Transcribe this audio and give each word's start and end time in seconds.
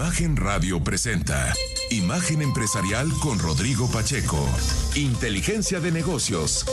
Imagen 0.00 0.34
Radio 0.34 0.82
presenta 0.82 1.52
Imagen 1.90 2.40
Empresarial 2.40 3.06
con 3.22 3.38
Rodrigo 3.38 3.86
Pacheco. 3.92 4.38
Inteligencia 4.96 5.78
de 5.78 5.92
negocios. 5.92 6.64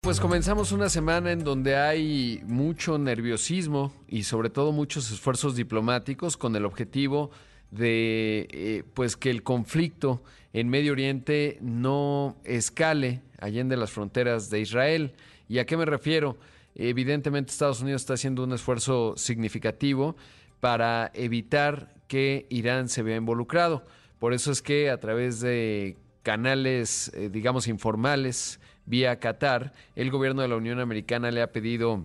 Pues 0.00 0.18
comenzamos 0.18 0.72
una 0.72 0.88
semana 0.88 1.30
en 1.30 1.44
donde 1.44 1.76
hay 1.76 2.42
mucho 2.44 2.98
nerviosismo 2.98 3.92
y 4.08 4.24
sobre 4.24 4.50
todo 4.50 4.72
muchos 4.72 5.12
esfuerzos 5.12 5.54
diplomáticos 5.54 6.36
con 6.36 6.56
el 6.56 6.64
objetivo 6.64 7.30
de 7.70 8.48
eh, 8.50 8.82
pues 8.92 9.16
que 9.16 9.30
el 9.30 9.44
conflicto 9.44 10.24
en 10.52 10.68
Medio 10.68 10.90
Oriente 10.90 11.58
no 11.60 12.36
escale 12.42 13.22
allende 13.38 13.76
las 13.76 13.92
fronteras 13.92 14.50
de 14.50 14.58
Israel. 14.58 15.14
¿Y 15.48 15.60
a 15.60 15.66
qué 15.66 15.76
me 15.76 15.84
refiero? 15.84 16.36
Evidentemente 16.74 17.52
Estados 17.52 17.80
Unidos 17.80 18.02
está 18.02 18.14
haciendo 18.14 18.42
un 18.42 18.52
esfuerzo 18.52 19.14
significativo 19.16 20.16
para 20.60 21.10
evitar 21.14 21.94
que 22.06 22.46
Irán 22.50 22.88
se 22.88 23.02
vea 23.02 23.16
involucrado. 23.16 23.84
Por 24.18 24.34
eso 24.34 24.52
es 24.52 24.62
que 24.62 24.90
a 24.90 25.00
través 25.00 25.40
de 25.40 25.96
canales, 26.22 27.10
eh, 27.14 27.30
digamos, 27.30 27.66
informales, 27.66 28.60
vía 28.84 29.18
Qatar, 29.18 29.72
el 29.96 30.10
gobierno 30.10 30.42
de 30.42 30.48
la 30.48 30.56
Unión 30.56 30.80
Americana 30.80 31.30
le 31.30 31.42
ha 31.42 31.52
pedido 31.52 32.04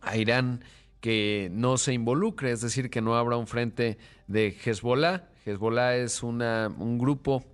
a 0.00 0.16
Irán 0.16 0.64
que 1.00 1.50
no 1.52 1.76
se 1.76 1.92
involucre, 1.92 2.52
es 2.52 2.62
decir, 2.62 2.90
que 2.90 3.02
no 3.02 3.16
abra 3.16 3.36
un 3.36 3.46
frente 3.46 3.98
de 4.26 4.56
Hezbollah. 4.64 5.28
Hezbollah 5.44 5.96
es 5.96 6.22
una, 6.22 6.72
un 6.78 6.98
grupo, 6.98 7.44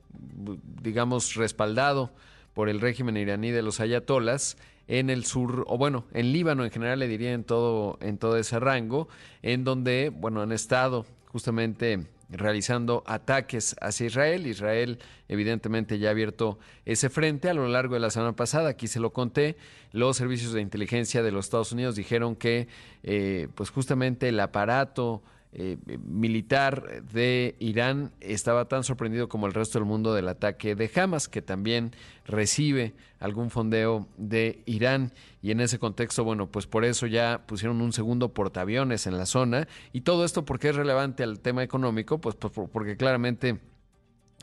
digamos, 0.82 1.34
respaldado 1.34 2.12
por 2.54 2.68
el 2.68 2.80
régimen 2.80 3.16
iraní 3.16 3.50
de 3.50 3.62
los 3.62 3.80
ayatolas 3.80 4.56
en 4.92 5.08
el 5.08 5.24
sur, 5.24 5.64
o 5.68 5.78
bueno, 5.78 6.04
en 6.12 6.32
Líbano 6.32 6.66
en 6.66 6.70
general 6.70 6.98
le 6.98 7.08
diría 7.08 7.32
en 7.32 7.44
todo, 7.44 7.96
en 8.02 8.18
todo 8.18 8.36
ese 8.36 8.60
rango, 8.60 9.08
en 9.40 9.64
donde, 9.64 10.10
bueno, 10.14 10.42
han 10.42 10.52
estado 10.52 11.06
justamente 11.28 12.08
realizando 12.28 13.02
ataques 13.06 13.74
hacia 13.80 14.06
Israel. 14.06 14.46
Israel 14.46 14.98
evidentemente 15.28 15.98
ya 15.98 16.08
ha 16.08 16.10
abierto 16.10 16.58
ese 16.84 17.08
frente 17.08 17.48
a 17.48 17.54
lo 17.54 17.68
largo 17.68 17.94
de 17.94 18.00
la 18.00 18.10
semana 18.10 18.36
pasada, 18.36 18.68
aquí 18.68 18.86
se 18.86 19.00
lo 19.00 19.14
conté, 19.14 19.56
los 19.92 20.18
servicios 20.18 20.52
de 20.52 20.60
inteligencia 20.60 21.22
de 21.22 21.32
los 21.32 21.46
Estados 21.46 21.72
Unidos 21.72 21.96
dijeron 21.96 22.36
que 22.36 22.68
eh, 23.02 23.48
pues 23.54 23.70
justamente 23.70 24.28
el 24.28 24.38
aparato 24.40 25.22
eh, 25.54 25.76
militar 26.06 27.02
de 27.12 27.56
Irán 27.58 28.12
estaba 28.20 28.68
tan 28.68 28.84
sorprendido 28.84 29.28
como 29.28 29.46
el 29.46 29.52
resto 29.52 29.78
del 29.78 29.86
mundo 29.86 30.14
del 30.14 30.28
ataque 30.28 30.74
de 30.74 30.90
Hamas, 30.94 31.28
que 31.28 31.42
también 31.42 31.92
recibe 32.24 32.94
algún 33.20 33.50
fondeo 33.50 34.08
de 34.16 34.62
Irán. 34.64 35.12
Y 35.42 35.50
en 35.50 35.60
ese 35.60 35.78
contexto, 35.78 36.24
bueno, 36.24 36.50
pues 36.50 36.66
por 36.66 36.86
eso 36.86 37.06
ya 37.06 37.42
pusieron 37.46 37.82
un 37.82 37.92
segundo 37.92 38.32
portaaviones 38.32 39.06
en 39.06 39.18
la 39.18 39.26
zona. 39.26 39.68
Y 39.92 40.02
todo 40.02 40.24
esto 40.24 40.44
porque 40.46 40.70
es 40.70 40.76
relevante 40.76 41.22
al 41.22 41.40
tema 41.40 41.62
económico, 41.62 42.18
pues, 42.18 42.34
pues 42.36 42.52
porque 42.72 42.96
claramente 42.96 43.60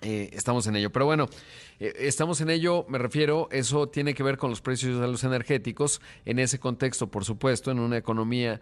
eh, 0.01 0.29
estamos 0.33 0.67
en 0.67 0.75
ello. 0.75 0.91
Pero 0.91 1.05
bueno, 1.05 1.29
eh, 1.79 1.93
estamos 1.99 2.41
en 2.41 2.49
ello, 2.49 2.85
me 2.89 2.97
refiero, 2.97 3.47
eso 3.51 3.87
tiene 3.89 4.13
que 4.13 4.23
ver 4.23 4.37
con 4.37 4.49
los 4.49 4.61
precios 4.61 4.99
de 4.99 5.07
los 5.07 5.23
energéticos. 5.23 6.01
En 6.25 6.39
ese 6.39 6.59
contexto, 6.59 7.07
por 7.07 7.25
supuesto, 7.25 7.71
en 7.71 7.79
una 7.79 7.97
economía 7.97 8.61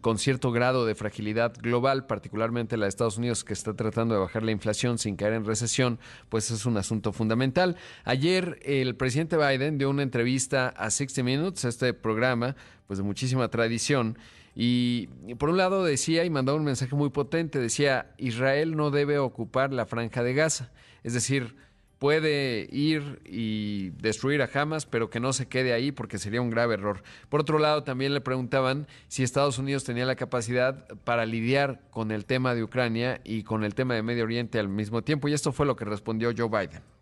con 0.00 0.18
cierto 0.18 0.50
grado 0.50 0.86
de 0.86 0.94
fragilidad 0.94 1.54
global, 1.60 2.06
particularmente 2.06 2.76
la 2.76 2.86
de 2.86 2.90
Estados 2.90 3.18
Unidos, 3.18 3.44
que 3.44 3.52
está 3.52 3.74
tratando 3.74 4.14
de 4.14 4.20
bajar 4.20 4.42
la 4.42 4.50
inflación 4.50 4.98
sin 4.98 5.16
caer 5.16 5.34
en 5.34 5.44
recesión, 5.44 5.98
pues 6.28 6.50
es 6.50 6.66
un 6.66 6.76
asunto 6.76 7.12
fundamental. 7.12 7.76
Ayer 8.04 8.58
el 8.62 8.96
presidente 8.96 9.36
Biden 9.36 9.78
dio 9.78 9.90
una 9.90 10.02
entrevista 10.02 10.68
a 10.68 10.90
60 10.90 11.22
Minutes, 11.22 11.64
este 11.64 11.92
programa, 11.94 12.56
pues 12.86 12.98
de 12.98 13.04
muchísima 13.04 13.48
tradición. 13.48 14.16
Y 14.58 15.08
por 15.38 15.50
un 15.50 15.58
lado 15.58 15.84
decía 15.84 16.24
y 16.24 16.30
mandaba 16.30 16.56
un 16.56 16.64
mensaje 16.64 16.96
muy 16.96 17.10
potente, 17.10 17.58
decía, 17.58 18.14
Israel 18.16 18.74
no 18.74 18.90
debe 18.90 19.18
ocupar 19.18 19.70
la 19.70 19.84
franja 19.84 20.22
de 20.22 20.32
Gaza. 20.32 20.72
Es 21.04 21.12
decir, 21.12 21.56
puede 21.98 22.66
ir 22.72 23.20
y 23.26 23.90
destruir 23.90 24.40
a 24.40 24.48
Hamas, 24.52 24.86
pero 24.86 25.10
que 25.10 25.20
no 25.20 25.34
se 25.34 25.46
quede 25.46 25.74
ahí 25.74 25.92
porque 25.92 26.16
sería 26.16 26.40
un 26.40 26.48
grave 26.48 26.74
error. 26.74 27.02
Por 27.28 27.40
otro 27.40 27.58
lado, 27.58 27.82
también 27.84 28.14
le 28.14 28.22
preguntaban 28.22 28.86
si 29.08 29.22
Estados 29.22 29.58
Unidos 29.58 29.84
tenía 29.84 30.06
la 30.06 30.16
capacidad 30.16 30.86
para 31.04 31.26
lidiar 31.26 31.82
con 31.90 32.10
el 32.10 32.24
tema 32.24 32.54
de 32.54 32.62
Ucrania 32.62 33.20
y 33.24 33.42
con 33.42 33.62
el 33.62 33.74
tema 33.74 33.94
de 33.94 34.02
Medio 34.02 34.24
Oriente 34.24 34.58
al 34.58 34.70
mismo 34.70 35.02
tiempo. 35.02 35.28
Y 35.28 35.34
esto 35.34 35.52
fue 35.52 35.66
lo 35.66 35.76
que 35.76 35.84
respondió 35.84 36.32
Joe 36.34 36.48
Biden. 36.48 36.95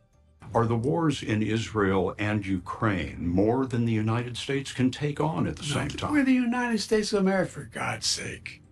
Are 0.55 0.67
the 0.67 0.77
wars 0.77 1.21
in 1.21 1.43
Israel 1.43 2.15
and 2.17 2.47
Ukraine 2.47 3.27
more 3.27 3.67
than 3.67 3.87
the 3.87 3.93
United 3.93 4.37
States 4.37 4.73
can 4.73 4.93
take 4.93 5.21
on 5.21 5.49
at 5.49 5.57
the 5.57 5.63
no, 5.63 5.75
same 5.75 5.89
time? 5.89 6.13
We're 6.13 6.25
the 6.25 6.33
United 6.33 6.79
States 6.79 7.13
of 7.13 7.19
America, 7.21 7.51
for 7.51 7.65
God's 7.65 8.07
sake. 8.07 8.63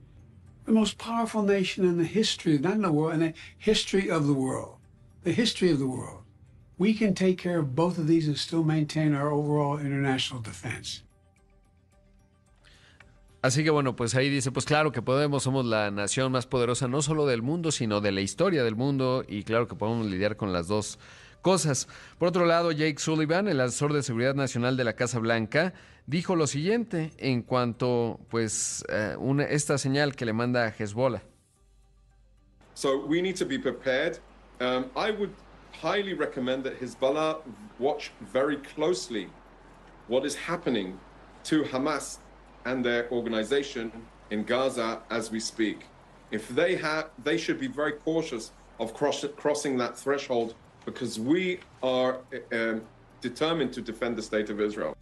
The 0.64 0.70
most 0.72 0.96
powerful 0.96 1.42
nation 1.42 1.84
in 1.84 1.98
the 1.98 2.04
history, 2.04 2.56
not 2.56 2.74
in 2.74 2.82
the 2.82 2.92
world, 2.92 3.14
in 3.14 3.20
the 3.20 3.34
history 3.58 4.08
of 4.08 4.28
the 4.28 4.32
world. 4.32 4.76
The 5.24 5.32
history 5.32 5.72
of 5.72 5.80
the 5.80 5.88
world. 5.88 6.22
We 6.78 6.94
can 6.94 7.14
take 7.14 7.36
care 7.36 7.58
of 7.58 7.74
both 7.74 7.98
of 7.98 8.06
these 8.06 8.28
and 8.28 8.38
still 8.38 8.62
maintain 8.62 9.12
our 9.12 9.32
overall 9.32 9.78
international 9.78 10.40
defense. 10.40 11.02
Así 13.42 13.64
que 13.64 13.72
bueno, 13.72 13.96
pues 13.96 14.14
ahí 14.14 14.30
dice, 14.30 14.52
pues 14.52 14.64
claro 14.64 14.92
que 14.92 15.02
podemos, 15.02 15.42
somos 15.42 15.64
la 15.64 15.90
nación 15.90 16.30
más 16.30 16.46
poderosa 16.46 16.86
no 16.86 17.02
solo 17.02 17.26
del 17.26 17.42
mundo, 17.42 17.72
sino 17.72 18.00
de 18.00 18.12
la 18.12 18.20
historia 18.20 18.62
del 18.62 18.76
mundo 18.76 19.24
y 19.26 19.42
claro 19.42 19.66
que 19.66 19.74
podemos 19.74 20.06
lidiar 20.06 20.36
con 20.36 20.52
las 20.52 20.68
dos 20.68 21.00
cosas. 21.42 21.88
Por 22.18 22.28
otro 22.28 22.46
lado, 22.46 22.72
Jake 22.72 22.98
Sullivan, 22.98 23.48
el 23.48 23.60
asesor 23.60 23.92
de 23.92 24.02
seguridad 24.02 24.34
nacional 24.34 24.76
de 24.76 24.84
la 24.84 24.94
Casa 24.94 25.18
Blanca, 25.18 25.74
dijo 26.06 26.36
lo 26.36 26.46
siguiente 26.46 27.10
en 27.18 27.42
cuanto 27.42 28.18
pues 28.30 28.84
una, 29.18 29.44
esta 29.44 29.76
señal 29.76 30.16
que 30.16 30.24
le 30.24 30.32
manda 30.32 30.64
a 30.64 30.70
Hezbollah. 30.70 31.22
So 32.74 33.04
we 33.06 33.20
need 33.20 33.36
to 33.36 33.44
be 33.44 33.58
prepared. 33.58 34.18
Um, 34.60 34.86
I 34.96 35.10
would 35.10 35.34
highly 35.72 36.14
recommend 36.14 36.64
that 36.64 36.80
Hezbollah 36.80 37.42
watch 37.78 38.12
very 38.32 38.56
closely 38.56 39.28
what 40.08 40.24
is 40.24 40.34
happening 40.34 40.98
to 41.44 41.64
Hamas 41.64 42.18
and 42.64 42.84
their 42.84 43.10
organization 43.10 43.92
in 44.30 44.44
Gaza 44.44 45.00
as 45.10 45.30
we 45.30 45.40
speak. 45.40 45.86
If 46.30 46.48
they 46.48 46.76
have, 46.76 47.10
they 47.22 47.36
should 47.36 47.60
be 47.60 47.66
very 47.66 47.92
cautious 47.92 48.52
of 48.78 48.94
cross, 48.94 49.24
crossing 49.36 49.76
that 49.78 49.98
threshold 49.98 50.54
because 50.84 51.18
we 51.20 51.60
are 51.82 52.18
um, 52.52 52.82
determined 53.20 53.72
to 53.72 53.80
defend 53.80 54.16
the 54.16 54.22
state 54.22 54.50
of 54.50 54.60
Israel. 54.60 54.96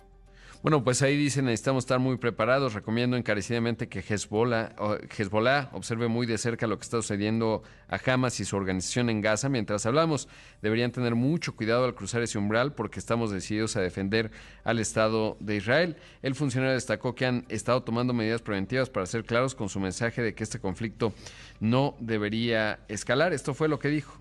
Bueno, 0.63 0.85
pues 0.85 1.01
ahí 1.01 1.17
dicen 1.17 1.47
necesitamos 1.47 1.85
estar 1.85 1.99
muy 2.01 2.19
preparados. 2.19 2.75
Recomiendo 2.75 3.17
encarecidamente 3.17 3.89
que 3.89 4.01
Hezbollah, 4.01 4.75
Hezbollah 5.17 5.71
observe 5.73 6.09
muy 6.09 6.27
de 6.27 6.37
cerca 6.37 6.67
lo 6.67 6.77
que 6.79 6.83
está 6.83 6.99
sucediendo 6.99 7.63
a 7.89 7.99
Hamas 8.05 8.41
y 8.41 8.45
su 8.45 8.57
organización 8.57 9.09
en 9.09 9.23
Gaza. 9.23 9.49
Mientras 9.49 9.87
hablamos, 9.87 10.29
deberían 10.61 10.93
tener 10.93 11.15
mucho 11.15 11.57
cuidado 11.57 11.87
al 11.87 11.95
cruzar 11.95 12.21
ese 12.21 12.37
umbral 12.37 12.75
porque 12.75 12.99
estamos 12.99 13.31
decididos 13.31 13.75
a 13.77 13.81
defender 13.81 14.33
al 14.63 14.81
Estado 14.81 15.39
de 15.41 15.57
Israel. 15.57 15.97
El 16.21 16.35
funcionario 16.35 16.75
destacó 16.75 17.15
que 17.15 17.25
han 17.25 17.47
estado 17.49 17.83
tomando 17.83 18.13
medidas 18.13 18.43
preventivas 18.43 18.91
para 18.91 19.07
ser 19.07 19.25
claros 19.25 19.55
con 19.55 19.71
su 19.71 19.81
mensaje 19.81 20.21
de 20.21 20.35
que 20.35 20.45
este 20.45 20.61
conflicto 20.61 21.15
no 21.59 21.97
debería 22.01 22.81
escalar. 22.89 23.33
Esto 23.33 23.55
fue 23.55 23.69
lo 23.69 23.79
que 23.79 23.89
dijo. 23.89 24.21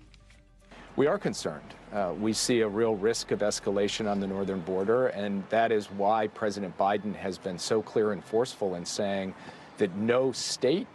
We 0.96 1.06
are 1.06 1.18
concerned. 1.18 1.74
Uh, 1.92 2.14
we 2.18 2.32
see 2.32 2.60
a 2.60 2.68
real 2.68 2.94
risk 2.94 3.30
of 3.30 3.40
escalation 3.40 4.10
on 4.10 4.20
the 4.20 4.26
northern 4.26 4.60
border, 4.60 5.08
and 5.08 5.42
that 5.48 5.72
is 5.72 5.86
why 5.86 6.26
President 6.28 6.76
Biden 6.76 7.14
has 7.14 7.38
been 7.38 7.58
so 7.58 7.80
clear 7.80 8.12
and 8.12 8.24
forceful 8.24 8.74
in 8.74 8.84
saying 8.84 9.34
that 9.78 9.94
no 9.96 10.32
state 10.32 10.86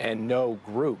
and 0.00 0.26
no 0.26 0.58
group 0.66 0.98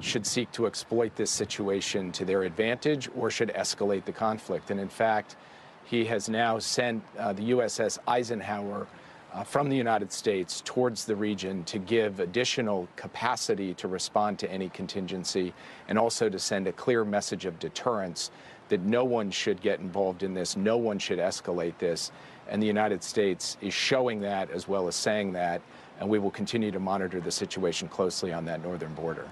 should 0.00 0.26
seek 0.26 0.52
to 0.52 0.66
exploit 0.66 1.16
this 1.16 1.30
situation 1.30 2.12
to 2.12 2.24
their 2.24 2.42
advantage 2.42 3.08
or 3.16 3.30
should 3.30 3.48
escalate 3.54 4.04
the 4.04 4.12
conflict. 4.12 4.70
And 4.70 4.78
in 4.78 4.88
fact, 4.88 5.36
he 5.84 6.04
has 6.04 6.28
now 6.28 6.58
sent 6.58 7.02
uh, 7.18 7.32
the 7.32 7.50
USS 7.50 7.98
Eisenhower 8.06 8.86
uh, 9.32 9.44
from 9.44 9.68
the 9.68 9.76
United 9.76 10.10
States 10.12 10.62
towards 10.64 11.04
the 11.04 11.14
region 11.14 11.62
to 11.64 11.78
give 11.78 12.20
additional 12.20 12.88
capacity 12.96 13.74
to 13.74 13.88
respond 13.88 14.38
to 14.38 14.50
any 14.50 14.68
contingency 14.70 15.52
and 15.88 15.98
also 15.98 16.28
to 16.28 16.38
send 16.38 16.66
a 16.66 16.72
clear 16.72 17.04
message 17.04 17.44
of 17.44 17.58
deterrence 17.58 18.30
that 18.68 18.80
no 18.80 19.04
one 19.04 19.30
should 19.30 19.60
get 19.60 19.80
involved 19.80 20.22
in 20.22 20.34
this, 20.34 20.56
no 20.56 20.76
one 20.76 20.98
should 20.98 21.18
escalate 21.18 21.76
this. 21.78 22.12
And 22.48 22.62
the 22.62 22.66
United 22.66 23.02
States 23.02 23.56
is 23.60 23.74
showing 23.74 24.20
that 24.20 24.50
as 24.50 24.68
well 24.68 24.88
as 24.88 24.96
saying 24.96 25.32
that, 25.32 25.60
and 26.00 26.08
we 26.08 26.18
will 26.18 26.30
continue 26.30 26.70
to 26.70 26.80
monitor 26.80 27.20
the 27.20 27.30
situation 27.30 27.88
closely 27.88 28.32
on 28.32 28.44
that 28.46 28.62
northern 28.62 28.94
border. 28.94 29.28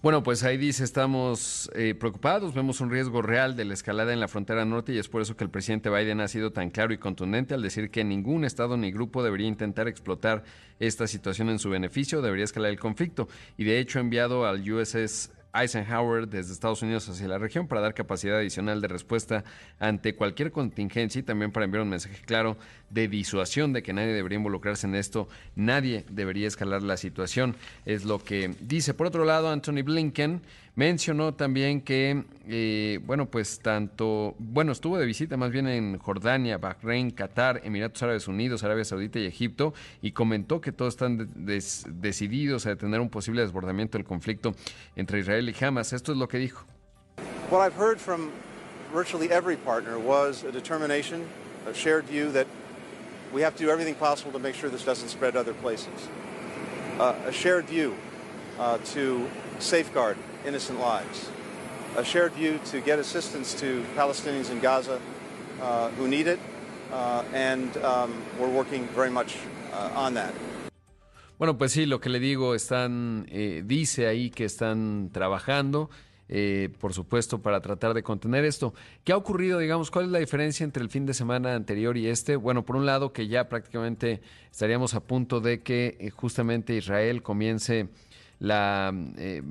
Bueno, 0.00 0.22
pues 0.22 0.44
ahí 0.44 0.56
dice, 0.56 0.84
estamos 0.84 1.68
eh, 1.74 1.92
preocupados, 1.92 2.54
vemos 2.54 2.80
un 2.80 2.88
riesgo 2.88 3.20
real 3.20 3.56
de 3.56 3.64
la 3.64 3.74
escalada 3.74 4.12
en 4.12 4.20
la 4.20 4.28
frontera 4.28 4.64
norte 4.64 4.92
y 4.92 4.98
es 4.98 5.08
por 5.08 5.22
eso 5.22 5.36
que 5.36 5.42
el 5.42 5.50
presidente 5.50 5.90
Biden 5.90 6.20
ha 6.20 6.28
sido 6.28 6.52
tan 6.52 6.70
claro 6.70 6.92
y 6.92 6.98
contundente 6.98 7.52
al 7.52 7.62
decir 7.62 7.90
que 7.90 8.04
ningún 8.04 8.44
Estado 8.44 8.76
ni 8.76 8.92
grupo 8.92 9.24
debería 9.24 9.48
intentar 9.48 9.88
explotar 9.88 10.44
esta 10.78 11.08
situación 11.08 11.48
en 11.48 11.58
su 11.58 11.68
beneficio, 11.68 12.22
debería 12.22 12.44
escalar 12.44 12.70
el 12.70 12.78
conflicto. 12.78 13.26
Y 13.56 13.64
de 13.64 13.80
hecho 13.80 13.98
ha 13.98 14.02
enviado 14.02 14.46
al 14.46 14.60
USS 14.70 15.32
Eisenhower 15.54 16.28
desde 16.28 16.52
Estados 16.52 16.82
Unidos 16.82 17.08
hacia 17.08 17.28
la 17.28 17.38
región 17.38 17.66
para 17.66 17.80
dar 17.80 17.94
capacidad 17.94 18.38
adicional 18.38 18.80
de 18.80 18.88
respuesta 18.88 19.44
ante 19.78 20.14
cualquier 20.14 20.52
contingencia 20.52 21.20
y 21.20 21.22
también 21.22 21.52
para 21.52 21.64
enviar 21.64 21.82
un 21.82 21.90
mensaje 21.90 22.20
claro 22.24 22.56
de 22.90 23.08
disuasión 23.08 23.72
de 23.72 23.82
que 23.82 23.92
nadie 23.92 24.12
debería 24.12 24.36
involucrarse 24.36 24.86
en 24.86 24.94
esto, 24.94 25.28
nadie 25.56 26.04
debería 26.10 26.48
escalar 26.48 26.82
la 26.82 26.96
situación, 26.96 27.56
es 27.84 28.04
lo 28.04 28.18
que 28.18 28.54
dice. 28.60 28.94
Por 28.94 29.06
otro 29.06 29.24
lado, 29.24 29.50
Anthony 29.50 29.82
Blinken 29.84 30.42
mencionó 30.78 31.34
también 31.34 31.80
que, 31.80 32.22
eh, 32.46 33.00
bueno, 33.02 33.26
pues 33.26 33.58
tanto, 33.58 34.36
bueno, 34.38 34.70
estuvo 34.70 34.96
de 34.96 35.06
visita 35.06 35.36
más 35.36 35.50
bien 35.50 35.66
en 35.66 35.98
Jordania, 35.98 36.56
Bahrein, 36.56 37.10
Qatar, 37.10 37.62
Emiratos 37.64 38.00
Árabes 38.04 38.28
Unidos, 38.28 38.62
Arabia 38.62 38.84
Saudita 38.84 39.18
y 39.18 39.26
Egipto 39.26 39.74
y 40.02 40.12
comentó 40.12 40.60
que 40.60 40.70
todos 40.70 40.94
están 40.94 41.32
decididos 41.34 42.64
a 42.66 42.70
detener 42.70 43.00
un 43.00 43.10
posible 43.10 43.42
desbordamiento 43.42 43.98
del 43.98 44.06
conflicto 44.06 44.54
entre 44.94 45.18
Israel 45.18 45.48
y 45.48 45.64
Hamas. 45.64 45.92
Esto 45.92 46.12
es 46.12 46.18
lo 46.18 46.28
que 46.28 46.38
dijo. 46.38 46.64
What 47.50 47.60
I've 47.66 47.76
heard 47.76 47.98
from 47.98 48.30
virtually 48.94 49.32
every 49.32 49.56
partner 49.56 49.98
was 49.98 50.44
a 50.44 50.52
determination, 50.52 51.26
a 51.68 51.74
shared 51.74 52.04
view 52.04 52.30
that 52.30 52.46
we 53.34 53.42
have 53.42 53.56
to 53.56 53.64
do 53.64 53.70
everything 53.70 53.96
possible 53.96 54.30
to 54.30 54.38
make 54.38 54.54
sure 54.54 54.70
this 54.70 54.84
doesn't 54.84 55.08
spread 55.08 55.32
to 55.32 55.40
other 55.40 55.54
places. 55.54 56.08
Uh, 57.00 57.14
a 57.26 57.32
shared 57.32 57.64
view 57.64 57.96
uh, 58.60 58.78
to 58.94 59.28
safeguard 59.58 60.16
innocent 60.46 60.80
lives. 60.80 61.30
A 61.96 62.04
shared 62.04 62.32
view 62.32 62.58
to 62.70 62.80
get 62.80 62.98
assistance 62.98 63.54
to 63.60 63.84
Palestinians 63.96 64.50
in 64.50 64.60
Gaza 64.60 65.00
uh, 65.60 65.88
who 65.90 66.06
need 66.08 66.26
it, 66.26 66.38
uh, 66.92 67.22
and 67.32 67.76
um, 67.78 68.12
we're 68.38 68.50
working 68.50 68.86
very 68.94 69.10
much 69.10 69.36
uh, 69.72 69.90
on 69.94 70.14
that. 70.14 70.32
Bueno, 71.38 71.56
pues 71.56 71.70
sí, 71.72 71.86
lo 71.86 72.00
que 72.00 72.10
le 72.10 72.18
digo, 72.18 72.56
están, 72.56 73.26
eh, 73.30 73.62
dice 73.64 74.08
ahí 74.08 74.30
que 74.30 74.44
están 74.44 75.10
trabajando. 75.12 75.88
Eh, 76.30 76.68
por 76.78 76.92
supuesto, 76.92 77.40
para 77.40 77.62
tratar 77.62 77.94
de 77.94 78.02
contener 78.02 78.44
esto. 78.44 78.74
¿Qué 79.02 79.12
ha 79.12 79.16
ocurrido, 79.16 79.58
digamos, 79.58 79.90
cuál 79.90 80.06
es 80.06 80.10
la 80.10 80.18
diferencia 80.18 80.62
entre 80.62 80.82
el 80.82 80.90
fin 80.90 81.06
de 81.06 81.14
semana 81.14 81.54
anterior 81.54 81.96
y 81.96 82.06
este? 82.06 82.36
Bueno, 82.36 82.66
por 82.66 82.76
un 82.76 82.84
lado, 82.84 83.14
que 83.14 83.28
ya 83.28 83.48
prácticamente 83.48 84.20
estaríamos 84.50 84.92
a 84.92 85.00
punto 85.00 85.40
de 85.40 85.62
que 85.62 85.96
eh, 85.98 86.10
justamente 86.10 86.74
Israel 86.74 87.22
comience 87.22 87.88
la 88.38 88.94
eh, 89.16 89.42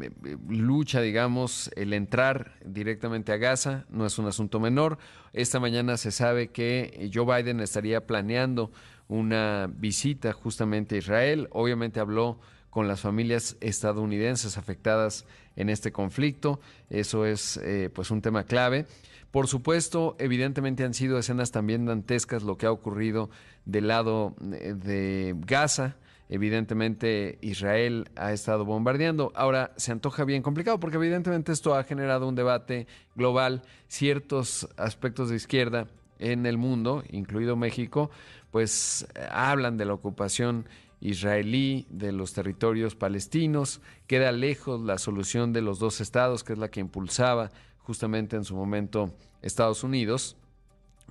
lucha, 0.48 1.02
digamos, 1.02 1.70
el 1.76 1.94
entrar 1.94 2.54
directamente 2.66 3.32
a 3.32 3.38
Gaza, 3.38 3.86
no 3.90 4.06
es 4.06 4.18
un 4.18 4.28
asunto 4.28 4.60
menor. 4.60 4.98
Esta 5.34 5.60
mañana 5.60 5.98
se 5.98 6.12
sabe 6.12 6.50
que 6.50 7.10
Joe 7.14 7.26
Biden 7.26 7.60
estaría 7.60 8.06
planeando 8.06 8.72
una 9.08 9.70
visita 9.74 10.34
justamente 10.34 10.96
a 10.96 10.98
Israel. 11.00 11.48
Obviamente 11.52 12.00
habló 12.00 12.40
con 12.70 12.88
las 12.88 13.02
familias 13.02 13.58
estadounidenses 13.60 14.58
afectadas 14.58 15.26
en 15.56 15.70
este 15.70 15.92
conflicto. 15.92 16.60
Eso 16.90 17.26
es 17.26 17.58
eh, 17.58 17.90
pues 17.94 18.12
un 18.12 18.22
tema 18.22 18.44
clave. 18.44 18.86
Por 19.32 19.48
supuesto, 19.48 20.16
evidentemente 20.20 20.84
han 20.84 20.94
sido 20.94 21.20
escenas 21.20 21.52
también 21.52 21.86
dantescas 21.86 22.44
lo 22.44 22.58
que 22.58 22.66
ha 22.66 22.72
ocurrido 22.72 23.30
del 23.66 23.88
lado 23.88 24.36
eh, 24.54 24.74
de 24.74 25.36
Gaza. 25.40 25.98
Evidentemente 26.30 27.38
Israel 27.42 28.10
ha 28.16 28.34
estado 28.34 28.66
bombardeando. 28.66 29.32
Ahora 29.36 29.72
se 29.78 29.92
antoja 29.92 30.26
bien 30.26 30.42
complicado 30.42 30.80
porque 30.80 30.98
evidentemente 30.98 31.52
esto 31.52 31.76
ha 31.76 31.84
generado 31.84 32.28
un 32.28 32.36
debate 32.36 32.88
global. 33.16 33.62
Ciertos 33.88 34.68
aspectos 34.78 35.30
de 35.30 35.38
izquierda 35.38 35.88
en 36.20 36.46
el 36.46 36.58
mundo, 36.58 37.04
incluido 37.10 37.56
México, 37.56 38.10
pues 38.52 39.08
hablan 39.32 39.78
de 39.78 39.86
la 39.86 39.94
ocupación 39.94 40.66
israelí 41.00 41.86
de 41.90 42.12
los 42.12 42.34
territorios 42.34 42.96
palestinos. 42.96 43.82
Queda 44.08 44.32
lejos 44.32 44.82
la 44.82 44.98
solución 44.98 45.54
de 45.54 45.62
los 45.62 45.80
dos 45.80 46.02
estados, 46.02 46.44
que 46.44 46.54
es 46.54 46.60
la 46.60 46.70
que 46.70 46.80
impulsaba 46.80 47.52
justamente 47.80 48.36
en 48.36 48.44
su 48.44 48.56
momento 48.56 49.14
Estados 49.42 49.84
Unidos. 49.84 50.36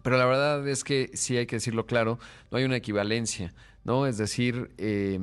Pero 0.03 0.19
la 0.19 0.27
verdad 0.27 0.69
es 0.69 0.85
que 0.85 1.11
sí 1.15 1.37
hay 1.37 1.47
que 1.47 1.57
decirlo 1.57 1.87
claro, 1.87 2.19
no 2.51 2.59
hay 2.59 2.65
una 2.65 2.77
equivalencia, 2.77 3.55
¿no? 3.87 4.07
Es 4.07 4.19
decir, 4.19 4.73
eh, 4.79 5.21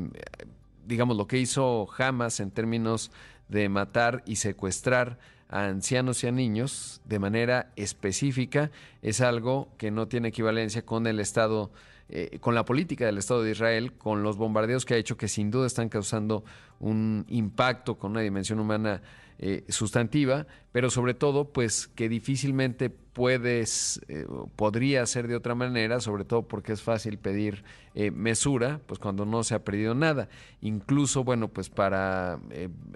digamos, 0.88 1.18
lo 1.18 1.28
que 1.28 1.38
hizo 1.38 1.88
Hamas 1.98 2.40
en 2.40 2.50
términos 2.50 3.12
de 3.50 3.68
matar 3.68 4.24
y 4.26 4.38
secuestrar 4.38 5.20
a 5.50 5.66
ancianos 5.66 6.24
y 6.24 6.28
a 6.28 6.32
niños 6.32 7.02
de 7.04 7.20
manera 7.20 7.74
específica 7.76 8.72
es 9.02 9.20
algo 9.20 9.68
que 9.78 9.92
no 9.92 10.08
tiene 10.08 10.30
equivalencia 10.30 10.86
con 10.86 11.06
el 11.08 11.20
Estado 11.20 11.72
eh, 12.10 12.38
con 12.40 12.54
la 12.54 12.64
política 12.64 13.06
del 13.06 13.18
Estado 13.18 13.44
de 13.44 13.52
Israel, 13.52 13.94
con 13.94 14.24
los 14.24 14.38
bombardeos 14.38 14.86
que 14.86 14.94
ha 14.94 14.98
hecho, 14.98 15.18
que 15.18 15.28
sin 15.28 15.52
duda 15.52 15.68
están 15.68 15.90
causando 15.90 16.44
un 16.80 17.26
impacto 17.30 17.98
con 17.98 18.12
una 18.12 18.22
dimensión 18.22 18.60
humana 18.60 19.02
eh, 19.40 19.64
sustantiva, 19.70 20.46
pero 20.72 20.90
sobre 20.90 21.16
todo, 21.16 21.52
pues 21.52 21.88
que 21.88 22.08
difícilmente 22.10 22.94
puedes, 23.14 24.02
eh, 24.08 24.26
podría 24.56 25.06
ser 25.06 25.28
de 25.28 25.36
otra 25.36 25.56
manera, 25.56 26.00
sobre 26.00 26.26
todo 26.26 26.44
porque 26.44 26.74
es 26.74 26.82
fácil 26.82 27.18
pedir 27.18 27.64
mesura, 27.96 28.80
pues 28.88 29.00
cuando 29.00 29.24
no 29.24 29.44
se 29.44 29.54
ha 29.54 29.64
perdido 29.64 29.94
nada. 29.94 30.28
Incluso, 30.62 31.24
bueno, 31.24 31.48
pues 31.48 31.70
para 31.70 32.40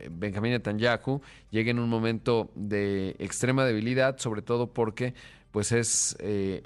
Benjamín 0.09 0.53
Netanyahu 0.53 1.21
llega 1.51 1.69
en 1.69 1.77
un 1.77 1.87
momento 1.87 2.49
de 2.55 3.15
extrema 3.19 3.63
debilidad, 3.63 4.17
sobre 4.17 4.41
todo 4.41 4.73
porque 4.73 5.13
pues 5.51 5.71
es 5.71 6.17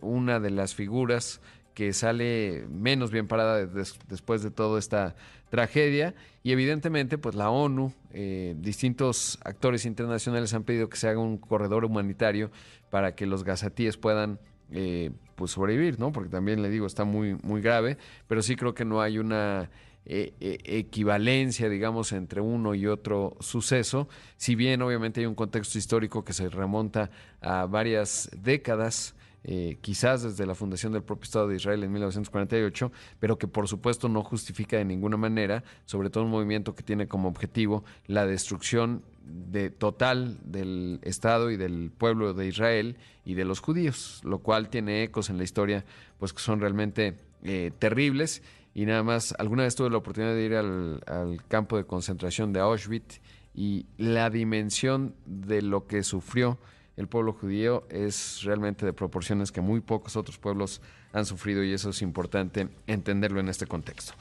una 0.02 0.40
de 0.40 0.50
las 0.50 0.76
figuras 0.76 1.42
que 1.74 1.94
sale 1.94 2.66
menos 2.70 3.12
bien 3.12 3.28
parada 3.28 3.66
después 3.66 4.44
de 4.44 4.52
toda 4.52 4.80
esta 4.80 5.16
tragedia. 5.50 6.16
Y 6.44 6.52
evidentemente 6.52 7.18
pues 7.18 7.36
la 7.36 7.50
ONU, 7.50 7.94
eh, 8.12 8.56
distintos 8.58 9.40
actores 9.44 9.86
internacionales 9.86 10.54
han 10.54 10.64
pedido 10.64 10.90
que 10.90 10.98
se 10.98 11.08
haga 11.08 11.20
un 11.20 11.38
corredor 11.38 11.86
humanitario 11.86 12.52
para 12.90 13.16
que 13.16 13.26
los 13.26 13.44
gazatíes 13.44 13.98
puedan 13.98 14.40
eh, 14.72 15.12
pues 15.36 15.52
sobrevivir, 15.52 16.00
¿no? 16.00 16.12
Porque 16.12 16.30
también 16.30 16.62
le 16.62 16.70
digo 16.70 16.88
está 16.88 17.04
muy 17.04 17.36
muy 17.44 17.62
grave, 17.62 17.98
pero 18.28 18.42
sí 18.42 18.56
creo 18.56 18.74
que 18.74 18.86
no 18.86 19.02
hay 19.02 19.20
una 19.20 19.70
eh, 20.06 20.34
equivalencia, 20.40 21.70
digamos, 21.70 22.12
entre 22.12 22.42
uno 22.42 22.74
y 22.74 22.88
otro 22.88 23.36
suceso, 23.40 24.08
si 24.38 24.56
bien 24.56 24.82
obviamente 24.82 25.20
hay 25.20 25.28
un 25.28 25.36
contexto 25.36 25.78
histórico 25.78 26.24
que 26.24 26.34
se 26.34 26.50
remonta 26.50 27.12
a 27.40 27.66
varias 27.66 28.30
décadas 28.36 29.14
eh, 29.44 29.80
quizás 29.82 30.22
desde 30.22 30.46
la 30.46 30.54
fundación 30.54 30.94
del 30.94 31.02
propio 31.02 31.24
Estado 31.24 31.48
de 31.48 31.56
Israel 31.56 31.84
en 31.84 31.92
1948, 31.92 32.92
pero 33.20 33.38
que 33.38 33.48
por 33.48 33.68
supuesto 33.68 34.08
no 34.08 34.24
justifica 34.24 34.78
de 34.78 34.86
ninguna 34.86 35.18
manera, 35.18 35.64
sobre 35.86 36.10
todo 36.10 36.26
un 36.26 36.32
movimiento 36.32 36.76
que 36.76 36.84
tiene 36.84 37.08
como 37.08 37.28
objetivo 37.28 37.84
la 38.06 38.28
destrucción 38.28 39.04
de, 39.24 39.70
total 39.72 40.38
del 40.44 41.00
Estado 41.04 41.50
y 41.50 41.58
del 41.58 41.92
pueblo 41.96 42.34
de 42.34 42.48
Israel 42.48 42.98
y 43.26 43.34
de 43.34 43.46
los 43.46 43.60
judíos, 43.60 44.22
lo 44.24 44.40
cual 44.40 44.70
tiene 44.70 45.04
ecos 45.04 45.30
en 45.30 45.38
la 45.38 45.44
historia 45.44 45.86
pues 46.20 46.34
que 46.34 46.42
son 46.42 46.60
realmente 46.60 47.16
eh, 47.44 47.72
terribles. 47.80 48.44
Y 48.74 48.86
nada 48.86 49.04
más, 49.04 49.34
alguna 49.38 49.64
vez 49.64 49.76
tuve 49.76 49.90
la 49.90 49.98
oportunidad 49.98 50.34
de 50.34 50.46
ir 50.46 50.56
al, 50.56 51.02
al 51.06 51.44
campo 51.48 51.78
de 51.78 51.86
concentración 51.86 52.54
de 52.54 52.62
Auschwitz 52.62 53.20
y 53.54 53.86
la 53.98 54.30
dimensión 54.30 55.14
de 55.26 55.62
lo 55.62 55.88
que 55.88 56.04
sufrió 56.04 56.58
el 57.02 57.08
pueblo 57.08 57.34
judío 57.34 57.84
es 57.90 58.44
realmente 58.44 58.86
de 58.86 58.94
proporciones 58.94 59.52
que 59.52 59.60
muy 59.60 59.82
pocos 59.82 60.16
otros 60.16 60.38
pueblos 60.38 60.82
han 61.12 61.26
sufrido 61.26 61.64
y 61.64 61.74
eso 61.74 61.90
es 61.90 62.02
importante 62.02 62.70
entenderlo 62.88 63.40
en 63.40 63.50
este 63.50 63.68
contexto. 63.68 64.14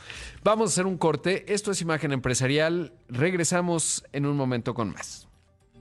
Vamos 0.42 0.70
a 0.70 0.72
hacer 0.72 0.87
un 0.87 0.99
corte. 0.99 1.52
Esto 1.52 1.70
es 1.70 1.80
Imagen 1.82 2.12
Empresarial. 2.12 2.92
Regresamos 3.08 4.04
en 4.12 4.26
un 4.26 4.37
momento 4.37 4.75
con 4.75 4.92
más. 4.92 5.28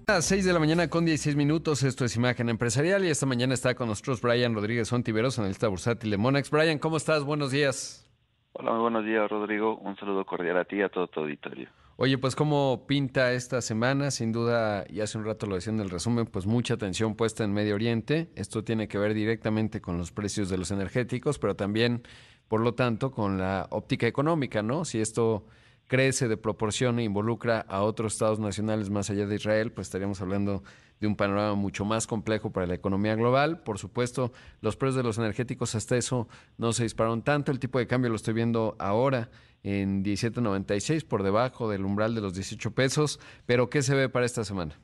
A 0.08 0.14
las 0.14 0.26
6 0.26 0.46
de 0.46 0.54
la 0.54 0.60
mañana 0.60 0.90
con 0.90 1.06
16 1.06 1.36
minutos, 1.36 1.84
esto 1.84 2.04
es 2.04 2.16
Imagen 2.16 2.50
Empresarial 2.50 3.06
y 3.06 3.10
esta 3.10 3.26
mañana 3.26 3.54
está 3.54 3.76
con 3.76 3.88
nosotros 3.88 4.22
Brian 4.22 4.56
Rodríguez 4.56 4.92
Ontiveros, 4.92 5.38
analista 5.38 5.68
bursátil 5.68 6.10
de 6.10 6.18
Monex. 6.18 6.50
Brian, 6.50 6.80
¿cómo 6.80 6.98
estás? 6.98 7.24
Buenos 7.24 7.52
días. 7.52 8.10
Hola, 8.54 8.72
muy 8.72 8.82
buenos 8.82 9.06
días, 9.06 9.30
Rodrigo. 9.30 9.78
Un 9.78 9.96
saludo 9.98 10.26
cordial 10.26 10.58
a 10.58 10.66
ti 10.66 10.78
y 10.78 10.82
a 10.82 10.90
todo 10.90 11.08
tu 11.08 11.20
auditorio. 11.20 11.70
Oye, 12.02 12.18
pues 12.18 12.34
cómo 12.34 12.86
pinta 12.88 13.34
esta 13.34 13.60
semana, 13.60 14.10
sin 14.10 14.32
duda, 14.32 14.86
y 14.88 15.02
hace 15.02 15.18
un 15.18 15.26
rato 15.26 15.48
lo 15.48 15.56
decía 15.56 15.74
en 15.74 15.82
el 15.82 15.90
resumen, 15.90 16.28
pues 16.28 16.46
mucha 16.46 16.76
atención 16.76 17.14
puesta 17.14 17.44
en 17.44 17.52
Medio 17.52 17.76
Oriente. 17.76 18.30
Esto 18.36 18.64
tiene 18.64 18.88
que 18.88 18.98
ver 18.98 19.14
directamente 19.14 19.82
con 19.82 19.98
los 19.98 20.14
precios 20.14 20.48
de 20.48 20.58
los 20.58 20.72
energéticos, 20.72 21.40
pero 21.40 21.58
también, 21.58 22.04
por 22.48 22.62
lo 22.62 22.74
tanto, 22.74 23.12
con 23.12 23.38
la 23.38 23.68
óptica 23.72 24.08
económica, 24.08 24.64
¿no? 24.64 24.86
Si 24.86 25.02
esto 25.02 25.46
crece 25.88 26.30
de 26.30 26.38
proporción 26.38 27.00
e 27.00 27.04
involucra 27.04 27.66
a 27.68 27.82
otros 27.82 28.14
estados 28.14 28.40
nacionales 28.40 28.90
más 28.90 29.10
allá 29.10 29.26
de 29.26 29.36
Israel, 29.36 29.74
pues 29.74 29.88
estaríamos 29.88 30.22
hablando 30.22 30.64
de 31.02 31.08
un 31.08 31.18
panorama 31.18 31.56
mucho 31.56 31.84
más 31.84 32.08
complejo 32.08 32.54
para 32.54 32.66
la 32.66 32.76
economía 32.76 33.16
global. 33.16 33.62
Por 33.64 33.78
supuesto, 33.78 34.32
los 34.62 34.78
precios 34.78 34.96
de 34.96 35.04
los 35.04 35.18
energéticos 35.18 35.76
hasta 35.76 35.98
eso 35.98 36.30
no 36.58 36.72
se 36.72 36.84
dispararon 36.84 37.24
tanto. 37.24 37.52
El 37.52 37.60
tipo 37.60 37.78
de 37.78 37.88
cambio 37.88 38.10
lo 38.10 38.16
estoy 38.16 38.36
viendo 38.36 38.78
ahora 38.80 39.30
en 39.64 40.04
17.96 40.04 41.08
por 41.08 41.24
debajo 41.24 41.70
del 41.70 41.86
umbral 41.86 42.16
de 42.16 42.22
los 42.22 42.34
18 42.34 42.74
pesos. 42.74 43.20
Pero 43.46 43.70
¿qué 43.70 43.82
se 43.82 43.96
ve 43.96 44.10
para 44.10 44.26
esta 44.26 44.44
semana? 44.44 44.76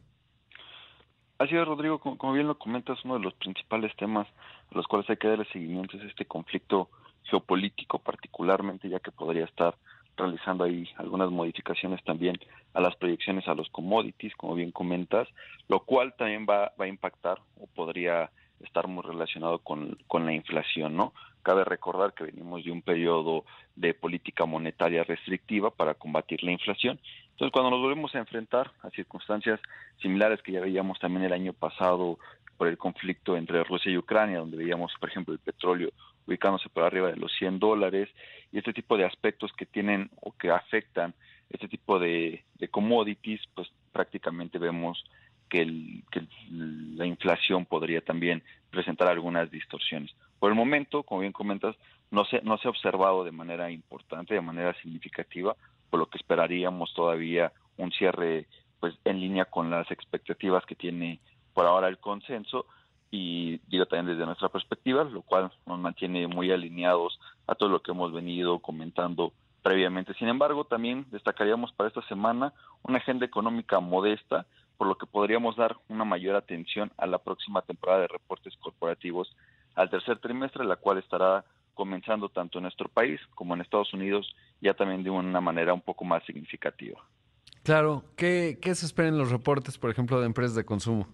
Así 1.37 1.55
es, 1.55 1.65
Rodrigo, 1.65 1.99
como, 1.99 2.33
bien 2.33 2.47
lo 2.47 2.57
comentas, 2.57 3.03
uno 3.03 3.15
de 3.15 3.25
los 3.25 3.33
principales 3.33 3.93
temas 3.97 4.27
a 4.71 4.75
los 4.75 4.87
cuales 4.87 5.09
hay 5.09 5.17
que 5.17 5.27
darle 5.27 5.45
seguimiento 5.51 5.97
es 5.97 6.03
este 6.03 6.25
conflicto 6.25 6.89
geopolítico, 7.23 7.99
particularmente 7.99 8.87
ya 8.87 8.99
que 8.99 9.11
podría 9.11 9.43
estar 9.43 9.75
realizando 10.15 10.63
ahí 10.63 10.87
algunas 10.95 11.29
modificaciones 11.29 12.01
también 12.05 12.39
a 12.73 12.79
las 12.79 12.95
proyecciones 12.95 13.45
a 13.49 13.53
los 13.53 13.69
commodities, 13.69 14.33
como 14.35 14.55
bien 14.55 14.71
comentas, 14.71 15.27
lo 15.67 15.81
cual 15.81 16.13
también 16.17 16.45
va, 16.49 16.71
va 16.79 16.85
a 16.85 16.87
impactar 16.87 17.39
o 17.59 17.67
podría 17.67 18.31
estar 18.61 18.87
muy 18.87 19.03
relacionado 19.03 19.59
con, 19.59 19.97
con 20.07 20.25
la 20.25 20.33
inflación, 20.33 20.95
¿no? 20.95 21.13
Cabe 21.45 21.63
recordar 21.63 22.15
que 22.15 22.23
venimos 22.23 22.65
de 22.65 22.71
un 22.71 22.81
periodo 22.81 23.45
de 23.75 23.93
política 23.93 24.47
monetaria 24.47 25.03
restrictiva 25.03 25.69
para 25.69 25.93
combatir 25.93 26.41
la 26.43 26.51
inflación. 26.51 26.99
Entonces, 27.33 27.51
cuando 27.51 27.69
nos 27.69 27.81
volvemos 27.81 28.15
a 28.15 28.17
enfrentar 28.17 28.71
a 28.81 28.89
circunstancias 28.89 29.59
similares 30.01 30.41
que 30.41 30.53
ya 30.53 30.59
veíamos 30.59 30.97
también 30.97 31.23
el 31.23 31.33
año 31.33 31.53
pasado 31.53 32.17
por 32.57 32.67
el 32.67 32.79
conflicto 32.79 33.37
entre 33.37 33.63
Rusia 33.63 33.91
y 33.91 33.97
Ucrania, 33.99 34.39
donde 34.39 34.57
veíamos, 34.57 34.91
por 34.99 35.07
ejemplo, 35.07 35.35
el 35.35 35.39
petróleo 35.39 35.91
ubicándose 36.25 36.67
por 36.69 36.83
arriba 36.83 37.11
de 37.11 37.17
los 37.17 37.31
100 37.37 37.59
dólares, 37.59 38.09
y 38.51 38.57
este 38.57 38.73
tipo 38.73 38.97
de 38.97 39.05
aspectos 39.05 39.53
que 39.53 39.67
tienen 39.67 40.09
o 40.21 40.31
que 40.31 40.49
afectan 40.49 41.13
este 41.51 41.67
tipo 41.67 41.99
de, 41.99 42.43
commodities, 42.71 43.41
pues 43.53 43.69
prácticamente 43.91 44.57
vemos 44.57 45.05
que 45.47 45.63
la 46.49 47.05
inflación 47.05 47.67
podría 47.67 48.01
también 48.01 48.41
presentar 48.71 49.09
algunas 49.09 49.51
distorsiones. 49.51 50.11
Por 50.39 50.51
el 50.51 50.55
momento, 50.55 51.03
como 51.03 51.21
bien 51.21 51.33
comentas, 51.33 51.75
no 52.11 52.25
se, 52.25 52.41
no 52.41 52.57
se 52.57 52.67
ha 52.67 52.71
observado 52.71 53.23
de 53.23 53.31
manera 53.31 53.71
importante, 53.71 54.33
de 54.33 54.41
manera 54.41 54.73
significativa, 54.81 55.55
por 55.89 55.99
lo 55.99 56.07
que 56.07 56.17
esperaríamos 56.17 56.93
todavía 56.93 57.51
un 57.77 57.91
cierre 57.91 58.47
pues 58.79 58.95
en 59.05 59.19
línea 59.19 59.45
con 59.45 59.69
las 59.69 59.89
expectativas 59.91 60.65
que 60.65 60.75
tiene 60.75 61.19
por 61.53 61.65
ahora 61.65 61.87
el 61.87 61.97
consenso 61.97 62.65
y 63.11 63.57
digo 63.67 63.85
también 63.85 64.15
desde 64.15 64.25
nuestra 64.25 64.49
perspectiva, 64.49 65.03
lo 65.05 65.21
cual 65.21 65.51
nos 65.65 65.79
mantiene 65.79 66.27
muy 66.27 66.51
alineados 66.51 67.19
a 67.47 67.55
todo 67.55 67.69
lo 67.69 67.81
que 67.81 67.91
hemos 67.91 68.11
venido 68.11 68.59
comentando 68.59 69.31
previamente. 69.63 70.13
Sin 70.15 70.27
embargo, 70.27 70.65
también 70.65 71.05
destacaríamos 71.11 71.71
para 71.71 71.87
esta 71.87 72.01
semana 72.07 72.53
una 72.83 72.97
agenda 72.97 73.25
económica 73.25 73.79
modesta, 73.79 74.45
por 74.77 74.87
lo 74.87 74.97
que 74.97 75.05
podríamos 75.05 75.55
dar 75.55 75.77
una 75.87 76.03
mayor 76.03 76.35
atención 76.35 76.91
a 76.97 77.07
la 77.07 77.19
próxima 77.19 77.61
temporada 77.61 78.01
de 78.01 78.07
reportes 78.09 78.55
corporativos 78.57 79.33
al 79.75 79.89
tercer 79.89 80.19
trimestre, 80.19 80.65
la 80.65 80.77
cual 80.77 80.97
estará 80.97 81.45
comenzando 81.73 82.29
tanto 82.29 82.57
en 82.57 82.63
nuestro 82.63 82.89
país 82.89 83.19
como 83.35 83.53
en 83.53 83.61
Estados 83.61 83.93
Unidos, 83.93 84.33
ya 84.61 84.73
también 84.73 85.03
de 85.03 85.09
una 85.09 85.41
manera 85.41 85.73
un 85.73 85.81
poco 85.81 86.05
más 86.05 86.23
significativa. 86.23 86.99
Claro, 87.63 88.03
¿qué, 88.15 88.57
qué 88.61 88.73
se 88.75 88.85
espera 88.85 89.09
en 89.09 89.17
los 89.17 89.31
reportes, 89.31 89.77
por 89.77 89.89
ejemplo, 89.89 90.19
de 90.19 90.27
empresas 90.27 90.55
de 90.55 90.65
consumo? 90.65 91.07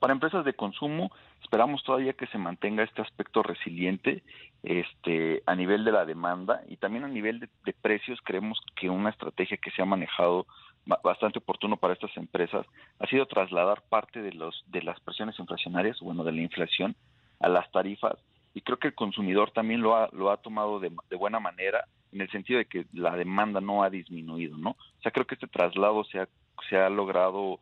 para 0.00 0.12
empresas 0.12 0.44
de 0.44 0.54
consumo 0.54 1.12
esperamos 1.42 1.82
todavía 1.84 2.14
que 2.14 2.26
se 2.28 2.38
mantenga 2.38 2.82
este 2.82 3.02
aspecto 3.02 3.42
resiliente 3.42 4.22
este 4.62 5.42
a 5.46 5.54
nivel 5.54 5.84
de 5.84 5.92
la 5.92 6.04
demanda 6.04 6.62
y 6.68 6.76
también 6.76 7.04
a 7.04 7.08
nivel 7.08 7.40
de, 7.40 7.48
de, 7.64 7.72
precios 7.72 8.18
creemos 8.24 8.58
que 8.74 8.90
una 8.90 9.10
estrategia 9.10 9.58
que 9.58 9.70
se 9.70 9.82
ha 9.82 9.84
manejado 9.84 10.46
bastante 11.02 11.38
oportuno 11.38 11.76
para 11.76 11.94
estas 11.94 12.16
empresas 12.16 12.66
ha 12.98 13.06
sido 13.06 13.26
trasladar 13.26 13.82
parte 13.88 14.22
de 14.22 14.32
los 14.32 14.64
de 14.66 14.82
las 14.82 14.98
presiones 15.00 15.38
inflacionarias 15.38 16.00
bueno 16.00 16.24
de 16.24 16.32
la 16.32 16.40
inflación 16.40 16.96
a 17.40 17.48
las 17.48 17.70
tarifas 17.70 18.16
y 18.54 18.62
creo 18.62 18.78
que 18.78 18.88
el 18.88 18.94
consumidor 18.94 19.50
también 19.50 19.82
lo 19.82 19.96
ha 19.96 20.08
lo 20.12 20.30
ha 20.30 20.38
tomado 20.38 20.80
de, 20.80 20.90
de 21.10 21.16
buena 21.16 21.40
manera 21.40 21.86
en 22.12 22.20
el 22.20 22.30
sentido 22.30 22.58
de 22.58 22.66
que 22.66 22.86
la 22.92 23.16
demanda 23.16 23.60
no 23.60 23.82
ha 23.82 23.90
disminuido 23.90 24.56
no 24.56 24.70
o 24.70 25.02
sea 25.02 25.12
creo 25.12 25.26
que 25.26 25.34
este 25.34 25.46
traslado 25.46 26.04
se 26.04 26.20
ha 26.20 26.28
se 26.68 26.76
ha 26.76 26.88
logrado 26.88 27.60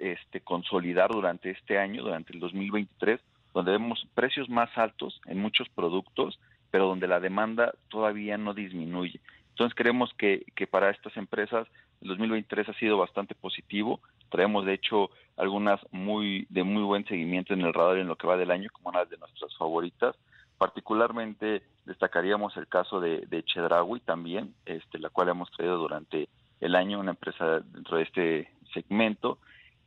este, 0.00 0.40
consolidar 0.40 1.10
durante 1.10 1.50
este 1.50 1.78
año, 1.78 2.02
durante 2.02 2.32
el 2.32 2.40
2023, 2.40 3.20
donde 3.52 3.72
vemos 3.72 4.06
precios 4.14 4.48
más 4.48 4.70
altos 4.76 5.20
en 5.26 5.38
muchos 5.38 5.68
productos, 5.68 6.40
pero 6.70 6.86
donde 6.86 7.08
la 7.08 7.20
demanda 7.20 7.74
todavía 7.88 8.38
no 8.38 8.54
disminuye. 8.54 9.20
Entonces 9.50 9.74
creemos 9.74 10.12
que, 10.14 10.46
que 10.54 10.66
para 10.66 10.90
estas 10.90 11.16
empresas 11.16 11.68
el 12.00 12.08
2023 12.08 12.68
ha 12.68 12.74
sido 12.74 12.96
bastante 12.96 13.34
positivo. 13.34 14.00
Traemos 14.30 14.64
de 14.64 14.74
hecho 14.74 15.10
algunas 15.36 15.80
muy 15.90 16.46
de 16.50 16.62
muy 16.62 16.82
buen 16.82 17.04
seguimiento 17.06 17.54
en 17.54 17.62
el 17.62 17.74
radar 17.74 17.98
en 17.98 18.08
lo 18.08 18.16
que 18.16 18.26
va 18.26 18.36
del 18.36 18.50
año, 18.50 18.68
como 18.72 18.90
una 18.90 19.04
de 19.04 19.16
nuestras 19.16 19.56
favoritas. 19.56 20.16
Particularmente 20.58 21.62
destacaríamos 21.86 22.56
el 22.56 22.68
caso 22.68 23.00
de, 23.00 23.26
de 23.26 23.42
Chedraui 23.42 24.00
también, 24.00 24.54
este, 24.66 24.98
la 24.98 25.08
cual 25.08 25.30
hemos 25.30 25.50
traído 25.50 25.78
durante 25.78 26.28
el 26.60 26.74
año, 26.74 27.00
una 27.00 27.12
empresa 27.12 27.60
dentro 27.60 27.96
de 27.96 28.02
este 28.02 28.52
segmento. 28.72 29.38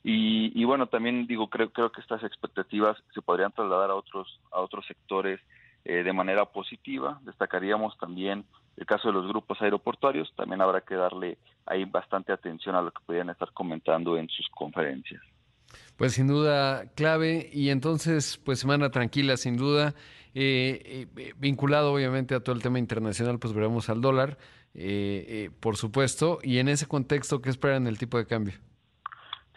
Y, 0.03 0.51
y, 0.59 0.65
bueno, 0.65 0.87
también 0.87 1.27
digo, 1.27 1.47
creo, 1.49 1.71
creo 1.71 1.91
que 1.91 2.01
estas 2.01 2.23
expectativas 2.23 2.97
se 3.13 3.21
podrían 3.21 3.51
trasladar 3.51 3.91
a 3.91 3.95
otros, 3.95 4.39
a 4.51 4.59
otros 4.59 4.85
sectores 4.85 5.39
eh, 5.85 6.03
de 6.03 6.13
manera 6.13 6.45
positiva. 6.45 7.19
Destacaríamos 7.23 7.97
también 7.97 8.43
el 8.77 8.85
caso 8.85 9.09
de 9.09 9.13
los 9.13 9.27
grupos 9.27 9.61
aeroportuarios. 9.61 10.33
También 10.35 10.61
habrá 10.61 10.81
que 10.81 10.95
darle 10.95 11.37
ahí 11.65 11.85
bastante 11.85 12.31
atención 12.31 12.75
a 12.75 12.81
lo 12.81 12.91
que 12.91 13.01
podrían 13.05 13.29
estar 13.29 13.51
comentando 13.53 14.17
en 14.17 14.27
sus 14.29 14.47
conferencias. 14.49 15.21
Pues 15.97 16.13
sin 16.13 16.27
duda 16.27 16.85
clave 16.95 17.49
y 17.51 17.69
entonces 17.69 18.39
pues 18.43 18.59
semana 18.59 18.91
tranquila 18.91 19.37
sin 19.37 19.57
duda 19.57 19.95
eh, 20.35 21.07
eh, 21.15 21.33
vinculado 21.37 21.93
obviamente 21.93 22.35
a 22.35 22.41
todo 22.41 22.55
el 22.55 22.61
tema 22.61 22.79
internacional 22.79 23.39
pues 23.39 23.53
veremos 23.53 23.89
al 23.89 24.01
dólar 24.01 24.37
eh, 24.75 25.49
por 25.59 25.77
supuesto 25.77 26.39
y 26.43 26.59
en 26.59 26.67
ese 26.67 26.87
contexto 26.87 27.41
qué 27.41 27.49
esperan 27.49 27.87
el 27.87 27.97
tipo 27.97 28.17
de 28.17 28.27
cambio 28.27 28.53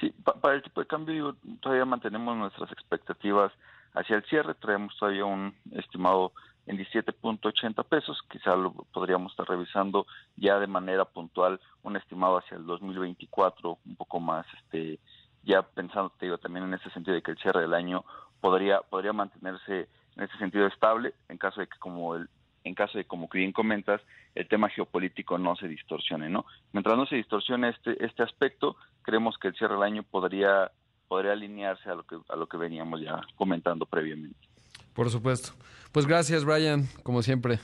Sí, 0.01 0.13
pa 0.25 0.35
para 0.35 0.57
el 0.57 0.63
tipo 0.63 0.81
de 0.81 0.87
cambio 0.87 1.37
todavía 1.61 1.85
mantenemos 1.87 2.37
nuestras 2.37 2.71
expectativas 2.71 3.53
hacia 3.95 4.17
el 4.17 4.25
cierre, 4.25 4.55
traemos 4.55 4.95
todavía 4.99 5.25
un 5.25 5.55
estimado 5.73 6.33
en 6.67 6.79
17.80 6.79 7.85
pesos, 7.85 8.21
quizá 8.31 8.57
lo 8.57 8.73
podríamos 8.73 9.33
estar 9.33 9.49
revisando 9.49 10.07
ya 10.37 10.59
de 10.59 10.67
manera 10.67 11.05
puntual 11.05 11.61
un 11.83 11.97
estimado 11.97 12.39
hacia 12.39 12.57
el 12.57 12.67
2024, 12.67 13.79
un 13.85 13.97
poco 13.97 14.21
más, 14.21 14.47
este, 14.59 14.99
ya 15.45 15.63
pensando, 15.63 16.13
te 16.19 16.27
digo, 16.27 16.39
también 16.39 16.67
en 16.67 16.75
ese 16.75 16.91
sentido 16.91 17.15
de 17.15 17.23
que 17.23 17.31
el 17.31 17.39
cierre 17.39 17.61
del 17.61 17.75
año 17.75 18.05
podría, 18.41 18.81
podría 18.81 19.13
mantenerse 19.13 19.89
en 20.17 20.25
ese 20.25 20.37
sentido 20.39 20.67
estable, 20.67 21.15
en 21.29 21.39
caso 21.39 21.61
de 21.61 21.69
que 21.69 21.79
como 21.79 22.17
el, 22.17 22.29
en 22.65 22.75
caso 22.75 22.99
de, 22.99 23.05
como 23.05 23.29
bien 23.29 23.53
comentas, 23.53 24.01
el 24.35 24.49
tema 24.49 24.69
geopolítico 24.69 25.39
no 25.39 25.55
se 25.57 25.69
distorsione, 25.69 26.29
¿no? 26.29 26.47
Mientras 26.73 26.97
no 26.97 27.07
se 27.07 27.17
distorsione 27.17 27.69
este, 27.69 28.05
este 28.05 28.25
aspecto, 28.25 28.77
creemos 29.03 29.39
que 29.39 29.49
el 29.49 29.55
cierre 29.55 29.75
del 29.75 29.85
año 29.85 30.03
podría, 30.03 30.73
podría 31.07 31.33
alinearse 31.33 31.89
a 31.89 31.95
lo 31.95 32.03
que, 32.03 32.17
a 32.29 32.37
lo 32.37 32.49
que 32.49 32.57
veníamos 32.57 33.01
ya 33.01 33.21
comentando 33.37 33.87
previamente. 33.87 34.56
Por 34.97 35.11
supuesto. 35.11 35.51
Pues 35.93 36.07
gracias, 36.07 36.45
Brian, 36.45 36.89
como 37.03 37.23
siempre. 37.23 37.61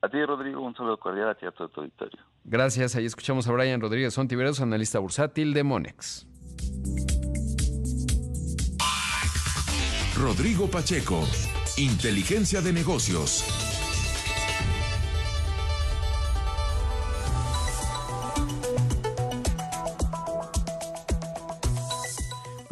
A 0.00 0.08
ti, 0.08 0.24
Rodrigo, 0.24 0.60
un 0.60 0.74
saludo 0.74 0.98
cordial 0.98 1.28
a 1.28 1.34
ti 1.34 1.44
a 1.44 1.50
todo 1.50 1.68
tu 1.68 1.80
auditorio. 1.80 2.22
Gracias. 2.44 2.94
Ahí 2.94 3.04
escuchamos 3.04 3.48
a 3.48 3.52
Brian 3.52 3.80
Rodríguez 3.80 4.14
Sontiveros, 4.14 4.60
analista 4.60 4.98
bursátil 5.00 5.52
de 5.52 5.64
Monex. 5.64 6.26
Rodrigo 10.16 10.68
Pacheco, 10.68 11.24
Inteligencia 11.76 12.60
de 12.60 12.72
Negocios. 12.72 13.73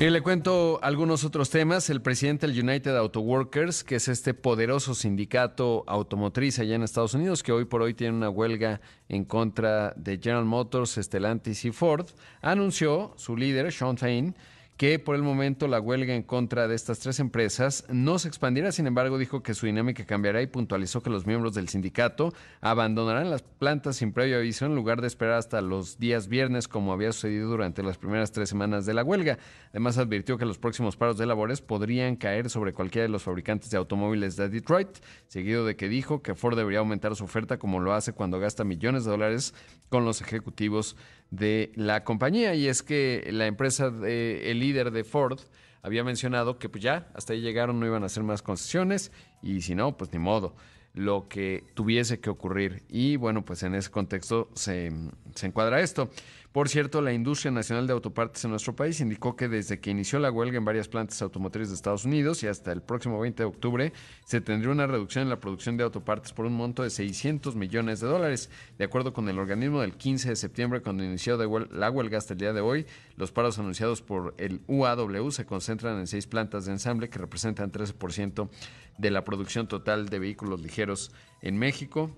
Mire, 0.03 0.11
le 0.11 0.21
cuento 0.21 0.81
algunos 0.83 1.23
otros 1.23 1.49
temas. 1.49 1.89
El 1.89 2.03
presidente 2.03 2.49
del 2.49 2.59
United 2.59 2.97
Auto 2.97 3.21
Workers, 3.21 3.85
que 3.85 3.95
es 3.95 4.09
este 4.09 4.35
poderoso 4.35 4.97
sindicato 4.97 5.85
automotriz 5.87 6.59
allá 6.59 6.75
en 6.75 6.83
Estados 6.83 7.15
Unidos, 7.15 7.45
que 7.45 7.53
hoy 7.53 7.67
por 7.67 7.83
hoy 7.83 7.95
tiene 7.95 8.17
una 8.17 8.29
huelga 8.29 8.81
en 9.09 9.25
contra 9.25 9.95
de 9.95 10.19
General 10.19 10.45
Motors, 10.45 10.99
Stellantis 11.01 11.65
y 11.67 11.71
Ford, 11.71 12.09
anunció 12.41 13.15
su 13.17 13.37
líder, 13.37 13.71
Sean 13.71 13.97
Fain, 13.97 14.35
que 14.76 14.99
por 14.99 15.14
el 15.14 15.23
momento 15.23 15.69
la 15.69 15.81
huelga 15.81 16.14
en 16.14 16.23
contra 16.23 16.67
de 16.67 16.75
estas 16.75 16.99
tres 16.99 17.21
empresas 17.21 17.85
no 17.88 18.19
se 18.19 18.29
expandirá, 18.29 18.73
sin 18.73 18.87
embargo 18.87 19.19
dijo 19.19 19.43
que 19.43 19.55
su 19.55 19.67
dinámica 19.67 20.05
cambiará 20.05 20.43
y 20.43 20.47
puntualizó 20.47 21.02
que 21.02 21.11
los 21.11 21.26
miembros 21.26 21.55
del 21.55 21.69
sindicato 21.69 22.33
abandonarán 22.61 23.31
las 23.31 23.43
plantas 23.43 23.97
sin 23.97 24.12
previo 24.12 24.38
aviso 24.38 24.67
en 24.67 24.75
lugar 24.75 25.00
de 25.00 25.07
esperar 25.07 25.35
hasta 25.35 25.61
los 25.61 25.99
días 25.99 26.26
viernes 26.26 26.69
como 26.69 26.93
había 26.93 27.12
sucedido 27.12 27.50
durante 27.50 27.83
las 27.83 27.99
primeras 27.99 28.33
tres 28.33 28.49
semanas 28.49 28.87
de 28.87 28.95
la 28.95 29.05
huelga. 29.05 29.38
Además 29.71 29.99
advirtió 29.99 30.38
que 30.38 30.47
los 30.47 30.59
próximos 30.59 30.97
paros 30.97 31.19
de 31.19 31.26
labores 31.26 31.61
podrían 31.61 32.17
caer 32.17 32.50
sobre 32.50 32.73
cualquiera 32.73 33.05
de 33.05 33.12
los 33.12 33.23
fabricantes 33.23 33.71
de 33.71 33.79
automóviles 33.79 34.37
de 34.37 34.49
Detroit, 34.49 34.99
seguido 35.29 35.64
de 35.64 35.76
que 35.76 35.88
dijo 35.88 36.23
que 36.23 36.35
Ford 36.35 36.57
debería 36.57 36.81
aumentar 36.81 37.14
su 37.14 37.25
oferta 37.25 37.59
como 37.59 37.79
lo 37.79 37.93
hace 37.93 38.12
cuando 38.12 38.41
gasta 38.41 38.64
millones 38.64 39.05
de 39.05 39.11
dólares 39.11 39.55
con 39.88 40.05
los 40.05 40.21
ejecutivos 40.23 40.97
de 41.33 41.73
la 41.75 42.05
compañía. 42.05 42.55
Y 42.55 42.69
es 42.69 42.85
que 42.85 43.29
la 43.33 43.47
empresa, 43.47 43.91
de, 43.91 44.53
el 44.53 44.61
líder 44.61 44.93
de 44.93 45.03
Ford, 45.03 45.41
había 45.83 46.05
mencionado 46.05 46.61
que 46.61 46.69
pues 46.69 46.85
ya 46.85 47.09
hasta 47.15 47.33
ahí 47.33 47.41
llegaron, 47.41 47.81
no 47.81 47.87
iban 47.87 48.05
a 48.05 48.07
hacer 48.07 48.23
más 48.23 48.43
concesiones 48.43 49.11
y 49.43 49.62
si 49.62 49.75
no, 49.75 49.97
pues 49.97 50.12
ni 50.12 50.21
modo. 50.21 50.55
lo 50.95 51.27
que 51.27 51.65
tuviese 51.75 52.21
que 52.21 52.29
ocurrir. 52.29 52.83
Y 52.89 53.17
bueno, 53.17 53.45
pues 53.47 53.62
en 53.62 53.75
ese 53.75 53.91
contexto 53.91 54.51
se, 54.55 54.93
se 55.35 55.47
encuadra 55.47 55.81
esto. 55.81 56.11
Por 56.53 56.69
cierto, 56.69 57.01
la 57.01 57.15
industria 57.15 57.51
nacional 57.51 57.87
de 57.87 57.95
autopartes 57.95 58.45
en 58.45 58.51
nuestro 58.51 58.77
país 58.77 59.01
indicó 59.01 59.37
que 59.37 59.49
desde 59.49 59.81
que 59.81 59.91
inició 59.91 60.19
la 60.19 60.31
huelga 60.31 60.59
en 60.59 60.67
varias 60.67 60.87
plantas 60.87 61.23
automotrices 61.23 61.71
de 61.71 61.77
Estados 61.77 62.05
Unidos 62.05 62.43
y 62.43 62.47
hasta 62.47 62.73
el 62.73 62.83
próximo 62.83 63.19
20 63.19 63.43
de 63.43 63.47
octubre, 63.47 63.93
se 64.27 64.43
tendría 64.43 64.71
una 64.71 64.87
reducción 64.87 65.23
en 65.23 65.31
la 65.31 65.41
producción 65.41 65.79
de 65.79 65.85
autopartes 65.85 66.35
por 66.35 66.45
un 66.45 66.53
monto 66.53 66.83
de 66.83 66.91
600 66.91 67.57
millones 67.57 68.01
de 68.01 68.07
dólares. 68.07 68.51
De 68.77 68.85
acuerdo 68.85 69.15
con 69.15 69.31
el 69.31 69.39
organismo 69.39 69.81
del 69.81 69.95
15 69.95 70.29
de 70.29 70.37
septiembre, 70.37 70.83
cuando 70.83 71.03
inició 71.03 71.39
la 71.39 71.91
huelga 71.91 72.19
hasta 72.19 72.35
el 72.35 72.39
día 72.39 72.53
de 72.53 72.61
hoy, 72.61 72.85
los 73.17 73.33
paros 73.33 73.59
anunciados 73.59 74.03
por 74.03 74.35
el 74.37 74.61
UAW 74.67 75.31
se 75.31 75.47
concentran 75.47 76.01
en 76.01 76.07
seis 76.07 76.27
plantas 76.27 76.67
de 76.67 76.73
ensamble 76.73 77.09
que 77.09 77.19
representan 77.19 77.73
13% 77.73 78.51
de 78.99 79.11
la 79.11 79.25
producción 79.25 79.69
total 79.69 80.11
de 80.11 80.19
vehículos 80.19 80.61
ligeros 80.61 81.13
en 81.41 81.57
México. 81.57 82.11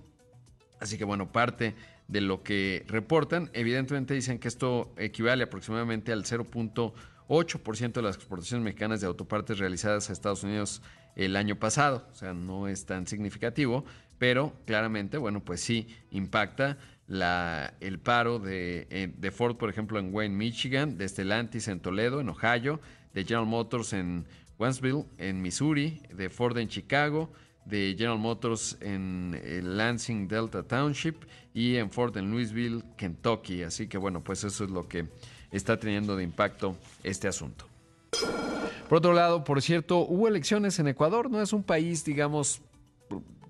Así 0.81 0.97
que 0.97 1.05
bueno, 1.05 1.31
parte 1.31 1.73
de 2.07 2.21
lo 2.21 2.43
que 2.43 2.83
reportan. 2.87 3.49
Evidentemente 3.53 4.13
dicen 4.13 4.39
que 4.39 4.47
esto 4.47 4.93
equivale 4.97 5.43
aproximadamente 5.43 6.11
al 6.11 6.23
0.8% 6.23 7.93
de 7.93 8.01
las 8.01 8.15
exportaciones 8.15 8.63
mexicanas 8.63 9.01
de 9.01 9.07
autopartes 9.07 9.59
realizadas 9.59 10.09
a 10.09 10.13
Estados 10.13 10.43
Unidos 10.43 10.81
el 11.15 11.35
año 11.35 11.57
pasado. 11.57 12.07
O 12.11 12.13
sea, 12.13 12.33
no 12.33 12.67
es 12.67 12.85
tan 12.85 13.07
significativo, 13.07 13.85
pero 14.17 14.53
claramente, 14.65 15.17
bueno, 15.17 15.43
pues 15.43 15.61
sí 15.61 15.87
impacta 16.11 16.77
la, 17.07 17.73
el 17.81 17.99
paro 17.99 18.39
de, 18.39 18.87
eh, 18.89 19.13
de 19.15 19.31
Ford, 19.31 19.57
por 19.57 19.69
ejemplo, 19.69 19.99
en 19.99 20.13
Wayne, 20.13 20.35
Michigan, 20.35 20.97
de 20.97 21.07
Stellantis 21.07 21.67
en 21.67 21.79
Toledo, 21.79 22.19
en 22.19 22.29
Ohio, 22.29 22.79
de 23.13 23.23
General 23.23 23.45
Motors 23.45 23.93
en 23.93 24.25
Wentzville, 24.57 25.05
en 25.17 25.41
Missouri, 25.41 26.01
de 26.13 26.29
Ford 26.29 26.57
en 26.57 26.67
Chicago, 26.67 27.31
de 27.65 27.95
General 27.97 28.19
Motors 28.19 28.77
en 28.81 29.37
Lansing 29.77 30.27
Delta 30.27 30.63
Township 30.63 31.25
y 31.53 31.75
en 31.77 31.89
Ford 31.89 32.15
en 32.17 32.31
Louisville, 32.31 32.83
Kentucky. 32.97 33.63
Así 33.63 33.87
que 33.87 33.97
bueno, 33.97 34.23
pues 34.23 34.43
eso 34.43 34.63
es 34.63 34.69
lo 34.69 34.87
que 34.87 35.07
está 35.51 35.79
teniendo 35.79 36.15
de 36.15 36.23
impacto 36.23 36.75
este 37.03 37.27
asunto. 37.27 37.65
Por 38.87 38.99
otro 38.99 39.13
lado, 39.13 39.43
por 39.43 39.61
cierto, 39.61 39.99
hubo 39.99 40.27
elecciones 40.27 40.77
en 40.79 40.87
Ecuador, 40.87 41.31
no 41.31 41.41
es 41.41 41.53
un 41.53 41.63
país, 41.63 42.05
digamos, 42.05 42.61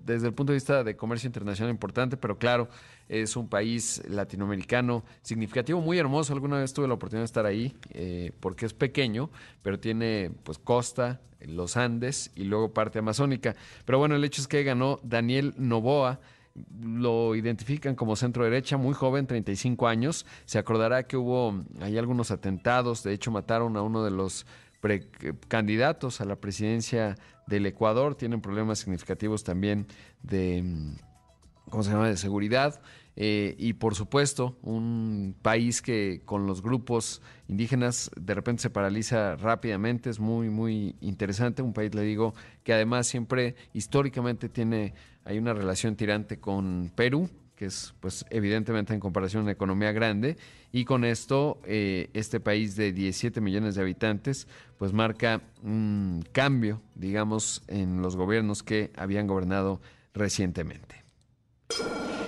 desde 0.06 0.28
el 0.28 0.34
punto 0.34 0.52
de 0.52 0.56
vista 0.56 0.84
de 0.84 0.96
comercio 0.96 1.26
internacional 1.26 1.70
importante, 1.70 2.16
pero 2.16 2.38
claro, 2.38 2.68
es 3.08 3.36
un 3.36 3.48
país 3.48 4.02
latinoamericano 4.08 5.04
significativo, 5.22 5.80
muy 5.80 5.98
hermoso. 5.98 6.32
Alguna 6.32 6.58
vez 6.58 6.72
tuve 6.72 6.88
la 6.88 6.94
oportunidad 6.94 7.22
de 7.22 7.26
estar 7.26 7.44
ahí, 7.44 7.76
eh, 7.90 8.32
porque 8.40 8.66
es 8.66 8.72
pequeño, 8.72 9.30
pero 9.62 9.78
tiene 9.78 10.30
pues 10.44 10.58
costa, 10.58 11.20
los 11.40 11.76
Andes 11.76 12.30
y 12.34 12.44
luego 12.44 12.72
parte 12.72 13.00
amazónica. 13.00 13.54
Pero 13.84 13.98
bueno, 13.98 14.14
el 14.14 14.24
hecho 14.24 14.40
es 14.40 14.48
que 14.48 14.62
ganó 14.62 15.00
Daniel 15.02 15.54
Novoa. 15.56 16.20
Lo 16.80 17.34
identifican 17.34 17.94
como 17.94 18.16
centro 18.16 18.44
derecha, 18.44 18.78
muy 18.78 18.94
joven, 18.94 19.26
35 19.26 19.88
años. 19.88 20.24
Se 20.46 20.58
acordará 20.58 21.06
que 21.06 21.18
hubo 21.18 21.62
hay 21.80 21.98
algunos 21.98 22.30
atentados, 22.30 23.02
de 23.02 23.12
hecho 23.12 23.30
mataron 23.30 23.76
a 23.76 23.82
uno 23.82 24.02
de 24.02 24.10
los 24.10 24.46
candidatos 25.48 26.20
a 26.20 26.24
la 26.24 26.36
presidencia 26.36 27.16
del 27.46 27.66
Ecuador, 27.66 28.14
tienen 28.14 28.40
problemas 28.40 28.78
significativos 28.80 29.44
también 29.44 29.86
de, 30.22 30.64
¿cómo 31.70 31.82
se 31.82 31.90
llama?, 31.90 32.08
de 32.08 32.16
seguridad. 32.16 32.80
Eh, 33.18 33.54
y 33.58 33.72
por 33.72 33.94
supuesto, 33.94 34.58
un 34.62 35.34
país 35.40 35.80
que 35.80 36.20
con 36.26 36.46
los 36.46 36.60
grupos 36.60 37.22
indígenas 37.48 38.10
de 38.20 38.34
repente 38.34 38.62
se 38.62 38.70
paraliza 38.70 39.36
rápidamente, 39.36 40.10
es 40.10 40.20
muy, 40.20 40.50
muy 40.50 40.96
interesante. 41.00 41.62
Un 41.62 41.72
país, 41.72 41.94
le 41.94 42.02
digo, 42.02 42.34
que 42.62 42.74
además 42.74 43.06
siempre 43.06 43.54
históricamente 43.72 44.50
tiene, 44.50 44.92
hay 45.24 45.38
una 45.38 45.54
relación 45.54 45.96
tirante 45.96 46.38
con 46.38 46.92
Perú, 46.94 47.30
que 47.56 47.66
es 47.66 47.94
pues 48.00 48.24
evidentemente 48.30 48.94
en 48.94 49.00
comparación 49.00 49.42
una 49.42 49.52
economía 49.52 49.92
grande, 49.92 50.36
y 50.72 50.84
con 50.84 51.04
esto 51.04 51.58
eh, 51.64 52.10
este 52.12 52.38
país 52.38 52.76
de 52.76 52.92
17 52.92 53.40
millones 53.40 53.74
de 53.74 53.82
habitantes 53.82 54.46
pues 54.78 54.92
marca 54.92 55.40
un 55.62 56.24
cambio, 56.32 56.82
digamos, 56.94 57.62
en 57.66 58.02
los 58.02 58.14
gobiernos 58.16 58.62
que 58.62 58.92
habían 58.96 59.26
gobernado 59.26 59.80
recientemente. 60.12 61.02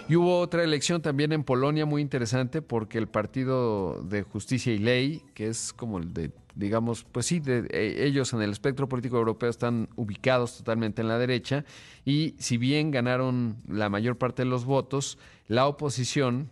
Y 0.08 0.16
hubo 0.16 0.40
otra 0.40 0.64
elección 0.64 1.02
también 1.02 1.32
en 1.32 1.44
Polonia 1.44 1.84
muy 1.84 2.00
interesante 2.00 2.62
porque 2.62 2.96
el 2.96 3.08
Partido 3.08 4.02
de 4.02 4.22
Justicia 4.22 4.72
y 4.72 4.78
Ley, 4.78 5.22
que 5.34 5.48
es 5.48 5.74
como 5.74 5.98
el 5.98 6.14
de, 6.14 6.30
digamos, 6.54 7.04
pues 7.04 7.26
sí, 7.26 7.40
de, 7.40 7.68
eh, 7.70 8.06
ellos 8.06 8.32
en 8.32 8.40
el 8.40 8.50
espectro 8.50 8.88
político 8.88 9.18
europeo 9.18 9.50
están 9.50 9.90
ubicados 9.96 10.56
totalmente 10.56 11.02
en 11.02 11.08
la 11.08 11.18
derecha 11.18 11.66
y 12.06 12.34
si 12.38 12.56
bien 12.56 12.90
ganaron 12.90 13.58
la 13.68 13.90
mayor 13.90 14.16
parte 14.16 14.44
de 14.44 14.48
los 14.48 14.64
votos, 14.64 15.18
la 15.46 15.66
oposición, 15.66 16.48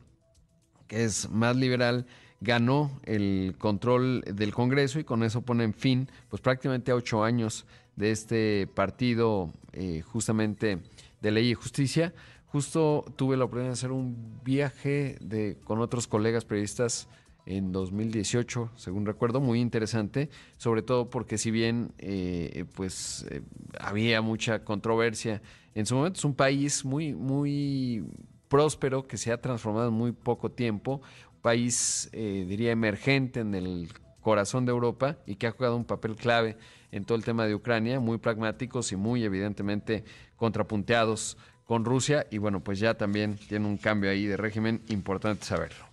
que 0.87 1.05
es 1.05 1.31
más 1.31 1.57
liberal, 1.57 2.07
ganó 2.43 2.91
el 3.05 3.55
control 3.57 4.21
del 4.21 4.53
Congreso 4.53 5.01
y 5.01 5.05
con 5.05 5.23
eso 5.23 5.41
ponen 5.41 5.73
fin, 5.73 6.11
pues 6.29 6.43
prácticamente 6.43 6.93
a 6.93 6.95
ocho 6.95 7.25
años 7.25 7.65
de 7.97 8.11
este 8.11 8.67
partido 8.67 9.51
eh, 9.73 10.03
justamente 10.03 10.79
de 11.23 11.31
ley 11.31 11.51
y 11.51 11.55
justicia. 11.55 12.13
Justo 12.57 13.05
tuve 13.17 13.37
la 13.37 13.45
oportunidad 13.45 13.69
de 13.69 13.73
hacer 13.75 13.93
un 13.93 14.41
viaje 14.43 15.19
de, 15.21 15.59
con 15.63 15.79
otros 15.79 16.07
colegas 16.07 16.47
periodistas 16.47 17.07
en 17.45 17.71
2018, 17.71 18.71
según 18.77 19.05
recuerdo, 19.05 19.43
muy 19.43 19.61
interesante, 19.61 20.31
sobre 20.57 20.81
todo 20.81 21.11
porque 21.11 21.37
si 21.37 21.51
bien 21.51 21.93
eh, 21.99 22.65
pues 22.75 23.27
eh, 23.31 23.43
había 23.79 24.23
mucha 24.23 24.65
controversia, 24.65 25.43
en 25.75 25.85
su 25.85 25.97
momento 25.97 26.19
es 26.19 26.25
un 26.25 26.35
país 26.35 26.83
muy, 26.83 27.13
muy 27.13 28.07
próspero 28.49 29.07
que 29.07 29.19
se 29.19 29.33
ha 29.33 29.39
transformado 29.43 29.89
en 29.89 29.95
muy 29.95 30.13
poco 30.13 30.51
tiempo, 30.51 31.03
país, 31.43 32.09
eh, 32.15 32.47
diría, 32.49 32.73
emergente 32.73 33.41
en 33.41 33.55
el 33.55 33.91
corazón 34.23 34.65
de 34.65 34.73
Europa 34.73 35.19
y 35.27 35.37
que 35.37 35.47
ha 35.47 35.51
jugado 35.51 35.77
un 35.77 35.85
papel 35.85 36.17
clave 36.17 36.57
en 36.91 37.05
todo 37.05 37.19
el 37.19 37.25
tema 37.25 37.45
de 37.45 37.55
Ucrania, 37.55 38.01
muy 38.01 38.17
pragmáticos 38.17 38.93
y 38.93 38.97
muy 38.97 39.25
evidentemente 39.25 40.05
contrapunteados 40.37 41.37
con 41.67 41.85
Rusia 41.85 42.27
y 42.31 42.39
bueno, 42.39 42.61
pues 42.61 42.79
ya 42.79 42.95
también 42.95 43.37
tiene 43.49 43.67
un 43.67 43.77
cambio 43.77 44.11
ahí 44.11 44.27
de 44.27 44.37
régimen, 44.37 44.83
importante 44.89 45.45
saberlo. 45.45 45.85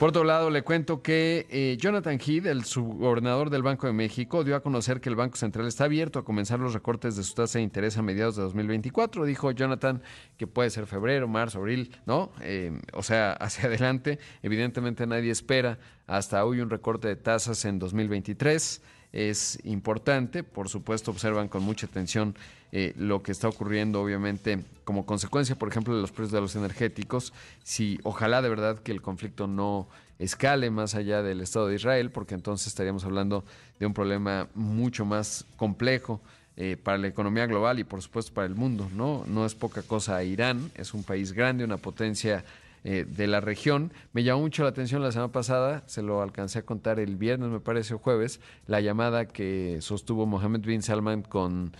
Por 0.00 0.08
otro 0.08 0.24
lado, 0.24 0.48
le 0.48 0.62
cuento 0.62 1.02
que 1.02 1.46
eh, 1.50 1.76
Jonathan 1.78 2.18
Heath, 2.18 2.46
el 2.46 2.64
subgobernador 2.64 3.50
del 3.50 3.62
Banco 3.62 3.86
de 3.86 3.92
México, 3.92 4.44
dio 4.44 4.56
a 4.56 4.62
conocer 4.62 4.98
que 5.02 5.10
el 5.10 5.14
Banco 5.14 5.36
Central 5.36 5.66
está 5.66 5.84
abierto 5.84 6.18
a 6.18 6.24
comenzar 6.24 6.58
los 6.58 6.72
recortes 6.72 7.16
de 7.16 7.22
su 7.22 7.34
tasa 7.34 7.58
de 7.58 7.64
interés 7.64 7.98
a 7.98 8.02
mediados 8.02 8.36
de 8.36 8.42
2024. 8.44 9.26
Dijo 9.26 9.50
Jonathan 9.50 10.02
que 10.38 10.46
puede 10.46 10.70
ser 10.70 10.86
febrero, 10.86 11.28
marzo, 11.28 11.58
abril, 11.58 11.94
¿no? 12.06 12.32
Eh, 12.40 12.80
o 12.94 13.02
sea, 13.02 13.32
hacia 13.40 13.66
adelante. 13.66 14.18
Evidentemente 14.42 15.06
nadie 15.06 15.30
espera 15.30 15.78
hasta 16.06 16.46
hoy 16.46 16.60
un 16.60 16.70
recorte 16.70 17.08
de 17.08 17.16
tasas 17.16 17.66
en 17.66 17.78
2023 17.78 18.80
es 19.12 19.58
importante. 19.64 20.42
Por 20.42 20.68
supuesto, 20.68 21.10
observan 21.10 21.48
con 21.48 21.62
mucha 21.62 21.86
atención 21.86 22.34
eh, 22.72 22.94
lo 22.96 23.22
que 23.22 23.32
está 23.32 23.48
ocurriendo, 23.48 24.00
obviamente, 24.00 24.64
como 24.84 25.06
consecuencia, 25.06 25.56
por 25.56 25.68
ejemplo, 25.68 25.94
de 25.94 26.00
los 26.00 26.12
precios 26.12 26.32
de 26.32 26.40
los 26.40 26.56
energéticos. 26.56 27.32
Si 27.62 27.98
ojalá 28.04 28.42
de 28.42 28.48
verdad 28.48 28.78
que 28.78 28.92
el 28.92 29.02
conflicto 29.02 29.46
no 29.46 29.88
escale 30.18 30.70
más 30.70 30.94
allá 30.94 31.22
del 31.22 31.40
Estado 31.40 31.68
de 31.68 31.76
Israel, 31.76 32.10
porque 32.10 32.34
entonces 32.34 32.68
estaríamos 32.68 33.04
hablando 33.04 33.44
de 33.78 33.86
un 33.86 33.94
problema 33.94 34.48
mucho 34.54 35.04
más 35.04 35.46
complejo. 35.56 36.20
Eh, 36.56 36.76
para 36.76 36.98
la 36.98 37.06
economía 37.06 37.46
global 37.46 37.78
y 37.78 37.84
por 37.84 38.02
supuesto 38.02 38.34
para 38.34 38.46
el 38.46 38.54
mundo, 38.54 38.90
¿no? 38.92 39.24
No 39.26 39.46
es 39.46 39.54
poca 39.54 39.80
cosa 39.82 40.22
Irán, 40.24 40.70
es 40.74 40.92
un 40.92 41.04
país 41.04 41.32
grande, 41.32 41.64
una 41.64 41.78
potencia 41.78 42.44
eh, 42.84 43.04
de 43.08 43.26
la 43.26 43.40
región. 43.40 43.92
Me 44.12 44.22
llamó 44.22 44.42
mucho 44.42 44.62
la 44.62 44.70
atención 44.70 45.02
la 45.02 45.12
semana 45.12 45.32
pasada, 45.32 45.82
se 45.86 46.02
lo 46.02 46.22
alcancé 46.22 46.60
a 46.60 46.62
contar 46.62 46.98
el 46.98 47.16
viernes, 47.16 47.50
me 47.50 47.60
parece, 47.60 47.94
o 47.94 47.98
jueves, 47.98 48.40
la 48.66 48.80
llamada 48.80 49.28
que 49.28 49.78
sostuvo 49.80 50.26
Mohammed 50.26 50.60
bin 50.60 50.82
Salman 50.82 51.22
con 51.22 51.72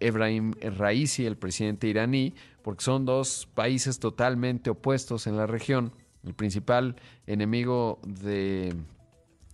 Ebrahim 0.00 0.52
Raisi, 0.76 1.26
el 1.26 1.36
presidente 1.36 1.86
iraní, 1.86 2.34
porque 2.62 2.84
son 2.84 3.04
dos 3.04 3.48
países 3.54 3.98
totalmente 3.98 4.70
opuestos 4.70 5.26
en 5.26 5.36
la 5.36 5.46
región. 5.46 5.92
El 6.24 6.34
principal 6.34 6.96
enemigo 7.26 7.98
de, 8.06 8.74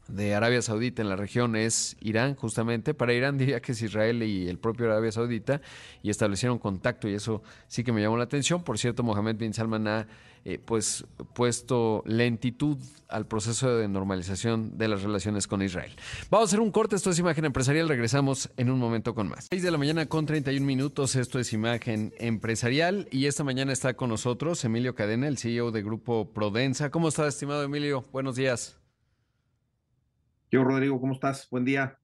de 0.09 0.35
Arabia 0.35 0.62
Saudita 0.62 1.03
en 1.03 1.09
la 1.09 1.16
región 1.16 1.57
es 1.57 1.97
Irán, 2.01 2.35
justamente. 2.35 2.95
Para 2.95 3.12
Irán 3.12 3.38
diría 3.38 3.61
que 3.61 3.73
es 3.73 3.83
Israel 3.83 4.23
y 4.23 4.49
el 4.49 4.59
propio 4.59 4.87
Arabia 4.87 5.12
Saudita, 5.12 5.61
y 6.03 6.11
establecieron 6.11 6.59
contacto, 6.59 7.09
y 7.09 7.14
eso 7.14 7.42
sí 7.66 7.85
que 7.85 7.92
me 7.92 8.01
llamó 8.01 8.16
la 8.16 8.25
atención. 8.25 8.62
Por 8.62 8.79
cierto, 8.79 9.03
Mohammed 9.03 9.37
bin 9.37 9.55
Salman 9.55 9.88
ha 9.88 10.07
eh, 10.49 10.61
pues 10.64 11.05
puesto 11.35 12.05
lentitud 12.07 12.79
al 13.09 13.27
proceso 13.27 13.77
de 13.79 13.88
normalización 13.88 14.79
de 14.79 14.87
las 14.87 15.03
relaciones 15.03 15.49
con 15.49 15.61
Israel. 15.61 15.90
Vamos 16.31 16.47
a 16.47 16.51
hacer 16.51 16.61
un 16.61 16.71
corte, 16.71 16.95
esto 16.95 17.11
es 17.11 17.19
Imagen 17.19 17.47
Empresarial, 17.47 17.88
regresamos 17.88 18.49
en 18.57 18.71
un 18.71 18.79
momento 18.79 19.12
con 19.12 19.29
más. 19.29 19.49
6 19.51 19.61
de 19.61 19.71
la 19.73 19.79
mañana 19.79 20.07
con 20.07 20.25
31 20.25 20.64
minutos, 20.64 21.16
esto 21.16 21.40
es 21.40 21.53
Imagen 21.53 22.14
Empresarial 22.19 23.09
y 23.11 23.27
esta 23.27 23.42
mañana 23.42 23.73
está 23.73 23.95
con 23.95 24.09
nosotros 24.09 24.64
Emilio 24.64 24.95
Cadena, 24.95 25.27
el 25.27 25.37
CEO 25.37 25.73
de 25.73 25.83
Grupo 25.83 26.31
Prodensa. 26.33 26.92
¿Cómo 26.92 27.09
estás, 27.09 27.35
estimado 27.35 27.64
Emilio? 27.64 28.05
Buenos 28.12 28.37
días. 28.37 28.76
Yo, 30.49 30.63
Rodrigo, 30.63 31.01
¿cómo 31.01 31.13
estás? 31.13 31.49
Buen 31.51 31.65
día. 31.65 31.99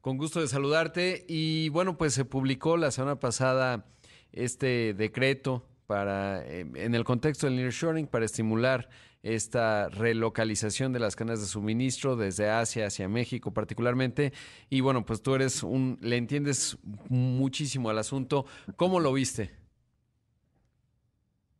Con 0.00 0.16
gusto 0.16 0.40
de 0.40 0.48
saludarte 0.48 1.24
y 1.28 1.68
bueno, 1.68 1.96
pues 1.96 2.14
se 2.14 2.24
publicó 2.24 2.76
la 2.76 2.90
semana 2.90 3.20
pasada 3.20 3.86
este 4.32 4.92
decreto 4.92 5.68
para, 5.86 6.44
eh, 6.46 6.66
en 6.74 6.94
el 6.96 7.04
contexto 7.04 7.46
del 7.46 7.56
nearshoring, 7.56 8.08
para 8.08 8.24
estimular 8.24 8.88
esta 9.22 9.88
relocalización 9.88 10.92
de 10.92 10.98
las 10.98 11.14
cadenas 11.14 11.42
de 11.42 11.46
suministro 11.46 12.16
desde 12.16 12.48
Asia 12.48 12.86
hacia 12.86 13.08
México 13.08 13.54
particularmente. 13.54 14.32
Y 14.68 14.80
bueno, 14.80 15.06
pues 15.06 15.22
tú 15.22 15.36
eres 15.36 15.62
un, 15.62 15.96
le 16.00 16.16
entiendes 16.16 16.76
muchísimo 17.08 17.88
al 17.88 17.98
asunto. 17.98 18.46
¿Cómo 18.74 18.98
lo 18.98 19.12
viste? 19.12 19.52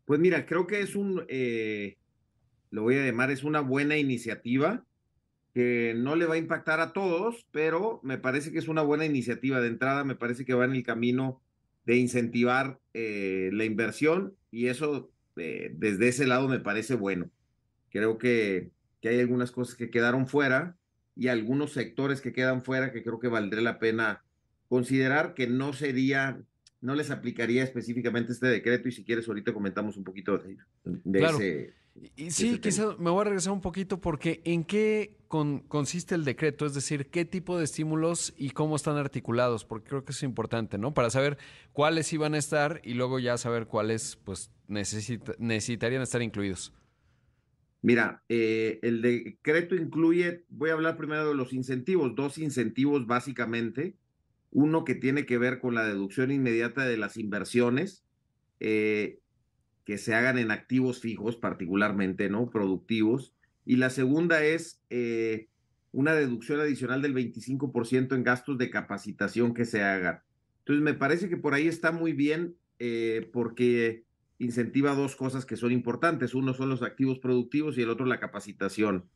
Pues 0.07 0.19
mira, 0.19 0.45
creo 0.45 0.67
que 0.67 0.81
es 0.81 0.97
un, 0.97 1.25
eh, 1.29 1.99
lo 2.71 2.83
voy 2.83 2.97
a 2.97 3.07
llamar, 3.07 3.31
es 3.31 3.45
una 3.45 3.61
buena 3.61 3.97
iniciativa 3.97 4.85
que 5.55 5.95
no 5.97 6.17
le 6.17 6.27
va 6.27 6.35
a 6.35 6.39
impactar 6.39 6.81
a 6.81 6.93
todos, 6.93 7.47
pero 7.51 8.01
me 8.03 8.19
parece 8.19 8.53
que 8.53 8.59
es 8.59 8.69
una 8.69 8.83
buena 8.83 9.05
iniciativa 9.05 9.61
de 9.61 9.69
entrada, 9.69 10.05
me 10.05 10.15
parece 10.15 10.45
que 10.45 10.55
va 10.55 10.65
en 10.65 10.73
el 10.73 10.83
camino 10.83 11.41
de 11.85 11.97
incentivar 11.97 12.79
eh, 12.95 13.51
la 13.53 13.65
inversión 13.65 14.35
y 14.51 14.69
eso 14.69 15.11
eh, 15.37 15.73
desde 15.75 16.09
ese 16.09 16.27
lado 16.27 16.49
me 16.49 16.61
parece 16.61 16.95
bueno. 16.95 17.31
Creo 17.91 18.19
que, 18.19 18.71
que 19.01 19.09
hay 19.09 19.21
algunas 19.21 19.51
cosas 19.51 19.75
que 19.75 19.91
quedaron 19.91 20.29
fuera 20.29 20.77
y 21.17 21.29
algunos 21.29 21.73
sectores 21.73 22.21
que 22.21 22.33
quedan 22.33 22.63
fuera 22.63 22.93
que 22.93 23.03
creo 23.03 23.19
que 23.19 23.29
valdría 23.29 23.63
la 23.63 23.79
pena 23.79 24.23
considerar 24.69 25.35
que 25.35 25.49
no 25.49 25.73
sería, 25.73 26.41
no 26.81 26.95
les 26.95 27.11
aplicaría 27.11 27.65
específicamente 27.65 28.33
este 28.33 28.47
decreto 28.47 28.89
y 28.89 28.93
si 28.93 29.05
quieres 29.05 29.27
ahorita 29.27 29.53
comentamos 29.53 29.97
un 29.97 30.05
poquito 30.05 30.39
de, 30.39 30.57
de 30.85 31.25
ese 31.25 31.80
y 32.17 32.31
sí, 32.31 32.59
quizás 32.59 32.99
me 32.99 33.11
voy 33.11 33.21
a 33.21 33.25
regresar 33.25 33.53
un 33.53 33.61
poquito 33.61 34.01
porque 34.01 34.41
¿en 34.45 34.65
qué 34.65 35.19
consiste 35.29 36.15
el 36.15 36.25
decreto? 36.25 36.67
Es 36.67 36.75
decir, 36.75 37.07
¿qué 37.07 37.25
tipo 37.25 37.59
de 37.59 37.65
estímulos 37.65 38.33
y 38.37 38.51
cómo 38.51 38.77
están 38.77 38.97
articulados? 38.97 39.65
Porque 39.65 39.89
creo 39.89 40.05
que 40.05 40.13
es 40.13 40.23
importante, 40.23 40.79
¿no? 40.79 40.95
Para 40.95 41.11
saber 41.11 41.39
cuáles 41.73 42.13
iban 42.13 42.35
a 42.35 42.39
estar 42.39 42.81
y 42.85 42.95
luego 42.95 43.19
ya 43.19 43.37
saber 43.39 43.67
cuáles 43.67 44.17
pues 44.25 44.51
necesitarían 44.67 46.03
estar 46.03 46.23
incluidos. 46.23 46.73
Mira, 47.83 48.23
eh, 48.29 48.79
el 48.83 49.03
decreto 49.03 49.75
incluye, 49.75 50.45
voy 50.49 50.71
a 50.71 50.75
hablar 50.75 50.97
primero 50.97 51.29
de 51.29 51.35
los 51.35 51.53
incentivos, 51.53 52.15
dos 52.15 52.39
incentivos 52.39 53.07
básicamente. 53.07 53.97
Uno 54.51 54.85
que 54.85 54.95
tiene 54.95 55.27
que 55.27 55.39
ver 55.39 55.61
con 55.61 55.75
la 55.75 55.85
deducción 55.85 56.31
inmediata 56.31 56.85
de 56.85 56.97
las 56.97 57.17
inversiones. 57.17 58.05
Eh, 58.59 59.20
que 59.91 59.99
se 59.99 60.15
hagan 60.15 60.39
en 60.39 60.53
activos 60.53 61.01
fijos, 61.01 61.35
particularmente, 61.35 62.31
¿no? 62.31 62.49
Productivos. 62.49 63.35
Y 63.67 63.75
la 63.75 63.91
segunda 63.91 64.45
es 64.45 64.81
eh, 64.89 65.49
una 65.91 66.15
deducción 66.15 66.61
adicional 66.61 67.03
del 67.03 67.13
25% 67.13 68.15
en 68.15 68.23
gastos 68.23 68.57
de 68.57 68.71
capacitación 68.71 69.53
que 69.53 69.65
se 69.65 69.83
hagan. 69.83 70.21
Entonces, 70.61 70.85
me 70.85 70.95
parece 70.95 71.29
que 71.29 71.37
por 71.37 71.55
ahí 71.55 71.67
está 71.67 71.91
muy 71.91 72.13
bien 72.13 72.55
eh, 72.79 73.29
porque 73.33 74.05
incentiva 74.39 74.95
dos 74.95 75.17
cosas 75.17 75.45
que 75.45 75.57
son 75.57 75.73
importantes. 75.73 76.37
Uno 76.37 76.55
son 76.55 76.69
los 76.69 76.85
activos 76.85 77.19
productivos 77.19 77.77
y 77.77 77.83
el 77.83 77.91
otro 77.91 78.07
la 78.07 78.21
capacitación. 78.21 79.07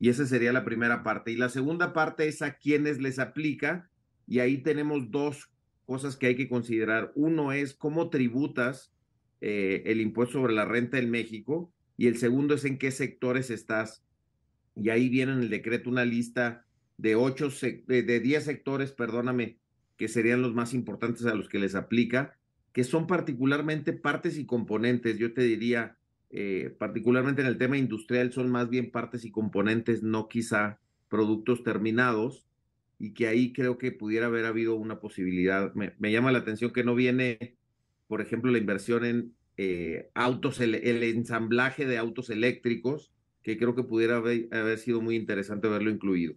Y 0.00 0.08
esa 0.08 0.26
sería 0.26 0.52
la 0.52 0.64
primera 0.64 1.04
parte. 1.04 1.30
Y 1.30 1.36
la 1.36 1.50
segunda 1.50 1.92
parte 1.92 2.26
es 2.26 2.42
a 2.42 2.56
quienes 2.56 3.00
les 3.00 3.20
aplica. 3.20 3.88
Y 4.26 4.40
ahí 4.40 4.58
tenemos 4.58 5.08
dos 5.12 5.52
cosas 5.84 6.16
que 6.16 6.26
hay 6.26 6.34
que 6.34 6.48
considerar. 6.48 7.12
Uno 7.14 7.52
es 7.52 7.74
cómo 7.74 8.10
tributas 8.10 8.92
eh, 9.40 9.82
el 9.86 10.00
impuesto 10.00 10.38
sobre 10.38 10.54
la 10.54 10.64
renta 10.64 10.98
en 10.98 11.10
México 11.10 11.72
y 11.96 12.06
el 12.06 12.18
segundo 12.18 12.54
es 12.54 12.64
en 12.64 12.78
qué 12.78 12.90
sectores 12.90 13.50
estás. 13.50 14.02
Y 14.74 14.90
ahí 14.90 15.08
viene 15.08 15.32
en 15.32 15.40
el 15.40 15.50
decreto 15.50 15.90
una 15.90 16.04
lista 16.04 16.64
de 16.98 17.14
ocho, 17.14 17.48
de 17.86 18.20
diez 18.20 18.44
sectores, 18.44 18.92
perdóname, 18.92 19.58
que 19.96 20.08
serían 20.08 20.42
los 20.42 20.54
más 20.54 20.74
importantes 20.74 21.24
a 21.26 21.34
los 21.34 21.48
que 21.48 21.58
les 21.58 21.74
aplica, 21.74 22.36
que 22.72 22.84
son 22.84 23.06
particularmente 23.06 23.92
partes 23.92 24.38
y 24.38 24.46
componentes. 24.46 25.18
Yo 25.18 25.32
te 25.32 25.42
diría, 25.42 25.96
eh, 26.30 26.74
particularmente 26.78 27.42
en 27.42 27.48
el 27.48 27.58
tema 27.58 27.78
industrial, 27.78 28.32
son 28.32 28.50
más 28.50 28.68
bien 28.68 28.90
partes 28.90 29.24
y 29.24 29.30
componentes, 29.30 30.02
no 30.02 30.28
quizá 30.28 30.78
productos 31.08 31.62
terminados, 31.62 32.46
y 32.98 33.12
que 33.12 33.28
ahí 33.28 33.52
creo 33.52 33.78
que 33.78 33.92
pudiera 33.92 34.26
haber 34.26 34.46
habido 34.46 34.74
una 34.74 35.00
posibilidad. 35.00 35.72
me 35.74 36.12
llama 36.12 36.32
la 36.32 36.38
atención 36.38 36.72
que 36.72 36.84
no 36.84 36.94
viene 36.94 37.56
por 38.06 38.20
ejemplo, 38.20 38.50
la 38.50 38.58
inversión 38.58 39.04
en 39.04 39.34
eh, 39.56 40.10
autos, 40.14 40.60
el, 40.60 40.74
ensamblaje 40.74 41.86
de 41.86 41.98
autos 41.98 42.30
eléctricos, 42.30 43.12
que 43.42 43.56
creo 43.56 43.74
que 43.74 43.84
pudiera 43.84 44.16
haber, 44.16 44.78
sido 44.78 45.00
muy 45.00 45.16
interesante 45.16 45.68
verlo 45.68 45.90
incluido. 45.90 46.34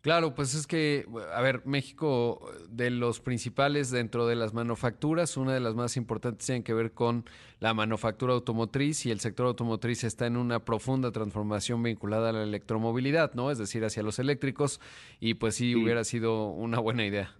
Claro, 0.00 0.36
pues 0.36 0.54
es 0.54 0.68
que, 0.68 1.06
a 1.34 1.40
ver, 1.42 1.66
México, 1.66 2.52
de 2.70 2.90
los 2.90 3.20
principales 3.20 3.90
dentro 3.90 4.28
de 4.28 4.36
las 4.36 4.54
manufacturas, 4.54 5.36
una 5.36 5.52
de 5.52 5.58
las 5.58 5.74
más 5.74 5.96
importantes 5.96 6.46
tiene 6.46 6.62
que 6.62 6.72
ver 6.72 6.92
con 6.92 7.24
la 7.58 7.74
manufactura 7.74 8.34
automotriz 8.34 9.04
y 9.06 9.10
el 9.10 9.18
sector 9.18 9.46
automotriz 9.46 10.04
está 10.04 10.26
en 10.26 10.36
una 10.36 10.64
profunda 10.64 11.10
transformación 11.10 11.82
vinculada 11.82 12.30
a 12.30 12.32
la 12.32 12.44
electromovilidad, 12.44 13.34
¿no? 13.34 13.50
Es 13.50 13.58
decir, 13.58 13.84
hacia 13.84 14.04
los 14.04 14.20
eléctricos 14.20 14.80
y 15.18 15.34
pues 15.34 15.56
sí. 15.56 15.74
hubiera 15.74 16.04
sido 16.04 16.46
una 16.46 16.78
buena 16.78 17.04
idea. 17.04 17.34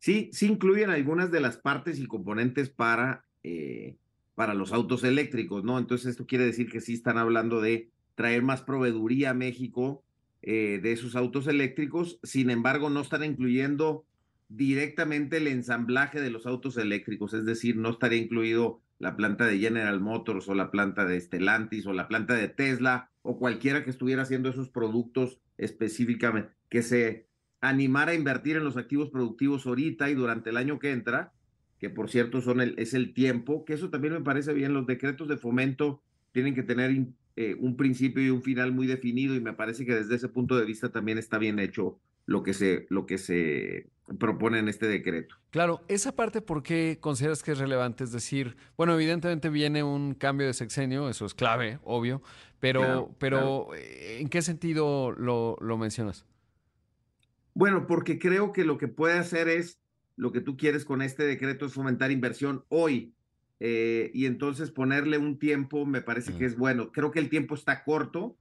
Sí, 0.00 0.30
sí 0.32 0.46
incluyen 0.46 0.88
algunas 0.88 1.30
de 1.30 1.40
las 1.40 1.58
partes 1.58 1.98
y 1.98 2.06
componentes 2.06 2.70
para, 2.70 3.26
eh, 3.42 3.96
para 4.34 4.54
los 4.54 4.72
autos 4.72 5.04
eléctricos, 5.04 5.62
¿no? 5.62 5.78
Entonces 5.78 6.08
esto 6.08 6.26
quiere 6.26 6.46
decir 6.46 6.70
que 6.70 6.80
sí 6.80 6.94
están 6.94 7.18
hablando 7.18 7.60
de 7.60 7.90
traer 8.14 8.42
más 8.42 8.62
proveeduría 8.62 9.30
a 9.30 9.34
México 9.34 10.02
eh, 10.42 10.80
de 10.82 10.92
esos 10.92 11.16
autos 11.16 11.46
eléctricos, 11.46 12.18
sin 12.22 12.48
embargo 12.48 12.88
no 12.88 13.02
están 13.02 13.24
incluyendo 13.24 14.06
directamente 14.48 15.36
el 15.36 15.46
ensamblaje 15.46 16.20
de 16.20 16.30
los 16.30 16.46
autos 16.46 16.78
eléctricos, 16.78 17.34
es 17.34 17.44
decir, 17.44 17.76
no 17.76 17.90
estaría 17.90 18.22
incluido 18.22 18.80
la 18.98 19.16
planta 19.16 19.46
de 19.46 19.58
General 19.58 20.00
Motors 20.00 20.48
o 20.48 20.54
la 20.54 20.70
planta 20.70 21.04
de 21.04 21.20
Stellantis 21.20 21.86
o 21.86 21.92
la 21.92 22.08
planta 22.08 22.34
de 22.34 22.48
Tesla 22.48 23.10
o 23.20 23.38
cualquiera 23.38 23.84
que 23.84 23.90
estuviera 23.90 24.22
haciendo 24.22 24.48
esos 24.48 24.70
productos 24.70 25.38
específicamente, 25.58 26.52
que 26.70 26.82
se 26.82 27.26
animar 27.60 28.08
a 28.08 28.14
invertir 28.14 28.56
en 28.56 28.64
los 28.64 28.76
activos 28.76 29.10
productivos 29.10 29.66
ahorita 29.66 30.10
y 30.10 30.14
durante 30.14 30.50
el 30.50 30.56
año 30.56 30.78
que 30.78 30.92
entra, 30.92 31.32
que 31.78 31.90
por 31.90 32.10
cierto 32.10 32.40
son 32.40 32.60
el, 32.60 32.74
es 32.78 32.94
el 32.94 33.14
tiempo, 33.14 33.64
que 33.64 33.74
eso 33.74 33.90
también 33.90 34.14
me 34.14 34.20
parece 34.20 34.52
bien, 34.52 34.74
los 34.74 34.86
decretos 34.86 35.28
de 35.28 35.36
fomento 35.36 36.02
tienen 36.32 36.54
que 36.54 36.62
tener 36.62 37.06
eh, 37.36 37.56
un 37.58 37.76
principio 37.76 38.22
y 38.24 38.30
un 38.30 38.42
final 38.42 38.72
muy 38.72 38.86
definido 38.86 39.34
y 39.34 39.40
me 39.40 39.52
parece 39.52 39.84
que 39.84 39.94
desde 39.94 40.16
ese 40.16 40.28
punto 40.28 40.56
de 40.56 40.64
vista 40.64 40.90
también 40.90 41.18
está 41.18 41.38
bien 41.38 41.58
hecho 41.58 41.98
lo 42.26 42.42
que 42.42 42.54
se, 42.54 42.86
lo 42.90 43.06
que 43.06 43.18
se 43.18 43.88
propone 44.18 44.58
en 44.58 44.68
este 44.68 44.86
decreto. 44.86 45.36
Claro, 45.50 45.80
esa 45.88 46.14
parte, 46.14 46.40
¿por 46.40 46.62
qué 46.62 46.98
consideras 47.00 47.42
que 47.42 47.52
es 47.52 47.58
relevante? 47.58 48.04
Es 48.04 48.12
decir, 48.12 48.56
bueno, 48.76 48.94
evidentemente 48.94 49.48
viene 49.48 49.82
un 49.82 50.14
cambio 50.14 50.46
de 50.46 50.54
sexenio, 50.54 51.08
eso 51.08 51.26
es 51.26 51.34
clave, 51.34 51.78
obvio, 51.82 52.22
pero, 52.60 53.14
pero 53.18 53.68
¿en 53.74 54.28
qué 54.28 54.42
sentido 54.42 55.12
lo, 55.12 55.56
lo 55.60 55.78
mencionas? 55.78 56.26
Bueno, 57.60 57.86
porque 57.86 58.18
creo 58.18 58.54
que 58.54 58.64
lo 58.64 58.78
que 58.78 58.88
puede 58.88 59.18
hacer 59.18 59.46
es, 59.46 59.78
lo 60.16 60.32
que 60.32 60.40
tú 60.40 60.56
quieres 60.56 60.86
con 60.86 61.02
este 61.02 61.24
decreto 61.24 61.66
es 61.66 61.74
fomentar 61.74 62.10
inversión 62.10 62.64
hoy. 62.70 63.12
Eh, 63.62 64.10
y 64.14 64.24
entonces 64.24 64.70
ponerle 64.70 65.18
un 65.18 65.38
tiempo 65.38 65.84
me 65.84 66.00
parece 66.00 66.32
que 66.32 66.46
es 66.46 66.56
bueno. 66.56 66.90
Creo 66.90 67.10
que 67.10 67.18
el 67.18 67.28
tiempo 67.28 67.54
está 67.54 67.84
corto, 67.84 68.34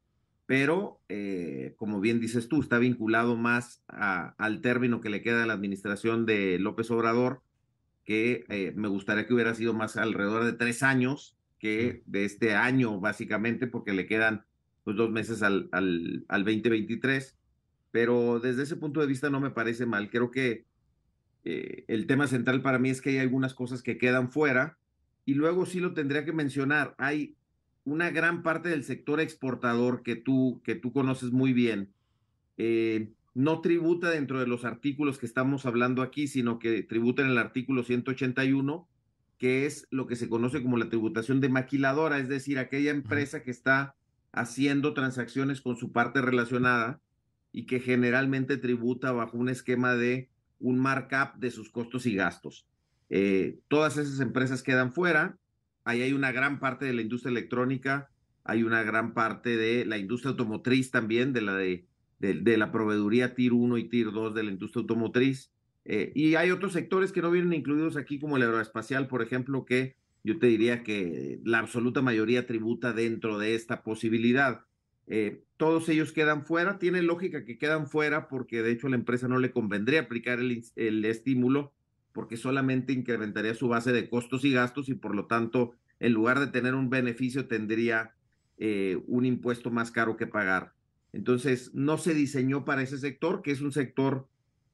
pero 0.45 1.01
eh, 1.09 1.73
como 1.75 1.99
bien 1.99 2.21
dices 2.21 2.47
tú, 2.47 2.61
está 2.61 2.77
vinculado 2.77 3.35
más 3.35 3.83
al 3.89 4.61
término 4.61 5.01
que 5.01 5.09
le 5.09 5.21
queda 5.21 5.43
a 5.43 5.47
la 5.47 5.51
administración 5.51 6.25
de 6.25 6.57
López 6.57 6.89
Obrador, 6.89 7.41
que 8.05 8.45
eh, 8.47 8.71
me 8.77 8.87
gustaría 8.87 9.27
que 9.27 9.33
hubiera 9.33 9.53
sido 9.53 9.73
más 9.73 9.97
alrededor 9.97 10.45
de 10.45 10.53
tres 10.53 10.81
años 10.81 11.35
que 11.59 12.03
de 12.05 12.23
este 12.23 12.55
año, 12.55 13.01
básicamente, 13.01 13.67
porque 13.67 13.91
le 13.91 14.05
quedan 14.05 14.45
pues, 14.85 14.95
dos 14.95 15.11
meses 15.11 15.43
al, 15.43 15.67
al, 15.73 16.23
al 16.29 16.45
2023 16.45 17.35
pero 17.91 18.39
desde 18.39 18.63
ese 18.63 18.75
punto 18.75 19.01
de 19.01 19.07
vista 19.07 19.29
no 19.29 19.39
me 19.39 19.51
parece 19.51 19.85
mal. 19.85 20.09
Creo 20.09 20.31
que 20.31 20.65
eh, 21.43 21.85
el 21.87 22.07
tema 22.07 22.27
central 22.27 22.61
para 22.61 22.79
mí 22.79 22.89
es 22.89 23.01
que 23.01 23.11
hay 23.11 23.17
algunas 23.17 23.53
cosas 23.53 23.81
que 23.81 23.97
quedan 23.97 24.31
fuera 24.31 24.77
y 25.25 25.33
luego 25.33 25.65
sí 25.65 25.79
lo 25.79 25.93
tendría 25.93 26.25
que 26.25 26.33
mencionar. 26.33 26.95
Hay 26.97 27.35
una 27.85 28.11
gran 28.11 28.43
parte 28.43 28.69
del 28.69 28.83
sector 28.83 29.19
exportador 29.19 30.03
que 30.03 30.15
tú, 30.15 30.61
que 30.63 30.75
tú 30.75 30.91
conoces 30.91 31.31
muy 31.31 31.53
bien. 31.53 31.91
Eh, 32.57 33.09
no 33.33 33.61
tributa 33.61 34.09
dentro 34.09 34.39
de 34.39 34.47
los 34.47 34.65
artículos 34.65 35.17
que 35.17 35.25
estamos 35.25 35.65
hablando 35.65 36.01
aquí, 36.01 36.27
sino 36.27 36.59
que 36.59 36.83
tributa 36.83 37.21
en 37.21 37.29
el 37.29 37.37
artículo 37.37 37.83
181, 37.83 38.87
que 39.37 39.65
es 39.65 39.87
lo 39.91 40.07
que 40.07 40.15
se 40.15 40.27
conoce 40.27 40.61
como 40.61 40.77
la 40.77 40.89
tributación 40.89 41.39
de 41.39 41.49
maquiladora, 41.49 42.19
es 42.19 42.27
decir, 42.27 42.59
aquella 42.59 42.91
empresa 42.91 43.41
que 43.41 43.51
está 43.51 43.95
haciendo 44.31 44.93
transacciones 44.93 45.61
con 45.61 45.77
su 45.77 45.91
parte 45.91 46.21
relacionada 46.21 46.99
y 47.51 47.65
que 47.65 47.79
generalmente 47.79 48.57
tributa 48.57 49.11
bajo 49.11 49.37
un 49.37 49.49
esquema 49.49 49.95
de 49.95 50.29
un 50.59 50.79
markup 50.79 51.39
de 51.39 51.51
sus 51.51 51.69
costos 51.69 52.05
y 52.05 52.15
gastos. 52.15 52.67
Eh, 53.09 53.59
todas 53.67 53.97
esas 53.97 54.19
empresas 54.19 54.61
quedan 54.61 54.93
fuera. 54.93 55.37
Ahí 55.83 56.01
hay 56.01 56.13
una 56.13 56.31
gran 56.31 56.59
parte 56.59 56.85
de 56.85 56.93
la 56.93 57.01
industria 57.01 57.31
electrónica, 57.31 58.09
hay 58.43 58.63
una 58.63 58.83
gran 58.83 59.13
parte 59.13 59.57
de 59.57 59.85
la 59.85 59.97
industria 59.97 60.31
automotriz 60.31 60.91
también, 60.91 61.33
de 61.33 61.41
la, 61.41 61.55
de, 61.55 61.85
de, 62.19 62.57
la 62.57 62.71
proveeduría 62.71 63.33
TIR 63.33 63.53
1 63.53 63.77
y 63.77 63.89
TIR 63.89 64.11
2 64.11 64.35
de 64.35 64.43
la 64.43 64.51
industria 64.51 64.81
automotriz. 64.81 65.51
Eh, 65.85 66.11
y 66.13 66.35
hay 66.35 66.51
otros 66.51 66.73
sectores 66.73 67.11
que 67.11 67.21
no 67.21 67.31
vienen 67.31 67.53
incluidos 67.53 67.97
aquí, 67.97 68.19
como 68.19 68.37
el 68.37 68.43
aeroespacial, 68.43 69.07
por 69.07 69.21
ejemplo, 69.21 69.65
que 69.65 69.95
yo 70.23 70.37
te 70.37 70.47
diría 70.47 70.83
que 70.83 71.39
la 71.43 71.59
absoluta 71.59 72.01
mayoría 72.01 72.45
tributa 72.45 72.93
dentro 72.93 73.39
de 73.39 73.55
esta 73.55 73.83
posibilidad. 73.83 74.65
Eh, 75.09 75.43
todos 75.57 75.89
ellos 75.89 76.13
quedan 76.13 76.45
fuera. 76.45 76.79
Tiene 76.79 77.01
lógica 77.01 77.43
que 77.43 77.57
quedan 77.57 77.87
fuera 77.87 78.29
porque 78.29 78.61
de 78.61 78.71
hecho 78.71 78.87
a 78.87 78.91
la 78.91 78.95
empresa 78.95 79.27
no 79.27 79.39
le 79.39 79.51
convendría 79.51 80.01
aplicar 80.01 80.39
el, 80.39 80.63
el 80.75 81.03
estímulo 81.03 81.73
porque 82.13 82.37
solamente 82.37 82.93
incrementaría 82.93 83.53
su 83.53 83.67
base 83.67 83.91
de 83.91 84.09
costos 84.09 84.43
y 84.45 84.51
gastos 84.51 84.89
y 84.89 84.93
por 84.93 85.15
lo 85.15 85.25
tanto, 85.25 85.73
en 85.99 86.13
lugar 86.13 86.39
de 86.39 86.47
tener 86.47 86.75
un 86.75 86.89
beneficio, 86.89 87.47
tendría 87.47 88.13
eh, 88.57 89.01
un 89.07 89.25
impuesto 89.25 89.71
más 89.71 89.91
caro 89.91 90.17
que 90.17 90.27
pagar. 90.27 90.73
Entonces, 91.13 91.71
no 91.73 91.97
se 91.97 92.13
diseñó 92.13 92.65
para 92.65 92.81
ese 92.81 92.97
sector, 92.97 93.41
que 93.41 93.51
es 93.51 93.61
un 93.61 93.71
sector 93.71 94.27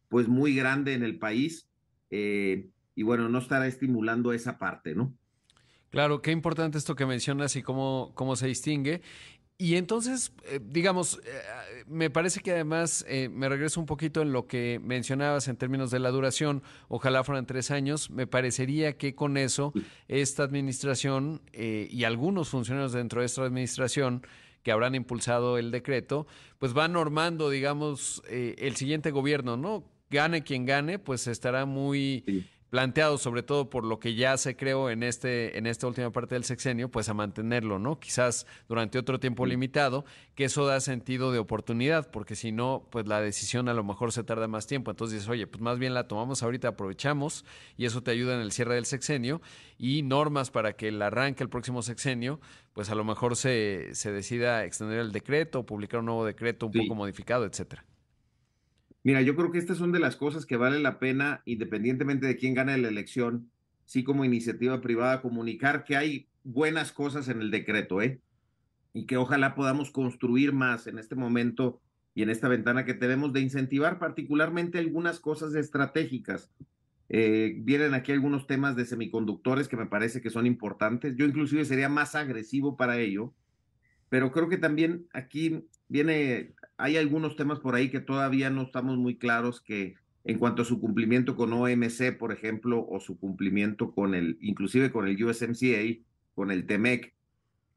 pues 0.09 0.27
muy 0.27 0.55
grande 0.55 0.93
en 0.93 1.03
el 1.03 1.17
país, 1.17 1.69
eh, 2.09 2.69
y 2.95 3.03
bueno, 3.03 3.29
no 3.29 3.39
estará 3.39 3.67
estimulando 3.67 4.33
esa 4.33 4.57
parte, 4.57 4.95
¿no? 4.95 5.13
Claro, 5.89 6.21
qué 6.21 6.31
importante 6.31 6.77
esto 6.77 6.95
que 6.95 7.05
mencionas 7.05 7.55
y 7.55 7.61
cómo, 7.61 8.11
cómo 8.15 8.35
se 8.35 8.47
distingue. 8.47 9.01
Y 9.57 9.75
entonces, 9.77 10.33
eh, 10.49 10.59
digamos, 10.61 11.21
eh, 11.23 11.83
me 11.87 12.09
parece 12.09 12.41
que 12.41 12.51
además 12.51 13.05
eh, 13.07 13.29
me 13.29 13.47
regreso 13.47 13.79
un 13.79 13.85
poquito 13.85 14.21
en 14.21 14.33
lo 14.33 14.47
que 14.47 14.81
mencionabas 14.83 15.47
en 15.47 15.55
términos 15.55 15.91
de 15.91 15.99
la 15.99 16.11
duración, 16.11 16.61
ojalá 16.89 17.23
fueran 17.23 17.45
tres 17.45 17.71
años, 17.71 18.09
me 18.09 18.27
parecería 18.27 18.97
que 18.97 19.15
con 19.15 19.37
eso 19.37 19.71
esta 20.09 20.43
administración 20.43 21.41
y 21.53 22.03
algunos 22.03 22.49
funcionarios 22.49 22.91
dentro 22.91 23.21
de 23.21 23.27
esta 23.27 23.43
administración 23.43 24.27
que 24.61 24.73
habrán 24.73 24.93
impulsado 24.93 25.57
el 25.57 25.71
decreto, 25.71 26.27
pues 26.59 26.73
van 26.73 26.91
normando, 26.91 27.49
digamos, 27.49 28.23
el 28.27 28.75
siguiente 28.75 29.11
gobierno, 29.11 29.55
¿no? 29.55 29.85
Gane 30.09 30.43
quien 30.43 30.65
gane, 30.65 30.99
pues 30.99 31.27
estará 31.27 31.65
muy 31.65 32.45
planteado 32.75 33.17
sobre 33.17 33.41
todo 33.41 33.69
por 33.69 33.85
lo 33.85 33.99
que 33.99 34.15
ya 34.15 34.35
se 34.35 34.57
creó 34.57 34.89
en 34.89 35.01
este 35.01 35.57
en 35.57 35.65
esta 35.65 35.87
última 35.87 36.11
parte 36.11 36.35
del 36.35 36.43
sexenio, 36.43 36.91
pues 36.91 37.07
a 37.07 37.13
mantenerlo, 37.13 37.79
¿no? 37.79 38.01
Quizás 38.01 38.45
durante 38.67 38.99
otro 38.99 39.17
tiempo 39.17 39.45
limitado, 39.45 40.03
que 40.35 40.43
eso 40.43 40.65
da 40.65 40.81
sentido 40.81 41.31
de 41.31 41.39
oportunidad, 41.39 42.11
porque 42.11 42.35
si 42.35 42.51
no, 42.51 42.85
pues 42.91 43.07
la 43.07 43.21
decisión 43.21 43.69
a 43.69 43.73
lo 43.73 43.85
mejor 43.85 44.11
se 44.11 44.25
tarda 44.25 44.49
más 44.49 44.67
tiempo. 44.67 44.91
Entonces 44.91 45.13
dices, 45.13 45.29
oye, 45.29 45.47
pues 45.47 45.61
más 45.61 45.79
bien 45.79 45.93
la 45.93 46.09
tomamos 46.09 46.43
ahorita, 46.43 46.67
aprovechamos 46.67 47.45
y 47.77 47.85
eso 47.85 48.03
te 48.03 48.11
ayuda 48.11 48.35
en 48.35 48.41
el 48.41 48.51
cierre 48.51 48.75
del 48.75 48.85
sexenio 48.85 49.41
y 49.77 50.01
normas 50.01 50.51
para 50.51 50.73
que 50.73 50.89
el 50.89 51.01
arranque 51.01 51.43
el 51.43 51.49
próximo 51.49 51.81
sexenio, 51.81 52.41
pues 52.73 52.89
a 52.89 52.95
lo 52.95 53.05
mejor 53.05 53.37
se, 53.37 53.91
se 53.93 54.11
decida 54.11 54.65
extender 54.65 54.99
el 54.99 55.13
decreto, 55.13 55.65
publicar 55.65 56.01
un 56.01 56.07
nuevo 56.07 56.25
decreto 56.25 56.65
un 56.65 56.73
poco 56.73 56.93
modificado, 56.93 57.45
etcétera. 57.45 57.85
Mira, 59.05 59.21
yo 59.21 59.35
creo 59.35 59.51
que 59.51 59.59
estas 59.59 59.77
son 59.77 59.91
de 59.91 59.99
las 59.99 60.15
cosas 60.15 60.47
que 60.47 60.57
vale 60.57 60.79
la 60.79 60.97
pena, 60.97 61.43
independientemente 61.45 62.25
de 62.25 62.37
quién 62.37 62.55
gane 62.55 62.75
la 62.79 62.87
elección, 62.87 63.51
sí 63.85 64.03
como 64.03 64.25
iniciativa 64.25 64.81
privada, 64.81 65.21
comunicar 65.21 65.83
que 65.83 65.95
hay 65.95 66.27
buenas 66.43 66.91
cosas 66.91 67.29
en 67.29 67.39
el 67.39 67.51
decreto, 67.51 68.01
¿eh? 68.01 68.19
Y 68.93 69.05
que 69.05 69.17
ojalá 69.17 69.53
podamos 69.53 69.91
construir 69.91 70.53
más 70.53 70.87
en 70.87 70.97
este 70.97 71.13
momento 71.13 71.83
y 72.15 72.23
en 72.23 72.31
esta 72.31 72.47
ventana 72.47 72.83
que 72.83 72.95
tenemos 72.95 73.31
de 73.31 73.41
incentivar 73.41 73.99
particularmente 73.99 74.79
algunas 74.79 75.19
cosas 75.19 75.53
estratégicas. 75.53 76.49
Eh, 77.07 77.57
vienen 77.59 77.93
aquí 77.93 78.11
algunos 78.11 78.47
temas 78.47 78.75
de 78.75 78.85
semiconductores 78.85 79.67
que 79.67 79.77
me 79.77 79.85
parece 79.85 80.19
que 80.19 80.31
son 80.31 80.47
importantes. 80.47 81.15
Yo 81.15 81.27
inclusive 81.27 81.63
sería 81.65 81.89
más 81.89 82.15
agresivo 82.15 82.75
para 82.75 82.97
ello, 82.97 83.35
pero 84.09 84.31
creo 84.31 84.49
que 84.49 84.57
también 84.57 85.05
aquí 85.13 85.67
viene 85.89 86.55
hay 86.77 86.97
algunos 86.97 87.35
temas 87.35 87.59
por 87.59 87.75
ahí 87.75 87.89
que 87.89 87.99
todavía 87.99 88.49
no 88.49 88.63
estamos 88.63 88.97
muy 88.97 89.17
claros 89.17 89.61
que 89.61 89.95
en 90.23 90.39
cuanto 90.39 90.63
a 90.63 90.65
su 90.65 90.79
cumplimiento 90.79 91.35
con 91.35 91.53
OMC, 91.53 92.17
por 92.17 92.31
ejemplo, 92.31 92.85
o 92.89 92.99
su 92.99 93.17
cumplimiento 93.17 93.91
con 93.91 94.15
el, 94.15 94.37
inclusive 94.41 94.91
con 94.91 95.07
el 95.07 95.23
USMCA, 95.23 96.01
con 96.33 96.51
el 96.51 96.65
TEMEC, 96.65 97.13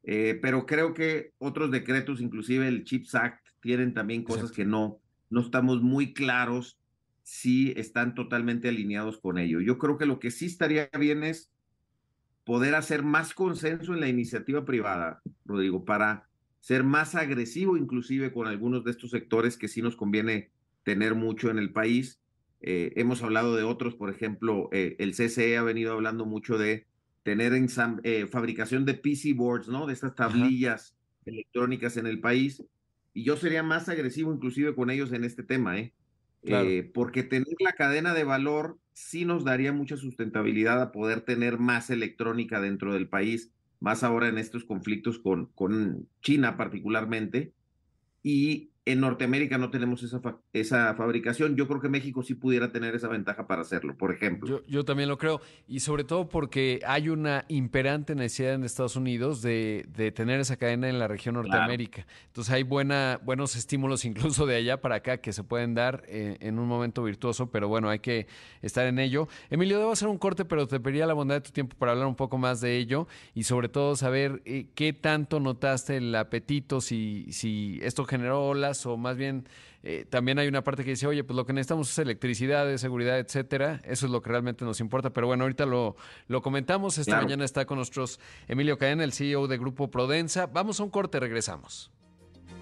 eh, 0.04 0.38
pero 0.40 0.64
creo 0.64 0.94
que 0.94 1.32
otros 1.38 1.70
decretos, 1.70 2.20
inclusive 2.20 2.66
el 2.66 2.84
CHIPS 2.84 3.14
Act, 3.14 3.46
tienen 3.60 3.92
también 3.92 4.22
cosas 4.22 4.50
que 4.50 4.64
no, 4.64 4.98
no 5.28 5.40
estamos 5.40 5.82
muy 5.82 6.14
claros 6.14 6.78
si 7.22 7.72
están 7.72 8.14
totalmente 8.14 8.68
alineados 8.68 9.18
con 9.18 9.36
ello. 9.36 9.60
Yo 9.60 9.76
creo 9.76 9.98
que 9.98 10.06
lo 10.06 10.18
que 10.18 10.30
sí 10.30 10.46
estaría 10.46 10.88
bien 10.98 11.24
es 11.24 11.50
poder 12.44 12.74
hacer 12.74 13.02
más 13.02 13.34
consenso 13.34 13.92
en 13.92 14.00
la 14.00 14.08
iniciativa 14.08 14.64
privada, 14.64 15.20
Rodrigo, 15.44 15.84
para 15.84 16.27
ser 16.60 16.84
más 16.84 17.14
agresivo 17.14 17.76
inclusive 17.76 18.32
con 18.32 18.46
algunos 18.46 18.84
de 18.84 18.90
estos 18.90 19.10
sectores 19.10 19.56
que 19.56 19.68
sí 19.68 19.82
nos 19.82 19.96
conviene 19.96 20.50
tener 20.82 21.14
mucho 21.14 21.50
en 21.50 21.58
el 21.58 21.72
país. 21.72 22.20
Eh, 22.60 22.92
hemos 22.96 23.22
hablado 23.22 23.54
de 23.56 23.62
otros, 23.62 23.94
por 23.94 24.10
ejemplo, 24.10 24.68
eh, 24.72 24.96
el 24.98 25.14
CCE 25.14 25.56
ha 25.56 25.62
venido 25.62 25.92
hablando 25.92 26.26
mucho 26.26 26.58
de 26.58 26.86
tener 27.22 27.52
en 27.52 27.68
eh, 28.04 28.26
fabricación 28.26 28.84
de 28.84 28.94
PC 28.94 29.34
boards, 29.34 29.68
¿no? 29.68 29.86
De 29.86 29.92
estas 29.92 30.14
tablillas 30.14 30.96
electrónicas 31.24 31.96
en 31.96 32.06
el 32.06 32.20
país. 32.20 32.64
Y 33.12 33.24
yo 33.24 33.36
sería 33.36 33.62
más 33.62 33.88
agresivo 33.88 34.32
inclusive 34.32 34.74
con 34.74 34.90
ellos 34.90 35.12
en 35.12 35.24
este 35.24 35.42
tema, 35.42 35.78
¿eh? 35.78 35.92
porque 36.94 37.24
tener 37.24 37.56
la 37.58 37.72
cadena 37.72 38.14
de 38.14 38.24
valor 38.24 38.78
sí 38.92 39.24
nos 39.24 39.44
daría 39.44 39.72
mucha 39.72 39.96
sustentabilidad 39.96 40.80
a 40.80 40.92
poder 40.92 41.20
tener 41.20 41.58
más 41.58 41.90
electrónica 41.90 42.60
dentro 42.60 42.94
del 42.94 43.08
país 43.08 43.52
más 43.80 44.02
ahora 44.02 44.28
en 44.28 44.38
estos 44.38 44.64
conflictos 44.64 45.18
con, 45.18 45.46
con 45.54 46.08
China 46.22 46.56
particularmente, 46.56 47.52
y 48.22 48.70
en 48.88 49.00
Norteamérica 49.00 49.58
no 49.58 49.68
tenemos 49.68 50.02
esa, 50.02 50.20
esa 50.54 50.94
fabricación. 50.94 51.56
Yo 51.56 51.68
creo 51.68 51.78
que 51.78 51.90
México 51.90 52.22
sí 52.22 52.34
pudiera 52.34 52.72
tener 52.72 52.94
esa 52.94 53.08
ventaja 53.08 53.46
para 53.46 53.60
hacerlo, 53.60 53.98
por 53.98 54.14
ejemplo. 54.14 54.62
Yo, 54.66 54.84
también 54.86 55.10
lo 55.10 55.18
creo. 55.18 55.42
Y 55.66 55.80
sobre 55.80 56.04
todo 56.04 56.30
porque 56.30 56.80
hay 56.86 57.10
una 57.10 57.44
imperante 57.48 58.14
necesidad 58.14 58.54
en 58.54 58.64
Estados 58.64 58.96
Unidos 58.96 59.42
de, 59.42 59.86
de 59.94 60.10
tener 60.10 60.40
esa 60.40 60.56
cadena 60.56 60.88
en 60.88 60.98
la 60.98 61.06
región 61.06 61.34
Norteamérica. 61.34 62.06
Entonces 62.28 62.50
hay 62.54 62.62
buena, 62.62 63.20
buenos 63.22 63.56
estímulos 63.56 64.04
incluso 64.06 64.46
de 64.46 64.56
allá 64.56 64.80
para 64.80 64.96
acá 64.96 65.18
que 65.18 65.34
se 65.34 65.44
pueden 65.44 65.74
dar 65.74 66.04
eh, 66.08 66.38
en 66.40 66.58
un 66.58 66.66
momento 66.66 67.02
virtuoso, 67.02 67.50
pero 67.50 67.68
bueno, 67.68 67.90
hay 67.90 67.98
que 67.98 68.26
estar 68.62 68.86
en 68.86 68.98
ello. 68.98 69.28
Emilio, 69.50 69.78
debo 69.78 69.92
hacer 69.92 70.08
un 70.08 70.16
corte, 70.16 70.46
pero 70.46 70.66
te 70.66 70.80
pediría 70.80 71.06
la 71.06 71.12
bondad 71.12 71.34
de 71.34 71.40
tu 71.42 71.50
tiempo 71.50 71.76
para 71.76 71.92
hablar 71.92 72.06
un 72.06 72.16
poco 72.16 72.38
más 72.38 72.62
de 72.62 72.78
ello 72.78 73.06
y 73.34 73.42
sobre 73.42 73.68
todo 73.68 73.96
saber 73.96 74.40
eh, 74.46 74.68
qué 74.74 74.94
tanto 74.94 75.40
notaste 75.40 75.98
el 75.98 76.14
apetito, 76.14 76.80
si, 76.80 77.26
si 77.32 77.80
esto 77.82 78.06
generó 78.06 78.46
olas 78.46 78.77
o 78.86 78.96
más 78.96 79.16
bien 79.16 79.46
eh, 79.82 80.04
también 80.08 80.38
hay 80.38 80.48
una 80.48 80.62
parte 80.64 80.84
que 80.84 80.90
dice, 80.90 81.06
oye, 81.06 81.24
pues 81.24 81.36
lo 81.36 81.46
que 81.46 81.52
necesitamos 81.52 81.90
es 81.90 81.98
electricidad, 81.98 82.76
seguridad, 82.76 83.18
etcétera. 83.18 83.80
Eso 83.84 84.06
es 84.06 84.12
lo 84.12 84.20
que 84.22 84.30
realmente 84.30 84.64
nos 84.64 84.80
importa. 84.80 85.10
Pero 85.10 85.26
bueno, 85.26 85.44
ahorita 85.44 85.66
lo, 85.66 85.96
lo 86.26 86.42
comentamos. 86.42 86.98
Esta 86.98 87.20
mañana 87.20 87.44
está 87.44 87.64
con 87.64 87.78
nosotros 87.78 88.18
Emilio 88.48 88.76
Cadena, 88.78 89.04
el 89.04 89.12
CEO 89.12 89.46
de 89.46 89.58
Grupo 89.58 89.90
Prodensa. 89.90 90.46
Vamos 90.46 90.80
a 90.80 90.84
un 90.84 90.90
corte, 90.90 91.20
regresamos. 91.20 91.92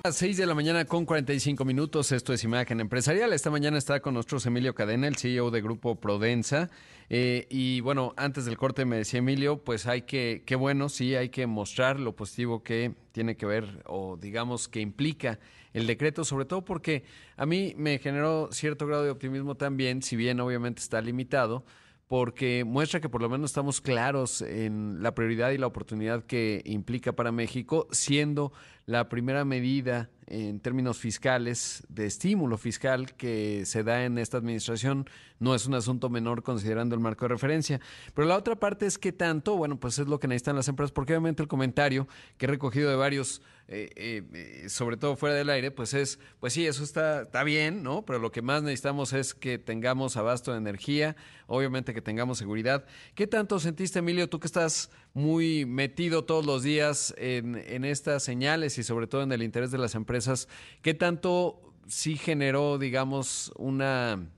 A 0.05 0.09
las 0.09 0.17
6 0.17 0.37
de 0.37 0.47
la 0.47 0.55
mañana 0.55 0.85
con 0.85 1.05
45 1.05 1.65
minutos, 1.65 2.13
esto 2.13 2.33
es 2.33 2.45
Imagen 2.45 2.81
Empresarial. 2.81 3.33
Esta 3.33 3.51
mañana 3.51 3.79
está 3.79 4.01
con 4.01 4.15
nosotros 4.15 4.47
Emilio 4.47 4.75
Cadena, 4.75 5.09
el 5.09 5.17
CEO 5.17 5.51
de 5.51 5.63
Grupo 5.63 5.97
Prodensa. 5.97 6.71
Eh, 7.09 7.47
y 7.51 7.81
bueno, 7.81 8.15
antes 8.17 8.45
del 8.45 8.57
corte 8.57 8.85
me 8.85 8.97
decía 8.97 9.19
Emilio, 9.19 9.65
pues 9.65 9.87
hay 9.87 10.03
que, 10.03 10.43
qué 10.45 10.55
bueno, 10.55 10.89
sí, 10.89 11.15
hay 11.15 11.31
que 11.31 11.47
mostrar 11.47 11.99
lo 11.99 12.15
positivo 12.15 12.63
que 12.63 12.95
tiene 13.13 13.37
que 13.37 13.47
ver 13.47 13.83
o 13.87 14.17
digamos 14.17 14.69
que 14.69 14.81
implica 14.81 15.39
el 15.77 15.87
decreto, 15.87 16.25
sobre 16.25 16.47
todo 16.47 16.65
porque 16.65 17.05
a 17.37 17.45
mí 17.45 17.75
me 17.77 17.99
generó 17.99 18.49
cierto 18.51 18.87
grado 18.87 19.05
de 19.05 19.11
optimismo 19.11 19.57
también, 19.57 20.01
si 20.03 20.17
bien 20.17 20.41
obviamente 20.41 20.81
está 20.81 21.03
limitado, 21.03 21.67
porque 22.09 22.65
muestra 22.65 23.01
que 23.01 23.11
por 23.11 23.21
lo 23.21 23.29
menos 23.29 23.51
estamos 23.51 23.83
claros 23.83 24.41
en 24.41 25.03
la 25.03 25.15
prioridad 25.15 25.51
y 25.51 25.59
la 25.59 25.67
oportunidad 25.67 26.25
que 26.25 26.63
implica 26.65 27.13
para 27.13 27.31
México, 27.31 27.89
siendo 27.91 28.53
la 28.87 29.09
primera 29.11 29.45
medida 29.45 30.09
en 30.29 30.61
términos 30.61 30.99
fiscales, 30.99 31.85
de 31.89 32.07
estímulo 32.07 32.57
fiscal 32.57 33.15
que 33.15 33.67
se 33.67 33.83
da 33.83 34.05
en 34.05 34.17
esta 34.17 34.39
administración, 34.39 35.11
no 35.41 35.55
es 35.55 35.67
un 35.67 35.75
asunto 35.75 36.09
menor 36.09 36.43
considerando 36.43 36.95
el 36.95 37.01
marco 37.01 37.25
de 37.25 37.31
referencia. 37.31 37.81
Pero 38.15 38.29
la 38.29 38.37
otra 38.37 38.57
parte 38.57 38.87
es 38.87 38.97
que 38.97 39.13
tanto, 39.13 39.57
bueno, 39.57 39.79
pues 39.79 39.99
es 39.99 40.07
lo 40.07 40.21
que 40.21 40.29
necesitan 40.29 40.57
las 40.57 40.69
empresas, 40.69 40.93
porque 40.93 41.13
obviamente 41.13 41.43
el 41.43 41.49
comentario 41.49 42.09
que 42.39 42.47
he 42.47 42.49
recogido 42.49 42.89
de 42.89 42.97
varios, 42.97 43.43
eh, 43.69 44.23
eh, 44.33 44.69
sobre 44.69 44.97
todo 44.97 45.17
fuera 45.17 45.35
del 45.35 45.51
aire, 45.51 45.73
pues 45.73 45.93
es, 45.93 46.21
pues 46.39 46.53
sí, 46.53 46.67
eso 46.67 46.85
está, 46.85 47.23
está 47.23 47.43
bien, 47.43 47.83
¿no? 47.83 48.05
Pero 48.05 48.21
lo 48.21 48.31
que 48.31 48.41
más 48.41 48.63
necesitamos 48.63 49.13
es 49.13 49.35
que 49.35 49.59
tengamos 49.59 50.17
abasto 50.17 50.53
de 50.53 50.59
energía, 50.59 51.17
obviamente 51.49 51.93
que 51.93 52.01
tengamos 52.01 52.39
seguridad. 52.39 52.85
¿Qué 53.17 53.27
tanto 53.27 53.59
sentiste, 53.59 53.99
Emilio, 53.99 54.29
tú 54.29 54.39
que 54.39 54.47
estás 54.47 54.91
muy 55.15 55.67
metido 55.67 56.25
todos 56.25 56.47
los 56.47 56.63
días 56.63 57.13
en, 57.19 57.57
en 57.57 57.85
estas 57.85 58.23
señales 58.23 58.79
y 58.79 58.85
sobre 58.85 59.09
todo 59.09 59.23
en 59.23 59.33
el 59.33 59.43
interés 59.43 59.73
de 59.73 59.79
las 59.79 59.97
empresas, 59.97 60.49
¿qué 60.83 60.95
tanto 60.95 61.61
sí 61.89 62.17
generó, 62.17 62.79
digamos, 62.79 63.53
una 63.57 64.31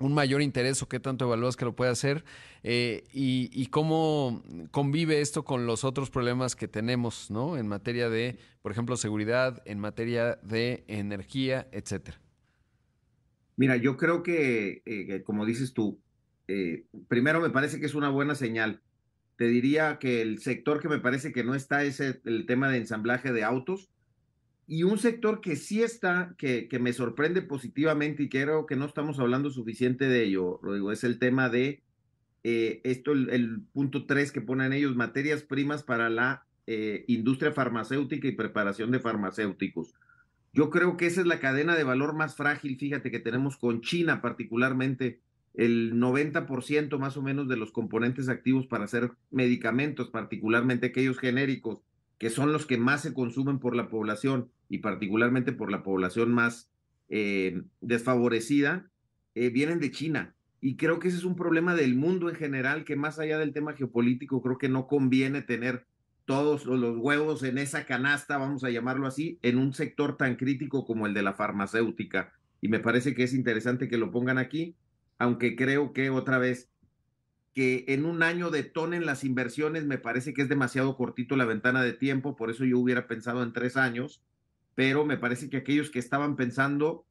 un 0.00 0.12
mayor 0.12 0.42
interés 0.42 0.82
o 0.82 0.88
qué 0.88 1.00
tanto 1.00 1.24
evalúas 1.24 1.56
que 1.56 1.64
lo 1.64 1.76
puede 1.76 1.90
hacer 1.90 2.24
eh, 2.66 3.04
y, 3.12 3.50
y, 3.52 3.66
cómo 3.66 4.42
convive 4.70 5.20
esto 5.20 5.44
con 5.44 5.66
los 5.66 5.84
otros 5.84 6.08
problemas 6.08 6.56
que 6.56 6.66
tenemos, 6.66 7.30
¿no? 7.30 7.58
En 7.58 7.68
materia 7.68 8.08
de, 8.08 8.38
por 8.62 8.72
ejemplo, 8.72 8.96
seguridad, 8.96 9.62
en 9.66 9.78
materia 9.78 10.38
de 10.42 10.82
energía, 10.88 11.68
etcétera. 11.72 12.18
Mira, 13.56 13.76
yo 13.76 13.98
creo 13.98 14.22
que, 14.22 14.82
eh, 14.86 15.22
como 15.24 15.44
dices 15.44 15.74
tú, 15.74 16.00
eh, 16.48 16.86
primero 17.06 17.38
me 17.40 17.50
parece 17.50 17.78
que 17.78 17.86
es 17.86 17.94
una 17.94 18.08
buena 18.08 18.34
señal. 18.34 18.80
Te 19.36 19.46
diría 19.46 19.98
que 19.98 20.22
el 20.22 20.38
sector 20.38 20.80
que 20.80 20.88
me 20.88 21.00
parece 21.00 21.32
que 21.32 21.44
no 21.44 21.54
está 21.54 21.84
es 21.84 22.00
el, 22.00 22.46
tema 22.46 22.70
de 22.70 22.78
ensamblaje 22.78 23.30
de 23.32 23.44
autos. 23.44 23.90
Y 24.66 24.84
un 24.84 24.96
sector 24.96 25.42
que 25.42 25.56
sí 25.56 25.82
está, 25.82 26.34
que, 26.38 26.68
que 26.68 26.78
me 26.78 26.94
sorprende 26.94 27.42
positivamente 27.42 28.22
y 28.22 28.30
creo 28.30 28.64
que 28.64 28.76
no 28.76 28.86
estamos 28.86 29.18
hablando 29.20 29.50
suficiente 29.50 30.08
de 30.08 30.24
ello, 30.24 30.60
digo, 30.62 30.90
es 30.90 31.04
el 31.04 31.18
tema 31.18 31.50
de 31.50 31.82
eh, 32.44 32.80
esto, 32.84 33.12
el, 33.12 33.62
punto 33.72 34.06
tres 34.06 34.30
que 34.30 34.40
ponen 34.40 34.72
ellos, 34.72 34.94
materias 34.94 35.42
primas 35.42 35.82
para 35.82 36.08
la 36.08 36.46
industria 37.06 37.52
farmacéutica 37.52 38.26
y 38.26 38.32
preparación 38.32 38.90
de 38.90 38.98
farmacéuticos. 38.98 39.92
Yo 40.54 40.70
creo 40.70 40.96
que 40.96 41.06
esa 41.06 41.20
es 41.20 41.26
la 41.26 41.40
cadena 41.40 41.74
de 41.74 41.82
valor 41.82 42.14
más 42.14 42.36
frágil, 42.36 42.78
fíjate, 42.78 43.10
que 43.10 43.18
tenemos 43.18 43.56
con 43.56 43.80
China 43.80 44.22
particularmente. 44.22 45.20
El 45.52 45.94
90% 45.94 46.98
más 46.98 47.16
o 47.16 47.22
menos 47.22 47.48
de 47.48 47.56
los 47.56 47.72
componentes 47.72 48.28
activos 48.28 48.66
para 48.66 48.84
hacer 48.84 49.10
medicamentos, 49.30 50.10
particularmente 50.10 50.86
aquellos 50.86 51.18
genéricos, 51.18 51.80
que 52.18 52.30
son 52.30 52.52
los 52.52 52.66
que 52.66 52.78
más 52.78 53.02
se 53.02 53.14
consumen 53.14 53.58
por 53.58 53.74
la 53.74 53.88
población 53.88 54.48
y 54.68 54.78
particularmente 54.78 55.52
por 55.52 55.72
la 55.72 55.82
población 55.82 56.32
más 56.32 56.70
eh, 57.08 57.62
desfavorecida, 57.80 58.90
eh, 59.34 59.50
vienen 59.50 59.80
de 59.80 59.90
China. 59.90 60.34
Y 60.64 60.76
creo 60.76 60.98
que 60.98 61.08
ese 61.08 61.18
es 61.18 61.24
un 61.24 61.36
problema 61.36 61.74
del 61.74 61.94
mundo 61.94 62.30
en 62.30 62.36
general, 62.36 62.86
que 62.86 62.96
más 62.96 63.18
allá 63.18 63.36
del 63.36 63.52
tema 63.52 63.74
geopolítico, 63.74 64.40
creo 64.40 64.56
que 64.56 64.70
no 64.70 64.86
conviene 64.86 65.42
tener 65.42 65.86
todos 66.24 66.64
los 66.64 66.96
huevos 66.96 67.42
en 67.42 67.58
esa 67.58 67.84
canasta, 67.84 68.38
vamos 68.38 68.64
a 68.64 68.70
llamarlo 68.70 69.06
así, 69.06 69.38
en 69.42 69.58
un 69.58 69.74
sector 69.74 70.16
tan 70.16 70.36
crítico 70.36 70.86
como 70.86 71.06
el 71.06 71.12
de 71.12 71.20
la 71.20 71.34
farmacéutica. 71.34 72.32
Y 72.62 72.68
me 72.68 72.80
parece 72.80 73.14
que 73.14 73.24
es 73.24 73.34
interesante 73.34 73.88
que 73.88 73.98
lo 73.98 74.10
pongan 74.10 74.38
aquí, 74.38 74.74
aunque 75.18 75.54
creo 75.54 75.92
que 75.92 76.08
otra 76.08 76.38
vez 76.38 76.70
que 77.52 77.84
en 77.88 78.06
un 78.06 78.22
año 78.22 78.48
detonen 78.48 79.04
las 79.04 79.22
inversiones, 79.22 79.84
me 79.84 79.98
parece 79.98 80.32
que 80.32 80.40
es 80.40 80.48
demasiado 80.48 80.96
cortito 80.96 81.36
la 81.36 81.44
ventana 81.44 81.82
de 81.82 81.92
tiempo, 81.92 82.36
por 82.36 82.48
eso 82.48 82.64
yo 82.64 82.78
hubiera 82.78 83.06
pensado 83.06 83.42
en 83.42 83.52
tres 83.52 83.76
años, 83.76 84.22
pero 84.74 85.04
me 85.04 85.18
parece 85.18 85.50
que 85.50 85.58
aquellos 85.58 85.90
que 85.90 85.98
estaban 85.98 86.36
pensando 86.36 87.04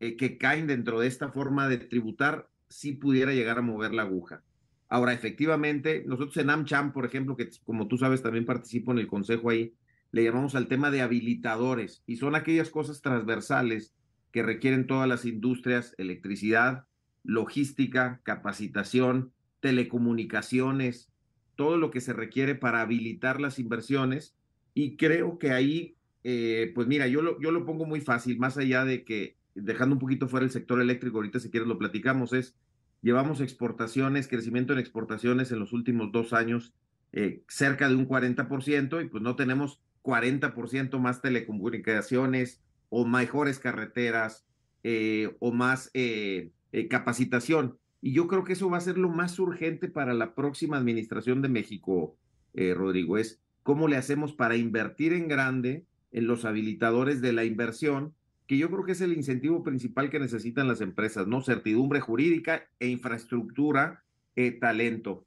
eh, 0.00 0.16
que 0.16 0.38
caen 0.38 0.66
dentro 0.66 1.00
de 1.00 1.06
esta 1.06 1.28
forma 1.28 1.68
de 1.68 1.76
tributar, 1.76 2.48
sí 2.74 2.92
pudiera 2.92 3.32
llegar 3.32 3.58
a 3.58 3.62
mover 3.62 3.94
la 3.94 4.02
aguja. 4.02 4.42
Ahora, 4.88 5.12
efectivamente, 5.12 6.02
nosotros 6.06 6.36
en 6.38 6.50
AmCham, 6.50 6.92
por 6.92 7.06
ejemplo, 7.06 7.36
que 7.36 7.48
como 7.64 7.86
tú 7.86 7.98
sabes 7.98 8.20
también 8.20 8.44
participo 8.44 8.90
en 8.90 8.98
el 8.98 9.06
consejo 9.06 9.50
ahí, 9.50 9.74
le 10.10 10.24
llamamos 10.24 10.54
al 10.54 10.66
tema 10.66 10.90
de 10.90 11.00
habilitadores 11.00 12.02
y 12.06 12.16
son 12.16 12.34
aquellas 12.34 12.70
cosas 12.70 13.00
transversales 13.00 13.94
que 14.32 14.42
requieren 14.42 14.86
todas 14.86 15.08
las 15.08 15.24
industrias, 15.24 15.94
electricidad, 15.98 16.84
logística, 17.22 18.20
capacitación, 18.24 19.32
telecomunicaciones, 19.60 21.08
todo 21.54 21.76
lo 21.76 21.92
que 21.92 22.00
se 22.00 22.12
requiere 22.12 22.56
para 22.56 22.80
habilitar 22.80 23.40
las 23.40 23.60
inversiones. 23.60 24.36
Y 24.74 24.96
creo 24.96 25.38
que 25.38 25.52
ahí, 25.52 25.96
eh, 26.24 26.72
pues 26.74 26.88
mira, 26.88 27.06
yo 27.06 27.22
lo, 27.22 27.40
yo 27.40 27.52
lo 27.52 27.64
pongo 27.64 27.86
muy 27.86 28.00
fácil, 28.00 28.38
más 28.38 28.58
allá 28.58 28.84
de 28.84 29.04
que, 29.04 29.36
dejando 29.54 29.94
un 29.94 30.00
poquito 30.00 30.26
fuera 30.26 30.44
el 30.44 30.50
sector 30.50 30.80
eléctrico, 30.80 31.18
ahorita 31.18 31.38
si 31.38 31.50
quieres 31.50 31.68
lo 31.68 31.78
platicamos, 31.78 32.32
es 32.32 32.56
Llevamos 33.04 33.42
exportaciones, 33.42 34.28
crecimiento 34.28 34.72
en 34.72 34.78
exportaciones 34.78 35.52
en 35.52 35.58
los 35.58 35.74
últimos 35.74 36.10
dos 36.10 36.32
años 36.32 36.72
eh, 37.12 37.42
cerca 37.48 37.86
de 37.86 37.96
un 37.96 38.08
40% 38.08 39.04
y 39.04 39.08
pues 39.10 39.22
no 39.22 39.36
tenemos 39.36 39.82
40% 40.02 40.98
más 40.98 41.20
telecomunicaciones 41.20 42.62
o 42.88 43.04
mejores 43.04 43.58
carreteras 43.58 44.46
eh, 44.84 45.36
o 45.38 45.52
más 45.52 45.90
eh, 45.92 46.52
capacitación. 46.88 47.76
Y 48.00 48.14
yo 48.14 48.26
creo 48.26 48.42
que 48.42 48.54
eso 48.54 48.70
va 48.70 48.78
a 48.78 48.80
ser 48.80 48.96
lo 48.96 49.10
más 49.10 49.38
urgente 49.38 49.88
para 49.88 50.14
la 50.14 50.34
próxima 50.34 50.78
administración 50.78 51.42
de 51.42 51.50
México, 51.50 52.16
Rodrigo, 52.54 53.18
es 53.18 53.42
cómo 53.62 53.86
le 53.86 53.96
hacemos 53.96 54.32
para 54.32 54.56
invertir 54.56 55.12
en 55.12 55.28
grande 55.28 55.84
en 56.10 56.26
los 56.26 56.46
habilitadores 56.46 57.20
de 57.20 57.34
la 57.34 57.44
inversión 57.44 58.14
que 58.46 58.58
yo 58.58 58.70
creo 58.70 58.84
que 58.84 58.92
es 58.92 59.00
el 59.00 59.12
incentivo 59.12 59.62
principal 59.62 60.10
que 60.10 60.18
necesitan 60.18 60.68
las 60.68 60.80
empresas, 60.80 61.26
¿no? 61.26 61.40
Certidumbre 61.40 62.00
jurídica 62.00 62.68
e 62.78 62.88
infraestructura, 62.88 64.04
eh, 64.36 64.52
talento. 64.52 65.24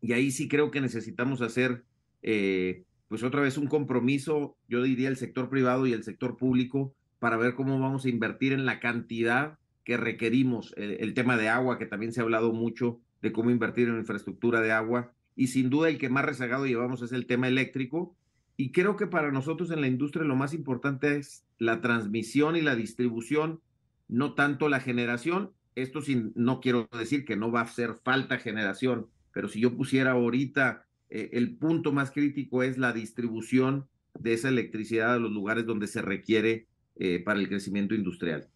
Y 0.00 0.12
ahí 0.12 0.32
sí 0.32 0.48
creo 0.48 0.70
que 0.70 0.80
necesitamos 0.80 1.40
hacer, 1.40 1.84
eh, 2.22 2.84
pues 3.08 3.22
otra 3.22 3.40
vez 3.40 3.58
un 3.58 3.68
compromiso, 3.68 4.56
yo 4.68 4.82
diría 4.82 5.08
el 5.08 5.16
sector 5.16 5.48
privado 5.48 5.86
y 5.86 5.92
el 5.92 6.02
sector 6.02 6.36
público, 6.36 6.94
para 7.20 7.36
ver 7.36 7.54
cómo 7.54 7.78
vamos 7.78 8.04
a 8.04 8.08
invertir 8.08 8.52
en 8.52 8.66
la 8.66 8.80
cantidad 8.80 9.58
que 9.84 9.96
requerimos. 9.96 10.74
El, 10.76 10.96
el 11.00 11.14
tema 11.14 11.36
de 11.36 11.48
agua, 11.48 11.78
que 11.78 11.86
también 11.86 12.12
se 12.12 12.20
ha 12.20 12.24
hablado 12.24 12.52
mucho 12.52 13.00
de 13.20 13.30
cómo 13.30 13.50
invertir 13.50 13.88
en 13.88 13.98
infraestructura 13.98 14.60
de 14.60 14.72
agua. 14.72 15.12
Y 15.36 15.46
sin 15.46 15.70
duda 15.70 15.88
el 15.88 15.98
que 15.98 16.08
más 16.08 16.24
rezagado 16.24 16.66
llevamos 16.66 17.02
es 17.02 17.12
el 17.12 17.26
tema 17.26 17.46
eléctrico, 17.46 18.16
y 18.56 18.72
creo 18.72 18.96
que 18.96 19.06
para 19.06 19.32
nosotros 19.32 19.70
en 19.70 19.80
la 19.80 19.86
industria 19.86 20.24
lo 20.24 20.36
más 20.36 20.54
importante 20.54 21.16
es 21.16 21.44
la 21.58 21.80
transmisión 21.80 22.56
y 22.56 22.60
la 22.60 22.76
distribución, 22.76 23.60
no 24.08 24.34
tanto 24.34 24.68
la 24.68 24.80
generación. 24.80 25.52
Esto 25.74 26.02
sin, 26.02 26.32
no 26.34 26.60
quiero 26.60 26.88
decir 26.98 27.24
que 27.24 27.36
no 27.36 27.50
va 27.50 27.60
a 27.60 27.64
hacer 27.64 27.94
falta 27.94 28.38
generación, 28.38 29.06
pero 29.32 29.48
si 29.48 29.60
yo 29.60 29.74
pusiera 29.74 30.12
ahorita 30.12 30.86
eh, 31.08 31.30
el 31.32 31.56
punto 31.56 31.92
más 31.92 32.10
crítico 32.10 32.62
es 32.62 32.76
la 32.76 32.92
distribución 32.92 33.88
de 34.18 34.34
esa 34.34 34.50
electricidad 34.50 35.14
a 35.14 35.18
los 35.18 35.30
lugares 35.30 35.64
donde 35.64 35.86
se 35.86 36.02
requiere 36.02 36.66
eh, 36.96 37.20
para 37.24 37.40
el 37.40 37.48
crecimiento 37.48 37.94
industrial. 37.94 38.48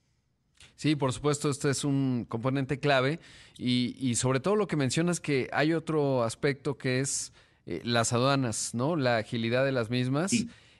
Sí, 0.74 0.94
por 0.94 1.12
supuesto, 1.12 1.48
este 1.48 1.70
es 1.70 1.84
un 1.84 2.26
componente 2.28 2.78
clave 2.78 3.18
y, 3.56 3.96
y 3.98 4.14
sobre 4.16 4.40
todo 4.40 4.56
lo 4.56 4.66
que 4.66 4.76
mencionas 4.76 5.20
que 5.20 5.48
hay 5.52 5.72
otro 5.72 6.22
aspecto 6.22 6.76
que 6.76 7.00
es 7.00 7.32
eh, 7.66 7.80
las 7.84 8.12
aduanas, 8.12 8.74
¿no? 8.74 8.96
La 8.96 9.18
agilidad 9.18 9.64
de 9.64 9.72
las 9.72 9.90
mismas. 9.90 10.32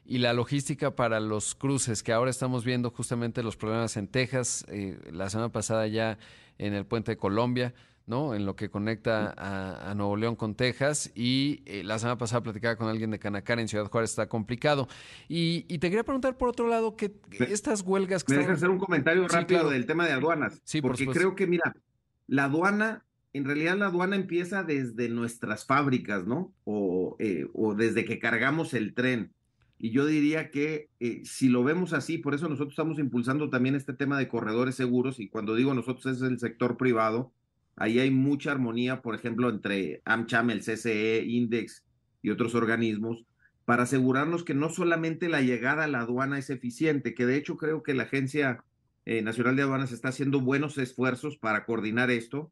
Y 0.09 0.19
la 0.19 0.33
logística 0.33 0.95
para 0.95 1.19
los 1.19 1.57
cruces, 1.57 2.05
que 2.05 2.13
ahora 2.13 2.31
estamos 2.31 2.65
viendo 2.65 2.93
justamente 2.93 3.43
los 3.43 3.57
problemas 3.57 3.97
en 3.97 4.07
Texas, 4.07 4.65
eh, 4.69 4.97
la 5.11 5.29
semana 5.29 5.51
pasada 5.51 5.89
ya 5.89 6.17
en 6.59 6.75
el 6.75 6.87
puente 6.87 7.11
de 7.11 7.17
Colombia, 7.17 7.75
¿no? 8.07 8.33
En 8.37 8.47
lo 8.47 8.55
que 8.55 8.71
conecta 8.71 9.35
a, 9.37 9.93
Nuevo 9.97 10.17
León 10.17 10.37
con 10.37 10.55
Texas. 10.55 11.11
Y 11.17 11.63
eh, 11.67 11.83
la 11.83 11.99
semana 11.99 12.17
pasada 12.19 12.41
platicaba 12.41 12.77
con 12.77 12.89
alguien 12.89 13.11
de 13.11 13.19
Canacar 13.19 13.59
en 13.59 13.67
Ciudad 13.67 13.87
Juárez, 13.87 14.11
está 14.11 14.29
complicado. 14.29 14.87
Y, 15.29 15.63
te 15.63 15.89
quería 15.89 16.05
preguntar 16.05 16.39
por 16.39 16.51
otro 16.51 16.69
lado, 16.69 16.95
que 16.95 17.13
estas 17.41 17.81
huelgas 17.81 18.23
que 18.23 18.35
¿Me 18.35 18.39
dejas 18.39 18.59
hacer 18.59 18.71
un 18.71 18.79
comentario 18.79 19.27
rápido 19.27 19.71
del 19.71 19.87
tema 19.87 20.07
de 20.07 20.13
aduanas? 20.13 20.61
Sí, 20.63 20.81
porque 20.81 21.09
creo 21.09 21.35
que, 21.35 21.49
mira, 21.49 21.75
la 22.29 22.45
aduana 22.45 23.06
en 23.37 23.45
realidad 23.45 23.77
la 23.77 23.87
aduana 23.87 24.17
empieza 24.17 24.63
desde 24.63 25.09
nuestras 25.09 25.67
fábricas, 25.67 26.27
¿no? 26.27 26.55
O, 26.65 27.17
eh, 27.19 27.47
o 27.53 27.75
desde 27.75 28.05
que 28.05 28.19
cargamos 28.19 28.73
el 28.75 28.95
tren. 28.95 29.33
Y 29.79 29.91
yo 29.91 30.07
diría 30.07 30.51
que 30.51 30.89
eh, 31.01 31.21
si 31.25 31.49
lo 31.49 31.63
vemos 31.63 31.93
así, 31.93 32.17
por 32.17 32.35
eso 32.35 32.49
nosotros 32.49 32.73
estamos 32.73 32.99
impulsando 32.99 33.51
también 33.51 33.75
este 33.75 33.93
tema 33.93 34.19
de 34.19 34.29
corredores 34.29 34.75
seguros, 34.75 35.21
y 35.21 35.29
cuando 35.29 35.55
digo 35.55 35.75
nosotros 35.75 36.07
es 36.07 36.23
el 36.23 36.39
sector 36.39 36.79
privado, 36.79 37.33
ahí 37.77 37.99
hay 37.99 38.11
mucha 38.11 38.53
armonía, 38.53 39.03
por 39.03 39.15
ejemplo, 39.15 39.51
entre 39.51 40.01
AmCham, 40.07 40.51
el 40.51 40.61
CCE, 40.61 41.25
Index 41.27 41.85
y 42.23 42.31
otros 42.31 42.55
organismos, 42.55 43.27
para 43.67 43.83
asegurarnos 43.83 44.45
que 44.45 44.55
no 44.55 44.71
solamente 44.71 45.29
la 45.29 45.43
llegada 45.43 45.85
a 45.85 45.89
la 45.89 46.01
aduana 46.01 46.39
es 46.39 46.49
eficiente, 46.49 47.15
que 47.15 47.27
de 47.27 47.37
hecho 47.37 47.59
creo 47.59 47.83
que 47.83 47.93
la 47.93 48.05
Agencia 48.05 48.65
eh, 49.05 49.21
Nacional 49.21 49.57
de 49.57 49.63
Aduanas 49.63 49.93
está 49.93 50.09
haciendo 50.09 50.41
buenos 50.41 50.79
esfuerzos 50.79 51.37
para 51.37 51.67
coordinar 51.67 52.11
esto, 52.11 52.51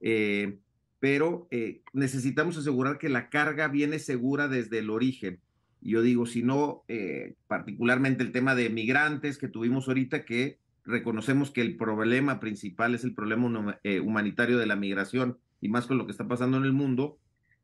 eh, 0.00 0.58
pero 1.00 1.48
eh, 1.50 1.82
necesitamos 1.92 2.56
asegurar 2.56 2.98
que 2.98 3.08
la 3.08 3.28
carga 3.28 3.68
viene 3.68 3.98
segura 3.98 4.48
desde 4.48 4.78
el 4.78 4.90
origen. 4.90 5.40
Yo 5.80 6.00
digo, 6.02 6.24
si 6.26 6.42
no, 6.42 6.82
eh, 6.88 7.34
particularmente 7.46 8.22
el 8.22 8.32
tema 8.32 8.54
de 8.54 8.70
migrantes 8.70 9.36
que 9.36 9.48
tuvimos 9.48 9.88
ahorita, 9.88 10.24
que 10.24 10.58
reconocemos 10.84 11.50
que 11.50 11.60
el 11.60 11.76
problema 11.76 12.40
principal 12.40 12.94
es 12.94 13.04
el 13.04 13.14
problema 13.14 13.78
humanitario 14.02 14.58
de 14.58 14.66
la 14.66 14.76
migración 14.76 15.38
y 15.60 15.68
más 15.68 15.86
con 15.86 15.96
lo 15.96 16.04
que 16.04 16.12
está 16.12 16.28
pasando 16.28 16.58
en 16.58 16.64
el 16.64 16.72
mundo, 16.72 17.18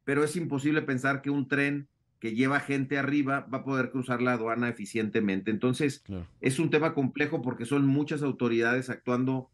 pero 0.04 0.24
es 0.24 0.36
imposible 0.36 0.82
pensar 0.82 1.20
que 1.20 1.30
un 1.30 1.46
tren 1.46 1.86
que 2.18 2.34
lleva 2.34 2.60
gente 2.60 2.98
arriba 2.98 3.46
va 3.52 3.58
a 3.58 3.64
poder 3.64 3.90
cruzar 3.90 4.22
la 4.22 4.32
aduana 4.32 4.68
eficientemente. 4.70 5.50
Entonces, 5.50 6.02
es 6.40 6.58
un 6.58 6.70
tema 6.70 6.94
complejo 6.94 7.42
porque 7.42 7.66
son 7.66 7.86
muchas 7.86 8.22
autoridades 8.22 8.88
actuando 8.88 9.50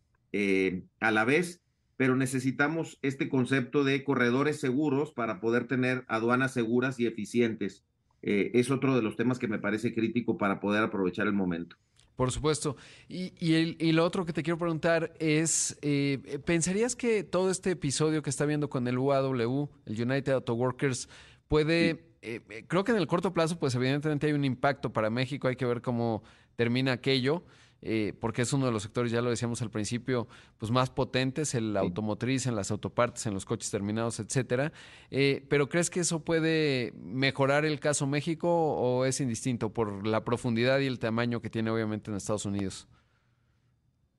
a 1.00 1.10
la 1.10 1.24
vez 1.24 1.60
pero 1.96 2.16
necesitamos 2.16 2.98
este 3.02 3.28
concepto 3.28 3.84
de 3.84 4.04
corredores 4.04 4.60
seguros 4.60 5.12
para 5.12 5.40
poder 5.40 5.66
tener 5.66 6.04
aduanas 6.08 6.52
seguras 6.52 7.00
y 7.00 7.06
eficientes. 7.06 7.84
Eh, 8.22 8.50
es 8.54 8.70
otro 8.70 8.96
de 8.96 9.02
los 9.02 9.16
temas 9.16 9.38
que 9.38 9.48
me 9.48 9.58
parece 9.58 9.94
crítico 9.94 10.36
para 10.36 10.60
poder 10.60 10.82
aprovechar 10.82 11.26
el 11.26 11.32
momento. 11.32 11.76
Por 12.16 12.32
supuesto. 12.32 12.76
Y, 13.08 13.32
y, 13.38 13.92
lo 13.92 14.04
otro 14.04 14.24
que 14.24 14.32
te 14.32 14.42
quiero 14.42 14.56
preguntar 14.56 15.12
es, 15.18 15.78
eh, 15.82 16.40
¿pensarías 16.46 16.96
que 16.96 17.24
todo 17.24 17.50
este 17.50 17.72
episodio 17.72 18.22
que 18.22 18.30
está 18.30 18.46
viendo 18.46 18.70
con 18.70 18.88
el 18.88 18.96
UAW, 18.96 19.68
el 19.84 20.02
United 20.02 20.32
Auto 20.32 20.54
Workers, 20.54 21.10
puede, 21.46 22.06
eh, 22.22 22.40
creo 22.68 22.84
que 22.84 22.92
en 22.92 22.98
el 22.98 23.06
corto 23.06 23.34
plazo, 23.34 23.58
pues 23.58 23.74
evidentemente 23.74 24.26
hay 24.26 24.32
un 24.32 24.46
impacto 24.46 24.94
para 24.94 25.10
México, 25.10 25.46
hay 25.46 25.56
que 25.56 25.66
ver 25.66 25.82
cómo 25.82 26.22
termina 26.56 26.92
aquello, 26.92 27.44
eh, 27.88 28.12
porque 28.18 28.42
es 28.42 28.52
uno 28.52 28.66
de 28.66 28.72
los 28.72 28.82
sectores, 28.82 29.12
ya 29.12 29.22
lo 29.22 29.30
decíamos 29.30 29.62
al 29.62 29.70
principio, 29.70 30.26
pues 30.58 30.72
más 30.72 30.90
potentes, 30.90 31.54
el 31.54 31.76
automotriz, 31.76 32.46
en 32.46 32.56
las 32.56 32.72
autopartes, 32.72 33.26
en 33.26 33.34
los 33.34 33.44
coches 33.44 33.70
terminados, 33.70 34.18
etcétera. 34.18 34.72
Eh, 35.12 35.46
pero 35.48 35.68
¿crees 35.68 35.88
que 35.88 36.00
eso 36.00 36.24
puede 36.24 36.92
mejorar 36.96 37.64
el 37.64 37.78
caso 37.78 38.08
México 38.08 38.48
o 38.48 39.04
es 39.04 39.20
indistinto 39.20 39.72
por 39.72 40.04
la 40.04 40.24
profundidad 40.24 40.80
y 40.80 40.86
el 40.86 40.98
tamaño 40.98 41.40
que 41.40 41.48
tiene 41.48 41.70
obviamente 41.70 42.10
en 42.10 42.16
Estados 42.16 42.44
Unidos? 42.44 42.88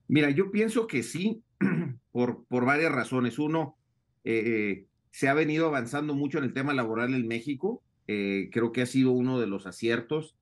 Mira, 0.08 0.30
yo 0.30 0.50
pienso 0.50 0.88
que 0.88 1.04
sí, 1.04 1.44
por, 2.14 2.46
por 2.46 2.64
varias 2.64 2.94
razones. 2.94 3.38
Uno, 3.38 3.76
eh, 4.24 4.86
se 5.12 5.28
ha 5.28 5.34
venido 5.34 5.68
avanzando 5.68 6.16
mucho 6.16 6.38
en 6.38 6.46
el 6.46 6.54
tema 6.54 6.74
laboral 6.74 7.14
en 7.14 7.28
México. 7.28 7.84
creo 8.06 8.72
que 8.72 8.82
ha 8.82 8.86
sido 8.86 9.12
uno 9.12 9.42
de 9.42 9.48
los 9.48 9.68
aciertos 9.68 10.36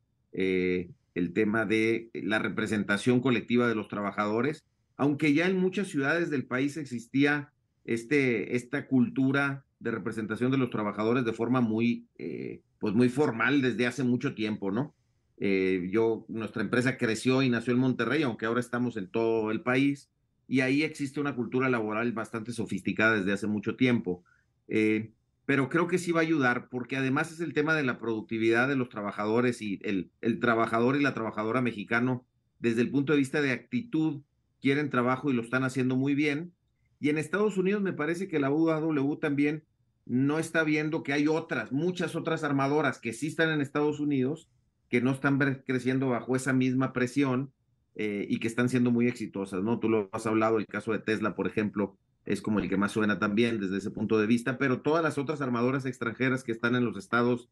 el 1.16 1.34
tema 1.34 1.66
de 1.66 2.09
la 2.13 2.39
representación 2.39 3.22
colectiva 3.22 3.68
de 3.68 3.76
los 3.76 3.88
trabajadores, 3.88 4.66
aunque 4.97 5.34
ya 5.34 5.47
en 5.47 5.57
muchas 5.57 5.88
ciudades 5.88 6.30
del 6.30 6.45
país 6.45 6.78
existía 6.78 7.51
este, 7.86 8.55
esta 8.55 8.88
cultura 8.88 9.66
de 9.80 9.91
representación 9.91 10.51
de 10.51 10.57
los 10.57 10.70
trabajadores 10.70 11.26
de 11.26 11.34
forma 11.34 11.61
muy, 11.61 12.05
eh, 12.18 12.61
pues 12.80 12.93
muy 12.93 13.09
formal 13.09 13.61
desde 13.61 13.88
hace 13.88 14.03
mucho 14.03 14.36
tiempo, 14.36 14.72
¿no? 14.72 14.93
Eh, 15.38 15.89
yo, 15.91 16.26
nuestra 16.28 16.61
empresa 16.61 16.97
creció 16.97 17.41
y 17.41 17.49
nació 17.49 17.74
en 17.74 17.80
Monterrey, 17.80 18.24
aunque 18.24 18.45
ahora 18.45 18.59
estamos 18.59 18.95
en 18.97 19.07
todo 19.07 19.51
el 19.51 19.61
país, 19.61 20.09
y 20.47 20.61
ahí 20.61 20.84
existe 20.84 21.20
una 21.20 21.36
cultura 21.36 21.70
laboral 21.70 22.11
bastante 22.13 22.51
sofisticada 22.53 23.18
desde 23.18 23.34
hace 23.34 23.47
mucho 23.47 23.76
tiempo. 23.76 24.24
Eh, 24.68 25.11
pero 25.45 25.69
creo 25.69 25.87
que 25.87 25.97
sí 25.97 26.11
va 26.11 26.21
a 26.21 26.23
ayudar 26.23 26.69
porque 26.69 26.97
además 26.97 27.31
es 27.31 27.39
el 27.39 27.53
tema 27.53 27.75
de 27.75 27.83
la 27.83 27.99
productividad 27.99 28.67
de 28.67 28.75
los 28.75 28.89
trabajadores 28.89 29.61
y 29.61 29.79
el, 29.83 30.11
el 30.21 30.39
trabajador 30.39 30.95
y 30.95 31.03
la 31.03 31.13
trabajadora 31.13 31.61
mexicano 31.61 32.25
desde 32.59 32.81
el 32.81 32.89
punto 32.89 33.13
de 33.13 33.19
vista 33.19 33.41
de 33.41 33.51
actitud 33.51 34.21
quieren 34.61 34.89
trabajo 34.89 35.29
y 35.29 35.33
lo 35.33 35.41
están 35.41 35.63
haciendo 35.63 35.95
muy 35.95 36.15
bien. 36.15 36.53
Y 36.99 37.09
en 37.09 37.17
Estados 37.17 37.57
Unidos 37.57 37.81
me 37.81 37.93
parece 37.93 38.27
que 38.27 38.39
la 38.39 38.49
UAW 38.49 39.17
también 39.17 39.63
no 40.05 40.39
está 40.39 40.63
viendo 40.63 41.03
que 41.03 41.13
hay 41.13 41.27
otras, 41.27 41.71
muchas 41.71 42.15
otras 42.15 42.43
armadoras 42.43 42.99
que 42.99 43.13
sí 43.13 43.27
están 43.27 43.51
en 43.51 43.61
Estados 43.61 43.99
Unidos, 43.99 44.49
que 44.89 45.01
no 45.01 45.11
están 45.11 45.37
creciendo 45.65 46.09
bajo 46.09 46.35
esa 46.35 46.53
misma 46.53 46.93
presión 46.93 47.51
eh, 47.95 48.25
y 48.29 48.39
que 48.39 48.47
están 48.47 48.69
siendo 48.69 48.91
muy 48.91 49.07
exitosas, 49.07 49.63
¿no? 49.63 49.79
Tú 49.79 49.89
lo 49.89 50.09
has 50.11 50.25
hablado, 50.25 50.57
el 50.57 50.67
caso 50.67 50.91
de 50.91 50.99
Tesla, 50.99 51.35
por 51.35 51.47
ejemplo, 51.47 51.97
es 52.26 52.41
como 52.41 52.59
el 52.59 52.69
que 52.69 52.78
más 52.78 52.91
suena 52.91 53.19
también 53.19 53.59
desde 53.59 53.78
ese 53.78 53.91
punto 53.91 54.17
de 54.17 54.28
vista, 54.28 54.57
pero 54.57 54.82
todas 54.82 55.03
las 55.03 55.17
otras 55.17 55.41
armadoras 55.41 55.86
extranjeras 55.86 56.43
que 56.43 56.51
están 56.51 56.76
en 56.76 56.86
los 56.86 56.97
estados 56.97 57.49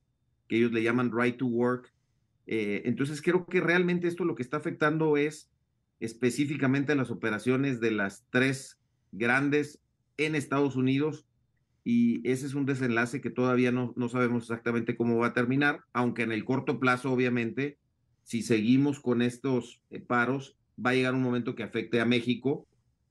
que 0.47 0.57
ellos 0.57 0.71
le 0.71 0.83
llaman 0.83 1.11
right 1.13 1.37
to 1.37 1.45
work, 1.45 1.93
eh, 2.47 2.81
entonces 2.85 3.21
creo 3.21 3.45
que 3.45 3.61
realmente 3.61 4.07
esto 4.07 4.25
lo 4.25 4.35
que 4.35 4.43
está 4.43 4.57
afectando 4.57 5.15
es 5.15 5.49
específicamente 5.99 6.95
las 6.95 7.11
operaciones 7.11 7.79
de 7.79 7.91
las 7.91 8.25
tres 8.29 8.79
grandes 9.11 9.79
en 10.17 10.35
Estados 10.35 10.75
Unidos 10.75 11.25
y 11.85 12.27
ese 12.29 12.45
es 12.45 12.53
un 12.53 12.65
desenlace 12.65 13.21
que 13.21 13.29
todavía 13.29 13.71
no, 13.71 13.93
no 13.95 14.09
sabemos 14.09 14.43
exactamente 14.43 14.95
cómo 14.95 15.17
va 15.17 15.27
a 15.27 15.33
terminar, 15.33 15.81
aunque 15.93 16.23
en 16.23 16.31
el 16.31 16.45
corto 16.45 16.79
plazo 16.79 17.11
obviamente, 17.11 17.77
si 18.23 18.41
seguimos 18.41 18.99
con 18.99 19.21
estos 19.21 19.81
eh, 19.89 19.99
paros, 19.99 20.57
va 20.83 20.91
a 20.91 20.93
llegar 20.93 21.13
un 21.13 21.21
momento 21.21 21.55
que 21.55 21.63
afecte 21.63 21.99
a 21.99 22.05
México. 22.05 22.65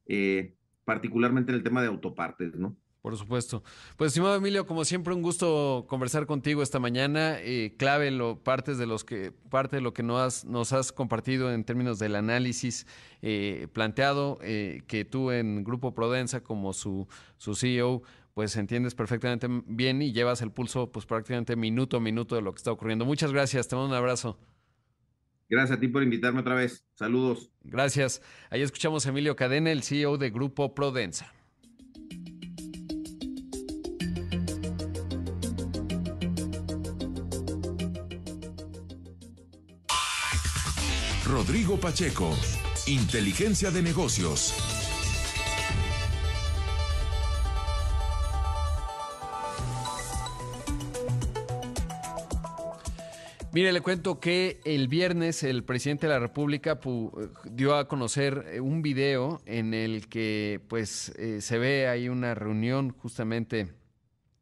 Eh, 0.06 0.54
particularmente 0.84 1.52
en 1.52 1.56
el 1.56 1.62
tema 1.62 1.82
de 1.82 1.88
autopartes, 1.88 2.56
¿no? 2.56 2.76
Por 3.02 3.16
supuesto. 3.16 3.64
Pues, 3.96 4.08
estimado 4.08 4.36
Emilio, 4.36 4.64
como 4.64 4.84
siempre, 4.84 5.12
un 5.12 5.22
gusto 5.22 5.86
conversar 5.88 6.24
contigo 6.26 6.62
esta 6.62 6.78
mañana. 6.78 7.36
Eh, 7.40 7.74
clave 7.76 8.12
lo, 8.12 8.38
partes 8.38 8.78
de 8.78 8.86
los 8.86 9.02
que, 9.02 9.32
parte 9.32 9.76
de 9.76 9.82
lo 9.82 9.92
que 9.92 10.04
nos 10.04 10.20
has, 10.20 10.44
nos 10.44 10.72
has 10.72 10.92
compartido 10.92 11.52
en 11.52 11.64
términos 11.64 11.98
del 11.98 12.14
análisis 12.14 12.86
eh, 13.20 13.66
planteado, 13.72 14.38
eh, 14.40 14.82
que 14.86 15.04
tú 15.04 15.32
en 15.32 15.64
Grupo 15.64 15.94
Prodensa, 15.94 16.44
como 16.44 16.72
su, 16.72 17.08
su 17.38 17.56
CEO, 17.56 18.02
pues 18.34 18.56
entiendes 18.56 18.94
perfectamente 18.94 19.48
bien 19.66 20.00
y 20.00 20.12
llevas 20.12 20.40
el 20.40 20.52
pulso, 20.52 20.92
pues 20.92 21.04
prácticamente 21.04 21.56
minuto 21.56 21.96
a 21.96 22.00
minuto 22.00 22.36
de 22.36 22.42
lo 22.42 22.52
que 22.52 22.58
está 22.58 22.70
ocurriendo. 22.70 23.04
Muchas 23.04 23.32
gracias, 23.32 23.66
te 23.66 23.74
mando 23.74 23.88
un 23.88 23.96
abrazo. 23.96 24.38
Gracias 25.52 25.76
a 25.76 25.80
ti 25.80 25.86
por 25.86 26.02
invitarme 26.02 26.40
otra 26.40 26.54
vez. 26.54 26.82
Saludos. 26.94 27.50
Gracias. 27.62 28.22
Ahí 28.48 28.62
escuchamos 28.62 29.04
a 29.04 29.10
Emilio 29.10 29.36
Cadena, 29.36 29.70
el 29.70 29.82
CEO 29.82 30.16
de 30.16 30.30
Grupo 30.30 30.74
Prodensa. 30.74 31.30
Rodrigo 41.26 41.78
Pacheco, 41.78 42.34
Inteligencia 42.86 43.70
de 43.70 43.82
Negocios. 43.82 44.71
Mire, 53.54 53.70
le 53.70 53.82
cuento 53.82 54.18
que 54.18 54.62
el 54.64 54.88
viernes 54.88 55.42
el 55.42 55.62
presidente 55.62 56.06
de 56.06 56.14
la 56.14 56.18
República 56.18 56.80
dio 57.44 57.76
a 57.76 57.86
conocer 57.86 58.46
eh, 58.48 58.60
un 58.60 58.80
video 58.80 59.42
en 59.44 59.74
el 59.74 60.08
que 60.08 60.62
pues 60.68 61.10
eh, 61.18 61.42
se 61.42 61.58
ve 61.58 61.86
ahí 61.86 62.08
una 62.08 62.34
reunión 62.34 62.94
justamente 62.96 63.74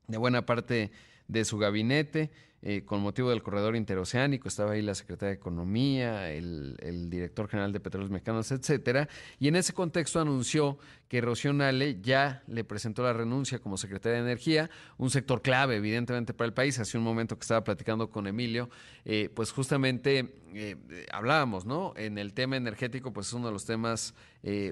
de 0.07 0.17
buena 0.17 0.47
parte 0.47 0.93
de 1.27 1.45
su 1.45 1.59
gabinete 1.59 2.31
eh, 2.63 2.83
con 2.85 3.01
motivo 3.01 3.31
del 3.31 3.43
corredor 3.43 3.75
interoceánico, 3.75 4.47
estaba 4.47 4.73
ahí 4.73 4.83
la 4.83 4.95
secretaria 4.95 5.31
de 5.31 5.37
Economía, 5.37 6.31
el, 6.31 7.09
director 7.09 7.49
general 7.49 7.73
de 7.73 7.81
Petróleos 7.81 8.11
Mexicanos, 8.11 8.53
etcétera, 8.53 9.09
y 9.39 9.49
en 9.49 9.57
ese 9.57 9.73
contexto 9.73 10.21
anunció 10.21 10.79
que 11.09 11.23
Rocío 11.23 11.55
Nale 11.55 12.01
ya 12.03 12.43
le 12.47 12.63
presentó 12.63 13.03
la 13.03 13.15
renuncia 13.15 13.61
como 13.61 13.79
secretaria 13.79 14.19
de 14.19 14.25
Energía, 14.25 14.69
un 14.99 15.09
sector 15.09 15.41
clave, 15.41 15.77
evidentemente, 15.77 16.35
para 16.35 16.47
el 16.47 16.53
país. 16.53 16.79
Hace 16.79 16.99
un 16.99 17.05
momento 17.05 17.37
que 17.37 17.43
estaba 17.43 17.65
platicando 17.65 18.11
con 18.11 18.27
Emilio, 18.27 18.69
eh, 19.07 19.31
pues 19.35 19.53
justamente 19.53 20.35
eh, 20.53 20.77
hablábamos, 21.11 21.65
¿no? 21.65 21.95
En 21.97 22.19
el 22.19 22.35
tema 22.35 22.59
energético, 22.59 23.13
pues 23.13 23.29
es 23.29 23.33
uno 23.33 23.47
de 23.47 23.53
los 23.55 23.65
temas 23.65 24.15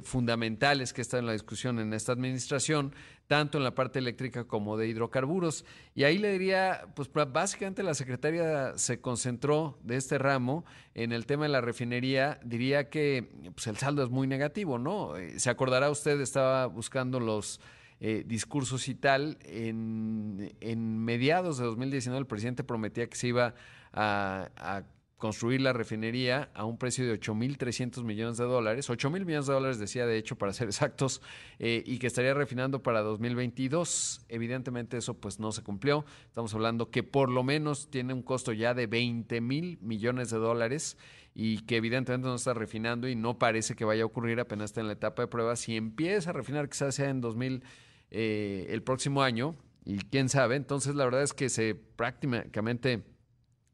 fundamentales 0.03 0.95
que 0.95 1.03
está 1.03 1.19
en 1.19 1.27
la 1.27 1.33
discusión 1.33 1.79
en 1.79 1.93
esta 1.93 2.13
administración 2.13 2.95
tanto 3.29 3.59
en 3.59 3.65
la 3.65 3.75
parte 3.75 3.99
eléctrica 3.99 4.45
como 4.45 4.77
de 4.77 4.89
hidrocarburos. 4.89 5.65
Y 5.95 6.05
ahí 6.05 6.19
le 6.19 6.33
diría, 6.33 6.89
pues 6.97 7.11
básicamente 7.13 7.83
la 7.83 7.95
secretaria 7.95 8.77
se 8.77 9.01
concentró 9.01 9.79
de 9.83 9.97
este 9.97 10.19
ramo 10.19 10.65
en 10.95 11.13
el 11.13 11.27
tema 11.27 11.45
de 11.45 11.51
la 11.51 11.61
refinería. 11.61 12.41
Diría 12.43 12.89
que 12.89 13.31
pues, 13.55 13.67
el 13.67 13.77
saldo 13.77 14.03
es 14.03 14.09
muy 14.09 14.27
negativo, 14.27 14.79
¿no? 14.79 15.17
Eh, 15.17 15.39
se 15.39 15.51
acordará 15.51 15.91
usted, 15.91 16.21
estaba 16.21 16.67
buscando 16.67 17.21
los... 17.21 17.61
Eh, 18.01 18.23
discursos 18.25 18.89
y 18.89 18.95
tal, 18.95 19.39
en, 19.43 20.55
en, 20.61 21.05
mediados 21.05 21.59
de 21.59 21.65
2019 21.65 22.21
el 22.21 22.27
presidente 22.29 22.63
prometía 22.63 23.09
que 23.09 23.17
se 23.17 23.27
iba 23.27 23.57
a, 23.93 24.51
a 24.57 24.85
construir 25.19 25.61
la 25.61 25.73
refinería 25.73 26.49
a 26.55 26.65
un 26.65 26.79
precio 26.79 27.05
de 27.05 27.21
8.300 27.21 28.05
millones 28.05 28.39
de 28.39 28.45
dólares, 28.45 28.89
8.000 28.89 29.25
millones 29.25 29.47
de 29.49 29.53
dólares 29.53 29.79
decía 29.79 30.07
de 30.07 30.17
hecho 30.17 30.37
para 30.37 30.53
ser 30.55 30.69
exactos, 30.69 31.21
eh, 31.59 31.83
y 31.85 31.99
que 31.99 32.07
estaría 32.07 32.33
refinando 32.35 32.83
para 32.83 33.01
2022. 33.01 34.23
Evidentemente 34.29 34.97
eso 34.97 35.15
pues 35.15 35.41
no 35.41 35.53
se 35.53 35.63
cumplió. 35.63 36.05
Estamos 36.27 36.55
hablando 36.55 36.91
que 36.91 37.03
por 37.03 37.31
lo 37.31 37.43
menos 37.43 37.91
tiene 37.91 38.15
un 38.15 38.23
costo 38.23 38.53
ya 38.53 38.75
de 38.75 38.87
20 38.87 39.41
mil 39.41 39.79
millones 39.83 40.31
de 40.31 40.39
dólares 40.39 40.97
y 41.35 41.61
que 41.67 41.77
evidentemente 41.77 42.29
no 42.29 42.37
está 42.37 42.55
refinando 42.55 43.09
y 43.09 43.17
no 43.17 43.39
parece 43.39 43.75
que 43.75 43.85
vaya 43.85 44.05
a 44.05 44.07
ocurrir 44.07 44.41
apenas 44.41 44.71
está 44.71 44.81
en 44.81 44.87
la 44.87 44.93
etapa 44.95 45.23
de 45.23 45.29
pruebas. 45.29 45.61
Si 45.61 45.77
empieza 45.77 46.31
a 46.31 46.33
refinar 46.33 46.69
quizás 46.69 46.95
sea 46.95 47.11
en 47.11 47.21
2000 47.21 47.65
eh, 48.11 48.67
el 48.71 48.83
próximo 48.83 49.23
año 49.23 49.57
y 49.85 49.99
quién 49.99 50.29
sabe, 50.29 50.55
entonces 50.57 50.95
la 50.95 51.05
verdad 51.05 51.23
es 51.23 51.35
que 51.35 51.49
se 51.49 51.75
prácticamente 51.75 53.05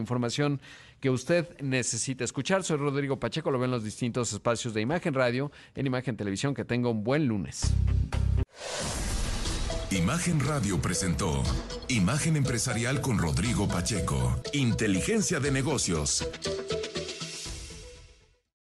que 1.01 1.11
usted 1.11 1.59
necesita 1.61 2.25
escuchar. 2.25 2.65
Soy 2.65 2.77
Rodrigo 2.77 3.19
Pacheco, 3.19 3.51
lo 3.51 3.59
ven 3.59 3.67
en 3.67 3.73
los 3.73 3.85
distintos 3.85 4.33
espacios 4.33 4.75
de 4.75 4.81
Imagen 4.81 5.15
Radio, 5.15 5.51
en 5.75 5.87
Imagen 5.87 6.17
Televisión. 6.17 6.55
Que 6.55 6.65
tenga 6.65 6.89
un 6.89 7.05
buen 7.05 7.27
lunes. 7.27 7.73
Imagen 9.91 10.41
Radio 10.41 10.83
presentó 10.83 11.43
Imagen 11.89 12.37
Empresarial 12.37 13.01
con 13.01 13.19
Rodrigo 13.19 13.67
Pacheco. 13.69 14.39
Inteligencia 14.53 15.41
de 15.41 15.51
negocios. 15.51 16.29